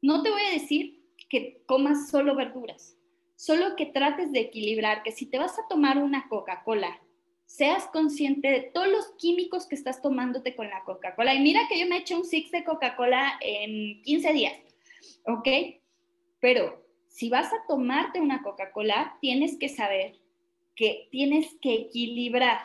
No 0.00 0.22
te 0.22 0.30
voy 0.30 0.40
a 0.40 0.52
decir 0.52 1.04
que 1.28 1.62
comas 1.66 2.08
solo 2.08 2.34
verduras 2.34 2.96
solo 3.42 3.74
que 3.74 3.86
trates 3.86 4.30
de 4.30 4.38
equilibrar, 4.38 5.02
que 5.02 5.10
si 5.10 5.26
te 5.26 5.36
vas 5.36 5.58
a 5.58 5.66
tomar 5.68 5.98
una 5.98 6.28
Coca-Cola, 6.28 7.02
seas 7.44 7.86
consciente 7.88 8.46
de 8.46 8.60
todos 8.60 8.86
los 8.86 9.10
químicos 9.18 9.66
que 9.66 9.74
estás 9.74 10.00
tomándote 10.00 10.54
con 10.54 10.70
la 10.70 10.84
Coca-Cola. 10.84 11.34
Y 11.34 11.40
mira 11.40 11.62
que 11.68 11.76
yo 11.76 11.88
me 11.88 11.96
eché 11.96 12.14
un 12.14 12.24
six 12.24 12.52
de 12.52 12.62
Coca-Cola 12.62 13.40
en 13.40 14.00
15 14.04 14.32
días, 14.32 14.54
¿ok? 15.26 15.48
Pero 16.38 16.86
si 17.08 17.30
vas 17.30 17.52
a 17.52 17.66
tomarte 17.66 18.20
una 18.20 18.44
Coca-Cola, 18.44 19.18
tienes 19.20 19.58
que 19.58 19.68
saber 19.68 20.20
que 20.76 21.08
tienes 21.10 21.52
que 21.60 21.74
equilibrar 21.74 22.60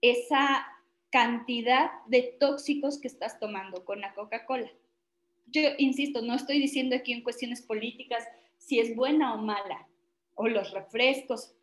esa 0.00 0.64
cantidad 1.10 1.90
de 2.06 2.36
tóxicos 2.38 3.00
que 3.00 3.08
estás 3.08 3.40
tomando 3.40 3.84
con 3.84 4.00
la 4.00 4.14
Coca-Cola. 4.14 4.70
Yo 5.48 5.62
insisto, 5.78 6.22
no 6.22 6.34
estoy 6.36 6.60
diciendo 6.60 6.94
aquí 6.94 7.12
en 7.12 7.24
cuestiones 7.24 7.62
políticas, 7.62 8.28
si 8.58 8.80
es 8.80 8.94
buena 8.94 9.34
o 9.34 9.38
mala, 9.38 9.88
o 10.34 10.48
los 10.48 10.72
refrescos. 10.72 11.54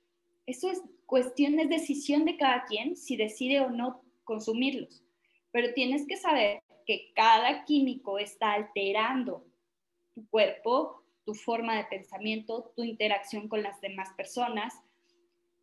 Eso 0.45 0.69
es 0.69 0.81
cuestión, 1.05 1.59
es 1.59 1.69
decisión 1.69 2.25
de 2.25 2.37
cada 2.37 2.65
quien 2.65 2.97
si 2.97 3.15
decide 3.15 3.61
o 3.61 3.69
no 3.69 4.01
consumirlos. 4.23 5.03
Pero 5.51 5.73
tienes 5.73 6.07
que 6.07 6.17
saber 6.17 6.61
que 6.85 7.11
cada 7.15 7.63
químico 7.65 8.19
está 8.19 8.53
alterando 8.53 9.45
tu 10.13 10.27
cuerpo, 10.29 11.03
tu 11.25 11.33
forma 11.33 11.77
de 11.77 11.85
pensamiento, 11.85 12.73
tu 12.75 12.83
interacción 12.83 13.47
con 13.47 13.63
las 13.63 13.79
demás 13.81 14.09
personas. 14.15 14.73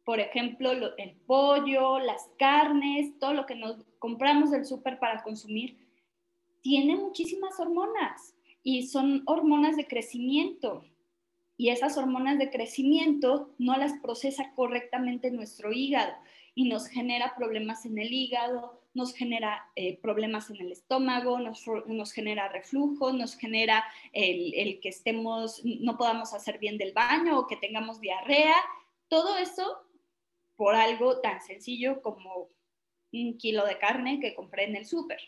Por 0.05 0.21
ejemplo, 0.21 0.73
el 0.73 1.17
pollo, 1.27 1.99
las 1.99 2.31
carnes, 2.39 3.19
todo 3.19 3.35
lo 3.35 3.47
que 3.47 3.55
nos 3.55 3.85
compramos 3.99 4.51
del 4.51 4.65
súper 4.65 4.99
para 4.99 5.23
consumir, 5.23 5.77
tiene 6.63 6.97
muchísimas 6.97 7.59
hormonas 7.59 8.35
y 8.63 8.87
son 8.87 9.23
hormonas 9.27 9.77
de 9.77 9.87
crecimiento 9.87 10.85
y 11.61 11.69
esas 11.69 11.99
hormonas 11.99 12.39
de 12.39 12.49
crecimiento 12.49 13.51
no 13.59 13.77
las 13.77 13.93
procesa 14.01 14.51
correctamente 14.55 15.31
nuestro 15.31 15.75
hígado 15.75 16.15
y 16.55 16.67
nos 16.67 16.87
genera 16.87 17.35
problemas 17.37 17.85
en 17.85 17.99
el 17.99 18.11
hígado, 18.11 18.81
nos 18.95 19.13
genera 19.13 19.71
eh, 19.77 19.99
problemas 20.01 20.49
en 20.49 20.57
el 20.57 20.73
estómago, 20.73 21.39
nos, 21.39 22.13
genera 22.15 22.49
reflujo, 22.49 23.13
nos 23.13 23.37
genera 23.37 23.85
el, 24.15 24.55
el, 24.55 24.81
que 24.81 24.89
estemos, 24.89 25.61
no 25.63 25.99
podamos 25.99 26.33
hacer 26.33 26.59
bien 26.59 26.79
del 26.79 26.95
baño 26.95 27.39
o 27.39 27.47
que 27.47 27.57
tengamos 27.57 28.01
diarrea. 28.01 28.57
Todo 29.09 29.37
eso 29.37 29.83
por 30.57 30.75
algo 30.75 31.21
tan 31.21 31.43
sencillo 31.43 32.01
como 32.01 32.49
un 33.13 33.37
kilo 33.37 33.67
de 33.67 33.77
carne 33.77 34.19
que 34.19 34.35
compré 34.35 34.65
en 34.65 34.77
el 34.77 34.87
súper. 34.87 35.21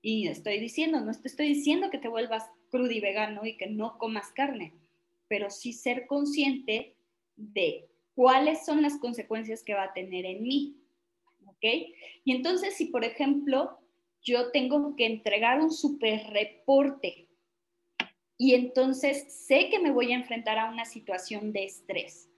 Y 0.00 0.28
estoy 0.28 0.58
diciendo, 0.58 1.00
no 1.00 1.12
te 1.12 1.28
estoy 1.28 1.48
diciendo 1.48 1.90
que 1.90 1.98
te 1.98 2.08
vuelvas 2.08 2.50
crudo 2.70 2.90
y 2.90 3.00
vegano 3.00 3.44
y 3.44 3.58
que 3.58 3.66
no 3.66 3.98
comas 3.98 4.32
carne 4.32 4.72
pero 5.28 5.50
sí 5.50 5.72
ser 5.72 6.06
consciente 6.06 6.96
de 7.36 7.88
cuáles 8.14 8.64
son 8.64 8.82
las 8.82 8.98
consecuencias 8.98 9.62
que 9.62 9.74
va 9.74 9.84
a 9.84 9.92
tener 9.92 10.24
en 10.24 10.42
mí. 10.42 10.76
¿Ok? 11.46 11.64
Y 12.24 12.32
entonces, 12.32 12.76
si 12.76 12.86
por 12.86 13.04
ejemplo 13.04 13.78
yo 14.22 14.50
tengo 14.50 14.96
que 14.96 15.06
entregar 15.06 15.60
un 15.60 15.70
super 15.70 16.26
reporte 16.30 17.28
y 18.36 18.54
entonces 18.54 19.46
sé 19.46 19.68
que 19.70 19.78
me 19.78 19.90
voy 19.90 20.12
a 20.12 20.16
enfrentar 20.16 20.58
a 20.58 20.70
una 20.70 20.84
situación 20.84 21.52
de 21.52 21.64
estrés. 21.64 22.30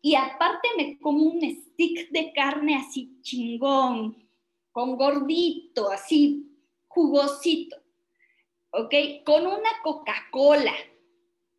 Y 0.00 0.14
aparte 0.14 0.68
me 0.76 0.98
como 0.98 1.24
un 1.24 1.40
stick 1.40 2.10
de 2.10 2.32
carne 2.32 2.76
así 2.76 3.18
chingón, 3.22 4.28
con 4.70 4.96
gordito, 4.96 5.90
así 5.90 6.48
jugosito, 6.86 7.76
¿ok? 8.70 8.94
Con 9.24 9.46
una 9.46 9.70
Coca-Cola, 9.82 10.74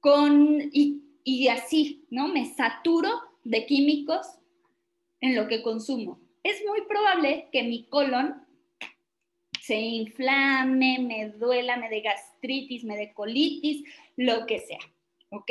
con, 0.04 0.60
y, 0.74 1.02
y 1.24 1.48
así, 1.48 2.06
¿no? 2.10 2.28
Me 2.28 2.46
saturo 2.54 3.10
de 3.46 3.66
químicos 3.66 4.28
en 5.22 5.34
lo 5.34 5.48
que 5.48 5.64
consumo. 5.64 6.20
Es 6.44 6.62
muy 6.68 6.82
probable 6.82 7.48
que 7.54 7.64
mi 7.64 7.86
colon 7.86 8.46
se 9.62 9.78
inflame, 9.78 11.00
me 11.00 11.30
duela, 11.30 11.78
me 11.78 11.88
dé 11.88 12.02
gastritis, 12.02 12.84
me 12.84 12.98
dé 12.98 13.14
colitis, 13.14 13.86
lo 14.18 14.46
que 14.46 14.60
sea, 14.60 14.82
¿ok? 15.30 15.50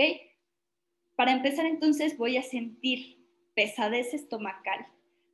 Para 1.16 1.32
empezar 1.32 1.64
entonces 1.64 2.18
voy 2.18 2.36
a 2.36 2.42
sentir 2.42 3.24
pesadez 3.54 4.12
estomacal, 4.12 4.86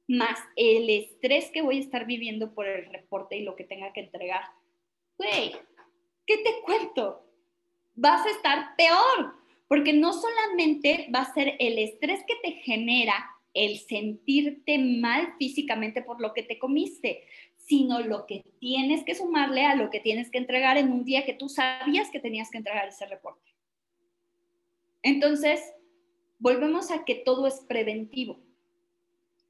más 0.06 0.38
el 0.54 0.88
estrés 0.90 1.50
que 1.50 1.62
voy 1.62 1.78
a 1.78 1.80
estar 1.80 2.06
viviendo 2.06 2.54
por 2.54 2.68
el 2.68 2.88
reporte 2.92 3.36
y 3.36 3.42
lo 3.42 3.56
que 3.56 3.64
tenga 3.64 3.92
que 3.92 4.02
entregar. 4.02 4.42
Güey, 5.16 5.56
¿qué 6.24 6.36
te 6.36 6.62
cuento? 6.64 7.27
Vas 8.00 8.24
a 8.24 8.30
estar 8.30 8.76
peor, 8.76 9.34
porque 9.66 9.92
no 9.92 10.12
solamente 10.12 11.08
va 11.12 11.22
a 11.22 11.34
ser 11.34 11.56
el 11.58 11.78
estrés 11.78 12.20
que 12.28 12.36
te 12.42 12.52
genera 12.62 13.28
el 13.54 13.80
sentirte 13.80 14.78
mal 14.78 15.34
físicamente 15.36 16.00
por 16.02 16.20
lo 16.20 16.32
que 16.32 16.44
te 16.44 16.60
comiste, 16.60 17.24
sino 17.56 17.98
lo 17.98 18.24
que 18.26 18.44
tienes 18.60 19.02
que 19.02 19.16
sumarle 19.16 19.64
a 19.64 19.74
lo 19.74 19.90
que 19.90 19.98
tienes 19.98 20.30
que 20.30 20.38
entregar 20.38 20.78
en 20.78 20.92
un 20.92 21.04
día 21.04 21.24
que 21.24 21.34
tú 21.34 21.48
sabías 21.48 22.08
que 22.10 22.20
tenías 22.20 22.50
que 22.52 22.58
entregar 22.58 22.86
ese 22.86 23.04
reporte. 23.06 23.52
Entonces, 25.02 25.60
volvemos 26.38 26.92
a 26.92 27.04
que 27.04 27.16
todo 27.16 27.48
es 27.48 27.64
preventivo. 27.68 28.38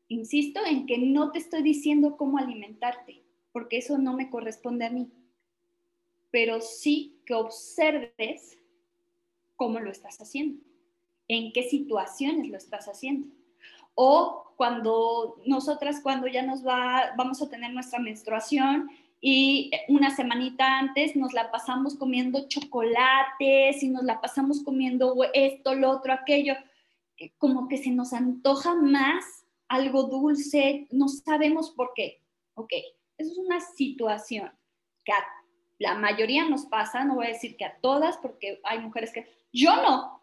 Insisto 0.09 0.65
en 0.65 0.87
que 0.87 0.97
no 0.97 1.33
te 1.33 1.39
estoy 1.39 1.63
diciendo 1.63 2.17
cómo 2.17 2.39
alimentarte, 2.39 3.25
porque 3.53 3.77
eso 3.77 3.99
no 3.99 4.15
me 4.15 4.31
corresponde 4.31 4.87
a 4.87 4.91
mí, 4.91 5.13
pero 6.31 6.63
sí 6.63 7.18
que 7.29 7.35
observes 7.35 8.59
cómo 9.55 9.81
lo 9.81 9.91
estás 9.91 10.19
haciendo, 10.19 10.65
en 11.29 11.53
qué 11.53 11.65
situaciones 11.65 12.49
lo 12.49 12.57
estás 12.57 12.89
haciendo 12.89 13.29
o 14.01 14.55
cuando 14.57 15.43
nosotras, 15.45 16.01
cuando 16.01 16.29
ya 16.29 16.43
nos 16.43 16.65
va, 16.65 17.15
vamos 17.17 17.43
a 17.43 17.51
tener 17.51 17.73
nuestra 17.73 17.99
menstruación 17.99 18.89
y 19.21 19.73
una 19.89 20.15
semanita 20.15 20.79
antes 20.79 21.17
nos 21.17 21.33
la 21.33 21.51
pasamos 21.51 21.97
comiendo 21.97 22.47
chocolates 22.47 23.83
y 23.83 23.89
nos 23.89 24.05
la 24.05 24.21
pasamos 24.21 24.63
comiendo 24.63 25.17
esto, 25.35 25.75
lo 25.75 25.91
otro, 25.91 26.13
aquello, 26.13 26.55
como 27.39 27.67
que 27.67 27.77
se 27.77 27.91
nos 27.91 28.13
antoja 28.13 28.77
más 28.77 29.25
algo 29.67 30.05
dulce, 30.05 30.87
no 30.93 31.09
sabemos 31.09 31.71
por 31.73 31.91
qué. 31.97 32.23
Ok, 32.55 32.71
eso 33.17 33.33
es 33.33 33.39
una 33.39 33.59
situación 33.61 34.49
que 35.05 35.13
la 35.79 35.95
mayoría 35.95 36.49
nos 36.49 36.67
pasa, 36.67 37.05
no 37.05 37.15
voy 37.15 37.27
a 37.27 37.31
decir 37.31 37.57
que 37.57 37.65
a 37.65 37.77
todas, 37.81 38.17
porque 38.19 38.61
hay 38.65 38.81
mujeres 38.81 39.13
que 39.13 39.27
yo 39.53 39.77
no, 39.77 40.21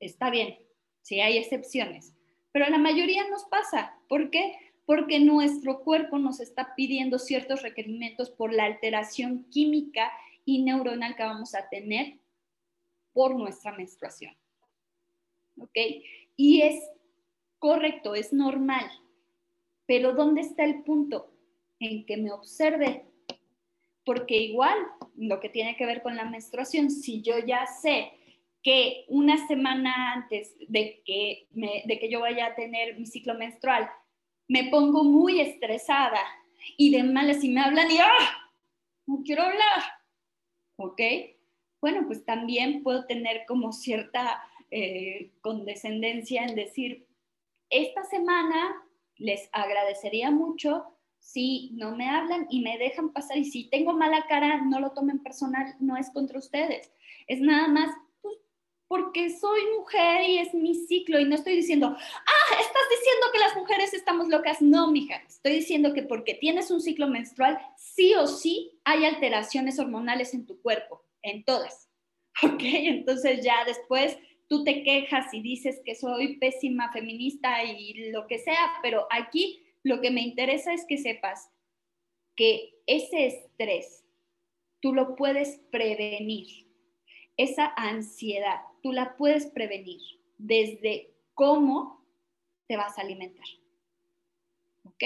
está 0.00 0.30
bien, 0.30 0.58
sí 1.02 1.20
hay 1.20 1.38
excepciones, 1.38 2.14
pero 2.52 2.68
la 2.68 2.78
mayoría 2.78 3.28
nos 3.28 3.44
pasa. 3.44 3.94
¿Por 4.08 4.30
qué? 4.30 4.54
Porque 4.84 5.20
nuestro 5.20 5.80
cuerpo 5.80 6.18
nos 6.18 6.40
está 6.40 6.74
pidiendo 6.74 7.18
ciertos 7.18 7.62
requerimientos 7.62 8.30
por 8.30 8.52
la 8.52 8.64
alteración 8.64 9.44
química 9.50 10.10
y 10.44 10.62
neuronal 10.62 11.14
que 11.14 11.22
vamos 11.22 11.54
a 11.54 11.68
tener 11.68 12.18
por 13.12 13.34
nuestra 13.34 13.72
menstruación. 13.72 14.34
¿Ok? 15.58 15.76
Y 16.36 16.62
es 16.62 16.82
correcto, 17.58 18.14
es 18.14 18.32
normal. 18.32 18.90
Pero 19.86 20.14
¿dónde 20.14 20.40
está 20.40 20.64
el 20.64 20.82
punto? 20.84 21.32
En 21.80 22.06
que 22.06 22.16
me 22.16 22.32
observe. 22.32 23.04
Porque 24.08 24.38
igual, 24.38 24.78
lo 25.18 25.38
que 25.38 25.50
tiene 25.50 25.76
que 25.76 25.84
ver 25.84 26.00
con 26.00 26.16
la 26.16 26.24
menstruación, 26.24 26.90
si 26.90 27.20
yo 27.20 27.34
ya 27.40 27.66
sé 27.66 28.10
que 28.62 29.04
una 29.08 29.46
semana 29.46 30.14
antes 30.14 30.56
de 30.66 31.02
que, 31.04 31.46
de 31.50 31.98
que 31.98 32.08
yo 32.08 32.20
vaya 32.20 32.46
a 32.46 32.54
tener 32.54 32.98
mi 32.98 33.04
ciclo 33.04 33.34
menstrual, 33.34 33.86
me 34.48 34.70
pongo 34.70 35.04
muy 35.04 35.42
estresada 35.42 36.22
y 36.78 36.90
de 36.90 37.02
malas 37.02 37.44
y 37.44 37.50
me 37.50 37.60
hablan 37.60 37.90
y 37.90 37.98
¡ah! 37.98 38.50
No 39.06 39.20
quiero 39.26 39.42
hablar. 39.42 39.82
¿Ok? 40.76 41.02
Bueno, 41.82 42.04
pues 42.06 42.24
también 42.24 42.82
puedo 42.82 43.04
tener 43.04 43.44
como 43.46 43.74
cierta 43.74 44.42
eh, 44.70 45.32
condescendencia 45.42 46.44
en 46.44 46.54
decir, 46.54 47.06
esta 47.68 48.04
semana 48.04 48.74
les 49.16 49.50
agradecería 49.52 50.30
mucho 50.30 50.97
si 51.18 51.70
no 51.74 51.96
me 51.96 52.08
hablan 52.08 52.46
y 52.50 52.60
me 52.60 52.78
dejan 52.78 53.12
pasar 53.12 53.36
y 53.38 53.44
si 53.44 53.68
tengo 53.70 53.92
mala 53.92 54.26
cara, 54.28 54.62
no 54.62 54.80
lo 54.80 54.90
tomen 54.90 55.18
personal, 55.18 55.74
no 55.80 55.96
es 55.96 56.10
contra 56.10 56.38
ustedes. 56.38 56.90
Es 57.26 57.40
nada 57.40 57.68
más 57.68 57.90
porque 58.88 59.28
soy 59.28 59.60
mujer 59.76 60.22
y 60.26 60.38
es 60.38 60.54
mi 60.54 60.74
ciclo 60.74 61.20
y 61.20 61.26
no 61.26 61.34
estoy 61.34 61.54
diciendo, 61.54 61.88
ah, 61.88 62.54
estás 62.58 62.82
diciendo 62.90 63.26
que 63.32 63.38
las 63.38 63.56
mujeres 63.56 63.92
estamos 63.92 64.28
locas. 64.28 64.62
No, 64.62 64.90
mija, 64.90 65.16
estoy 65.28 65.52
diciendo 65.52 65.92
que 65.92 66.02
porque 66.02 66.34
tienes 66.34 66.70
un 66.70 66.80
ciclo 66.80 67.06
menstrual, 67.06 67.58
sí 67.76 68.14
o 68.14 68.26
sí 68.26 68.80
hay 68.84 69.04
alteraciones 69.04 69.78
hormonales 69.78 70.32
en 70.32 70.46
tu 70.46 70.60
cuerpo, 70.62 71.04
en 71.22 71.44
todas. 71.44 71.90
¿Ok? 72.42 72.62
Entonces 72.62 73.44
ya 73.44 73.64
después 73.66 74.18
tú 74.48 74.64
te 74.64 74.82
quejas 74.82 75.32
y 75.34 75.42
dices 75.42 75.82
que 75.84 75.94
soy 75.94 76.38
pésima 76.38 76.90
feminista 76.90 77.62
y 77.64 78.10
lo 78.10 78.26
que 78.26 78.38
sea, 78.38 78.72
pero 78.82 79.06
aquí 79.10 79.67
lo 79.82 80.00
que 80.00 80.10
me 80.10 80.22
interesa 80.22 80.72
es 80.72 80.84
que 80.86 80.98
sepas 80.98 81.50
que 82.36 82.74
ese 82.86 83.26
estrés 83.26 84.04
tú 84.80 84.94
lo 84.94 85.16
puedes 85.16 85.58
prevenir 85.70 86.66
esa 87.36 87.72
ansiedad, 87.76 88.60
tú 88.82 88.92
la 88.92 89.16
puedes 89.16 89.46
prevenir 89.46 90.00
desde 90.38 91.10
cómo 91.34 92.04
te 92.66 92.76
vas 92.76 92.98
a 92.98 93.02
alimentar. 93.02 93.46
¿Ok? 94.84 95.04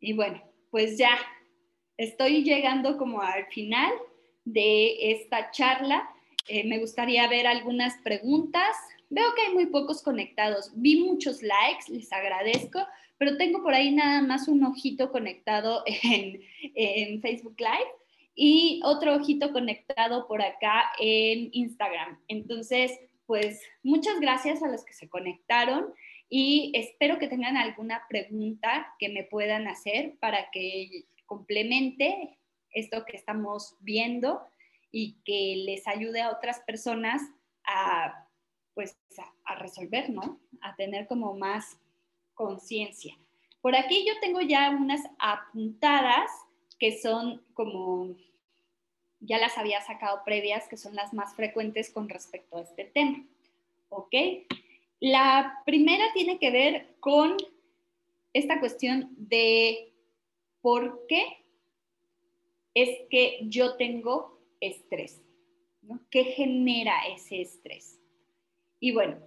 Y 0.00 0.12
bueno, 0.12 0.42
pues 0.70 0.98
ya 0.98 1.16
estoy 1.96 2.44
llegando 2.44 2.96
como 2.96 3.20
al 3.22 3.46
final 3.46 3.92
de 4.44 5.12
esta 5.12 5.50
charla. 5.50 6.08
Eh, 6.48 6.66
me 6.66 6.78
gustaría 6.78 7.28
ver 7.28 7.46
algunas 7.46 7.96
preguntas. 8.02 8.76
Veo 9.08 9.34
que 9.34 9.42
hay 9.42 9.54
muy 9.54 9.66
pocos 9.66 10.02
conectados. 10.02 10.72
Vi 10.74 11.00
muchos 11.00 11.42
likes, 11.42 11.90
les 11.90 12.12
agradezco, 12.12 12.80
pero 13.18 13.36
tengo 13.36 13.62
por 13.62 13.74
ahí 13.74 13.92
nada 13.92 14.22
más 14.22 14.48
un 14.48 14.64
ojito 14.64 15.10
conectado 15.10 15.82
en, 15.86 17.22
Facebook 17.22 17.56
Live 17.58 17.90
y 18.34 18.80
otro 18.84 19.14
ojito 19.16 19.52
conectado 19.52 20.26
por 20.28 20.42
acá 20.42 20.92
en 20.98 21.48
Instagram. 21.52 22.18
Entonces, 22.28 22.98
pues 23.26 23.62
muchas 23.82 24.20
gracias 24.20 24.62
a 24.62 24.68
los 24.68 24.84
que 24.84 24.92
se 24.92 25.08
conectaron 25.08 25.92
y 26.28 26.72
espero 26.74 27.18
que 27.18 27.28
tengan 27.28 27.56
alguna 27.56 28.02
pregunta 28.08 28.94
que 28.98 29.08
me 29.08 29.24
puedan 29.24 29.68
hacer 29.68 30.16
para 30.20 30.50
que 30.50 31.06
complemente 31.24 32.38
esto 32.70 33.04
que 33.04 33.16
estamos 33.16 33.76
viendo 33.80 34.42
y 34.92 35.16
que 35.24 35.62
les 35.64 35.86
ayude 35.88 36.20
a 36.20 36.30
otras 36.30 36.60
personas 36.60 37.22
a 37.64 38.26
pues 38.76 38.94
a, 39.46 39.54
resolver, 39.54 40.10
¿no? 40.10 40.38
A 40.60 40.76
tener 40.76 41.06
como 41.06 41.34
más 41.34 41.80
conciencia. 42.36 43.18
Por 43.60 43.74
aquí 43.74 44.06
yo 44.06 44.12
tengo 44.20 44.40
ya 44.40 44.70
unas 44.70 45.00
apuntadas 45.18 46.30
que 46.78 46.96
son 47.00 47.42
como 47.54 48.14
ya 49.18 49.38
las 49.38 49.58
había 49.58 49.80
sacado 49.80 50.22
previas, 50.24 50.68
que 50.68 50.76
son 50.76 50.94
las 50.94 51.12
más 51.12 51.34
frecuentes 51.34 51.90
con 51.90 52.08
respecto 52.08 52.58
a 52.58 52.60
este 52.60 52.84
tema. 52.84 53.26
¿Ok? 53.88 54.14
La 55.00 55.62
primera 55.66 56.04
tiene 56.14 56.38
que 56.38 56.50
ver 56.50 56.94
con 57.00 57.36
esta 58.32 58.60
cuestión 58.60 59.10
de 59.16 59.92
por 60.60 61.06
qué 61.08 61.24
es 62.74 62.90
que 63.10 63.40
yo 63.42 63.76
tengo 63.76 64.38
estrés. 64.60 65.22
¿no? 65.82 66.00
¿Qué 66.10 66.24
genera 66.24 67.06
ese 67.08 67.40
estrés? 67.40 67.98
Y 68.78 68.92
bueno, 68.92 69.18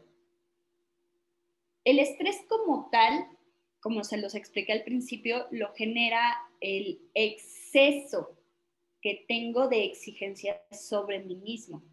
el 1.84 2.00
estrés 2.00 2.38
como 2.48 2.90
tal, 2.92 3.28
como 3.80 4.04
se 4.04 4.18
los 4.18 4.36
expliqué 4.36 4.74
al 4.74 4.84
principio, 4.84 5.48
lo 5.52 5.74
genera 5.74 6.38
el 6.60 7.02
exceso 7.14 8.38
que 9.02 9.26
tengo 9.28 9.68
de 9.68 9.86
exigencia 9.86 10.62
sobre 10.72 11.20
mí 11.20 11.36
mismo. 11.36 11.84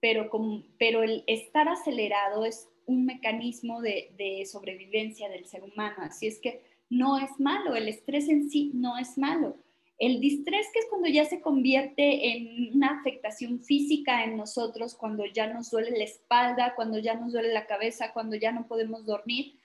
Pero, 0.00 0.30
pero 0.78 1.02
el 1.02 1.24
estar 1.26 1.68
acelerado 1.68 2.44
es 2.44 2.68
un 2.86 3.06
mecanismo 3.06 3.80
de, 3.80 4.14
de 4.16 4.44
sobrevivencia 4.46 5.28
del 5.28 5.46
ser 5.46 5.62
humano, 5.62 5.96
así 5.98 6.26
es 6.26 6.38
que 6.38 6.62
no 6.90 7.18
es 7.18 7.40
malo, 7.40 7.74
el 7.74 7.88
estrés 7.88 8.28
en 8.28 8.50
sí 8.50 8.70
no 8.74 8.98
es 8.98 9.16
malo. 9.16 9.56
El 9.98 10.20
distrés, 10.20 10.66
que 10.72 10.80
es 10.80 10.86
cuando 10.90 11.08
ya 11.08 11.24
se 11.24 11.40
convierte 11.40 12.32
en 12.32 12.74
una 12.74 12.98
afectación 12.98 13.60
física 13.60 14.24
en 14.24 14.36
nosotros, 14.36 14.96
cuando 14.96 15.24
ya 15.24 15.46
nos 15.46 15.70
duele 15.70 15.96
la 15.96 16.04
espalda, 16.04 16.74
cuando 16.74 16.98
ya 16.98 17.14
nos 17.14 17.32
duele 17.32 17.52
la 17.52 17.66
cabeza, 17.66 18.12
cuando 18.12 18.36
ya 18.36 18.50
no 18.50 18.66
podemos 18.66 19.06
dormir, 19.06 19.58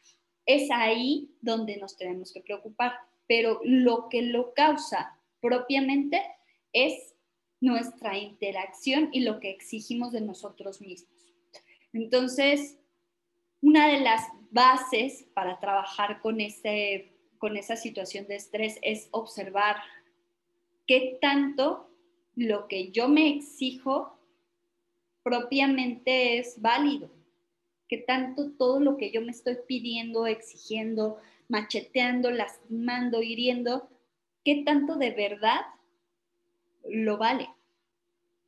es 0.45 0.69
ahí 0.71 1.31
donde 1.41 1.77
nos 1.77 1.97
tenemos 1.97 2.31
que 2.31 2.41
preocupar. 2.41 2.93
Pero 3.27 3.59
lo 3.63 4.07
que 4.09 4.21
lo 4.21 4.53
causa 4.53 5.19
propiamente 5.41 6.21
es 6.73 7.15
nuestra 7.61 8.17
interacción 8.17 9.09
y 9.11 9.21
lo 9.21 9.39
que 9.39 9.49
exigimos 9.49 10.11
de 10.11 10.21
nosotros 10.21 10.81
mismos. 10.81 11.33
Entonces, 11.91 12.77
una 13.61 13.87
de 13.87 13.99
las 13.99 14.27
bases 14.51 15.25
para 15.33 15.59
trabajar 15.59 16.21
con, 16.21 16.37
con 17.37 17.57
esa 17.57 17.75
situación 17.75 18.27
de 18.27 18.35
estrés 18.35 18.79
es 18.81 19.09
observar 19.11 19.77
qué 20.89 21.19
tanto 21.21 21.87
lo 22.33 22.67
que 22.67 22.89
yo 22.89 23.07
me 23.07 23.29
exijo 23.29 24.17
propiamente 25.21 26.39
es 26.39 26.59
válido, 26.59 27.11
qué 27.87 27.99
tanto 27.99 28.53
todo 28.53 28.79
lo 28.79 28.97
que 28.97 29.11
yo 29.11 29.21
me 29.21 29.29
estoy 29.29 29.57
pidiendo, 29.67 30.25
exigiendo, 30.25 31.19
macheteando, 31.47 32.31
lastimando, 32.31 33.21
hiriendo, 33.21 33.87
qué 34.43 34.63
tanto 34.65 34.95
de 34.95 35.11
verdad 35.11 35.61
lo 36.89 37.19
vale. 37.19 37.49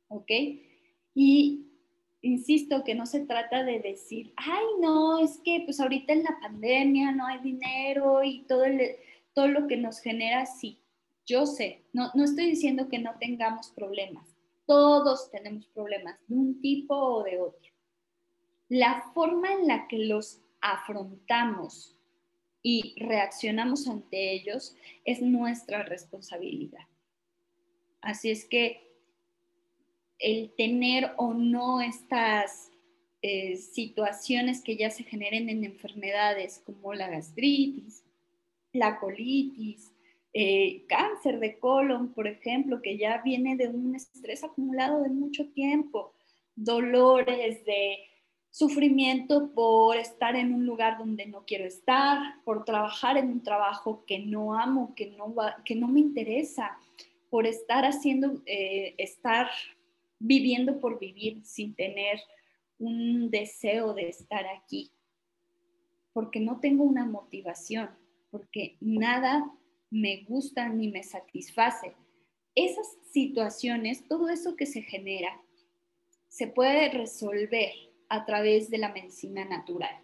¿Ok? 0.08 0.32
Y 1.14 1.68
insisto 2.22 2.82
que 2.82 2.96
no 2.96 3.06
se 3.06 3.20
trata 3.20 3.62
de 3.62 3.78
decir, 3.78 4.32
ay, 4.34 4.64
no, 4.80 5.20
es 5.20 5.38
que 5.44 5.62
pues 5.64 5.78
ahorita 5.78 6.12
en 6.12 6.24
la 6.24 6.36
pandemia 6.40 7.12
no 7.12 7.24
hay 7.24 7.38
dinero 7.38 8.24
y 8.24 8.42
todo, 8.48 8.64
todo 9.32 9.46
lo 9.46 9.68
que 9.68 9.76
nos 9.76 10.00
genera, 10.00 10.44
sí, 10.44 10.81
yo 11.26 11.46
sé, 11.46 11.82
no, 11.92 12.10
no 12.14 12.24
estoy 12.24 12.46
diciendo 12.46 12.88
que 12.88 12.98
no 12.98 13.16
tengamos 13.18 13.70
problemas, 13.70 14.36
todos 14.66 15.30
tenemos 15.30 15.66
problemas 15.66 16.18
de 16.26 16.34
un 16.34 16.60
tipo 16.60 16.94
o 16.94 17.22
de 17.22 17.40
otro. 17.40 17.70
La 18.68 19.10
forma 19.14 19.52
en 19.52 19.66
la 19.66 19.86
que 19.86 19.98
los 19.98 20.40
afrontamos 20.60 21.98
y 22.62 22.94
reaccionamos 22.96 23.88
ante 23.88 24.32
ellos 24.32 24.74
es 25.04 25.20
nuestra 25.20 25.82
responsabilidad. 25.82 26.86
Así 28.00 28.30
es 28.30 28.44
que 28.44 28.92
el 30.18 30.52
tener 30.56 31.12
o 31.16 31.34
no 31.34 31.80
estas 31.80 32.70
eh, 33.22 33.56
situaciones 33.56 34.62
que 34.62 34.76
ya 34.76 34.90
se 34.90 35.04
generen 35.04 35.48
en 35.48 35.64
enfermedades 35.64 36.62
como 36.64 36.94
la 36.94 37.08
gastritis, 37.08 38.04
la 38.72 38.98
colitis, 38.98 39.91
eh, 40.34 40.84
cáncer 40.88 41.40
de 41.40 41.58
colon, 41.58 42.14
por 42.14 42.26
ejemplo, 42.26 42.80
que 42.80 42.96
ya 42.96 43.20
viene 43.22 43.56
de 43.56 43.68
un 43.68 43.94
estrés 43.94 44.42
acumulado 44.42 45.02
de 45.02 45.10
mucho 45.10 45.48
tiempo, 45.50 46.14
dolores 46.54 47.64
de 47.64 47.98
sufrimiento 48.50 49.50
por 49.54 49.96
estar 49.96 50.36
en 50.36 50.54
un 50.54 50.66
lugar 50.66 50.98
donde 50.98 51.26
no 51.26 51.44
quiero 51.44 51.64
estar, 51.64 52.42
por 52.44 52.64
trabajar 52.64 53.16
en 53.16 53.28
un 53.28 53.42
trabajo 53.42 54.04
que 54.06 54.20
no 54.20 54.54
amo, 54.54 54.94
que 54.94 55.10
no, 55.10 55.34
que 55.64 55.74
no 55.74 55.88
me 55.88 56.00
interesa, 56.00 56.78
por 57.30 57.46
estar 57.46 57.84
haciendo, 57.84 58.42
eh, 58.46 58.94
estar 58.98 59.48
viviendo 60.18 60.80
por 60.80 60.98
vivir 60.98 61.42
sin 61.44 61.74
tener 61.74 62.20
un 62.78 63.30
deseo 63.30 63.94
de 63.94 64.08
estar 64.08 64.46
aquí, 64.46 64.92
porque 66.12 66.40
no 66.40 66.60
tengo 66.60 66.84
una 66.84 67.06
motivación, 67.06 67.90
porque 68.30 68.76
nada 68.80 69.50
me 69.92 70.24
gusta 70.24 70.68
ni 70.70 70.88
me 70.88 71.02
satisface. 71.02 71.94
Esas 72.54 72.86
situaciones, 73.10 74.08
todo 74.08 74.30
eso 74.30 74.56
que 74.56 74.66
se 74.66 74.82
genera, 74.82 75.40
se 76.28 76.46
puede 76.46 76.88
resolver 76.88 77.72
a 78.08 78.24
través 78.24 78.70
de 78.70 78.78
la 78.78 78.88
medicina 78.92 79.44
natural. 79.44 79.94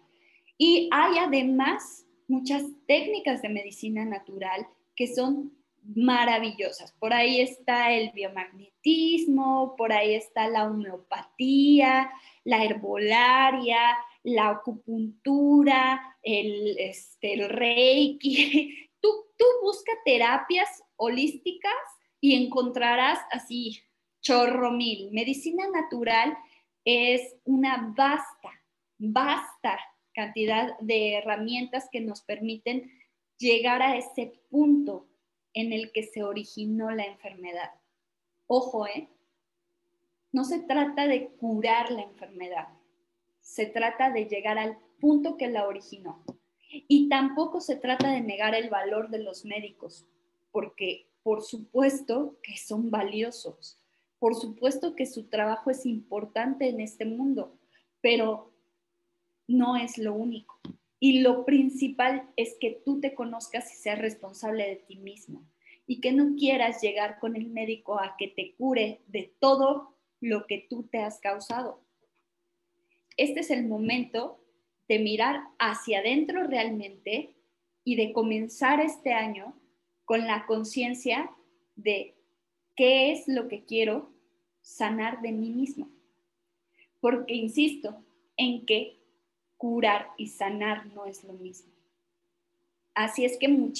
Y 0.57 0.89
hay 0.91 1.17
además 1.17 2.05
muchas 2.27 2.63
técnicas 2.87 3.41
de 3.41 3.49
medicina 3.49 4.05
natural 4.05 4.67
que 4.95 5.07
son 5.07 5.53
maravillosas. 5.95 6.91
Por 6.91 7.13
ahí 7.13 7.41
está 7.41 7.91
el 7.91 8.11
biomagnetismo, 8.11 9.75
por 9.75 9.91
ahí 9.91 10.13
está 10.13 10.47
la 10.49 10.67
homeopatía, 10.67 12.11
la 12.43 12.63
herbolaria, 12.63 13.79
la 14.21 14.49
acupuntura, 14.49 16.17
el, 16.21 16.77
este, 16.77 17.33
el 17.33 17.49
reiki. 17.49 18.88
Tú, 19.39 19.45
busca 19.61 19.93
terapias 20.03 20.83
holísticas 20.97 21.71
y 22.19 22.35
encontrarás 22.43 23.19
así 23.31 23.81
chorro 24.19 24.71
mil. 24.71 25.11
Medicina 25.13 25.65
natural 25.69 26.37
es 26.83 27.37
una 27.45 27.93
vasta, 27.95 28.51
vasta 28.97 29.79
cantidad 30.13 30.77
de 30.79 31.13
herramientas 31.13 31.87
que 31.89 32.01
nos 32.01 32.21
permiten 32.21 32.91
llegar 33.37 33.81
a 33.81 33.95
ese 33.95 34.33
punto 34.49 35.07
en 35.53 35.71
el 35.71 35.93
que 35.93 36.03
se 36.03 36.21
originó 36.21 36.91
la 36.91 37.05
enfermedad. 37.05 37.71
Ojo, 38.45 38.87
¿eh? 38.87 39.07
No 40.33 40.43
se 40.43 40.59
trata 40.59 41.07
de 41.07 41.29
curar 41.29 41.91
la 41.91 42.01
enfermedad, 42.01 42.67
se 43.39 43.67
trata 43.67 44.11
de 44.11 44.25
llegar 44.25 44.57
al 44.57 44.77
punto 44.99 45.37
que 45.37 45.47
la 45.47 45.65
originó. 45.65 46.25
Y 46.69 47.09
tampoco 47.09 47.61
se 47.61 47.75
trata 47.75 48.11
de 48.11 48.21
negar 48.21 48.53
el 48.53 48.69
valor 48.69 49.09
de 49.09 49.19
los 49.19 49.43
médicos, 49.43 50.05
porque 50.51 51.07
por 51.23 51.41
supuesto 51.41 52.37
que 52.43 52.57
son 52.57 52.91
valiosos, 52.91 53.79
por 54.19 54.35
supuesto 54.35 54.95
que 54.95 55.05
su 55.05 55.29
trabajo 55.29 55.71
es 55.71 55.85
importante 55.85 56.69
en 56.69 56.79
este 56.79 57.05
mundo, 57.05 57.57
pero 58.01 58.53
no 59.47 59.77
es 59.77 59.97
lo 59.97 60.13
único. 60.13 60.59
Y 60.99 61.21
lo 61.21 61.45
principal 61.45 62.29
es 62.35 62.55
que 62.59 62.81
tú 62.85 62.99
te 62.99 63.15
conozcas 63.15 63.71
y 63.73 63.75
seas 63.75 63.99
responsable 63.99 64.67
de 64.67 64.75
ti 64.75 64.97
mismo 64.97 65.43
y 65.87 66.01
que 66.01 66.11
no 66.11 66.35
quieras 66.35 66.81
llegar 66.81 67.19
con 67.19 67.35
el 67.35 67.47
médico 67.47 67.99
a 67.99 68.15
que 68.17 68.27
te 68.27 68.53
cure 68.55 69.01
de 69.07 69.33
todo 69.39 69.95
lo 70.19 70.45
que 70.45 70.67
tú 70.69 70.83
te 70.83 70.99
has 70.99 71.19
causado. 71.19 71.81
Este 73.17 73.39
es 73.39 73.49
el 73.49 73.65
momento 73.65 74.39
de 74.89 74.99
mirar 74.99 75.43
hacia 75.59 75.99
adentro 75.99 76.43
realmente 76.43 77.35
y 77.85 77.95
de 77.95 78.11
comenzar 78.11 78.81
este 78.81 79.13
año 79.13 79.53
con 80.03 80.25
la 80.25 80.45
conciencia 80.47 81.31
de 81.75 82.15
qué 82.75 83.11
es 83.11 83.27
lo 83.27 83.47
que 83.47 83.63
quiero 83.63 84.09
sanar 84.61 85.21
de 85.21 85.31
mí 85.31 85.51
mismo. 85.51 85.89
Porque 86.99 87.35
insisto 87.35 88.03
en 88.35 88.65
que 88.65 88.99
curar 89.57 90.09
y 90.17 90.27
sanar 90.27 90.87
no 90.87 91.05
es 91.05 91.23
lo 91.23 91.33
mismo. 91.33 91.71
Así 92.95 93.23
es 93.25 93.37
que 93.37 93.47
muchísimas 93.47 93.79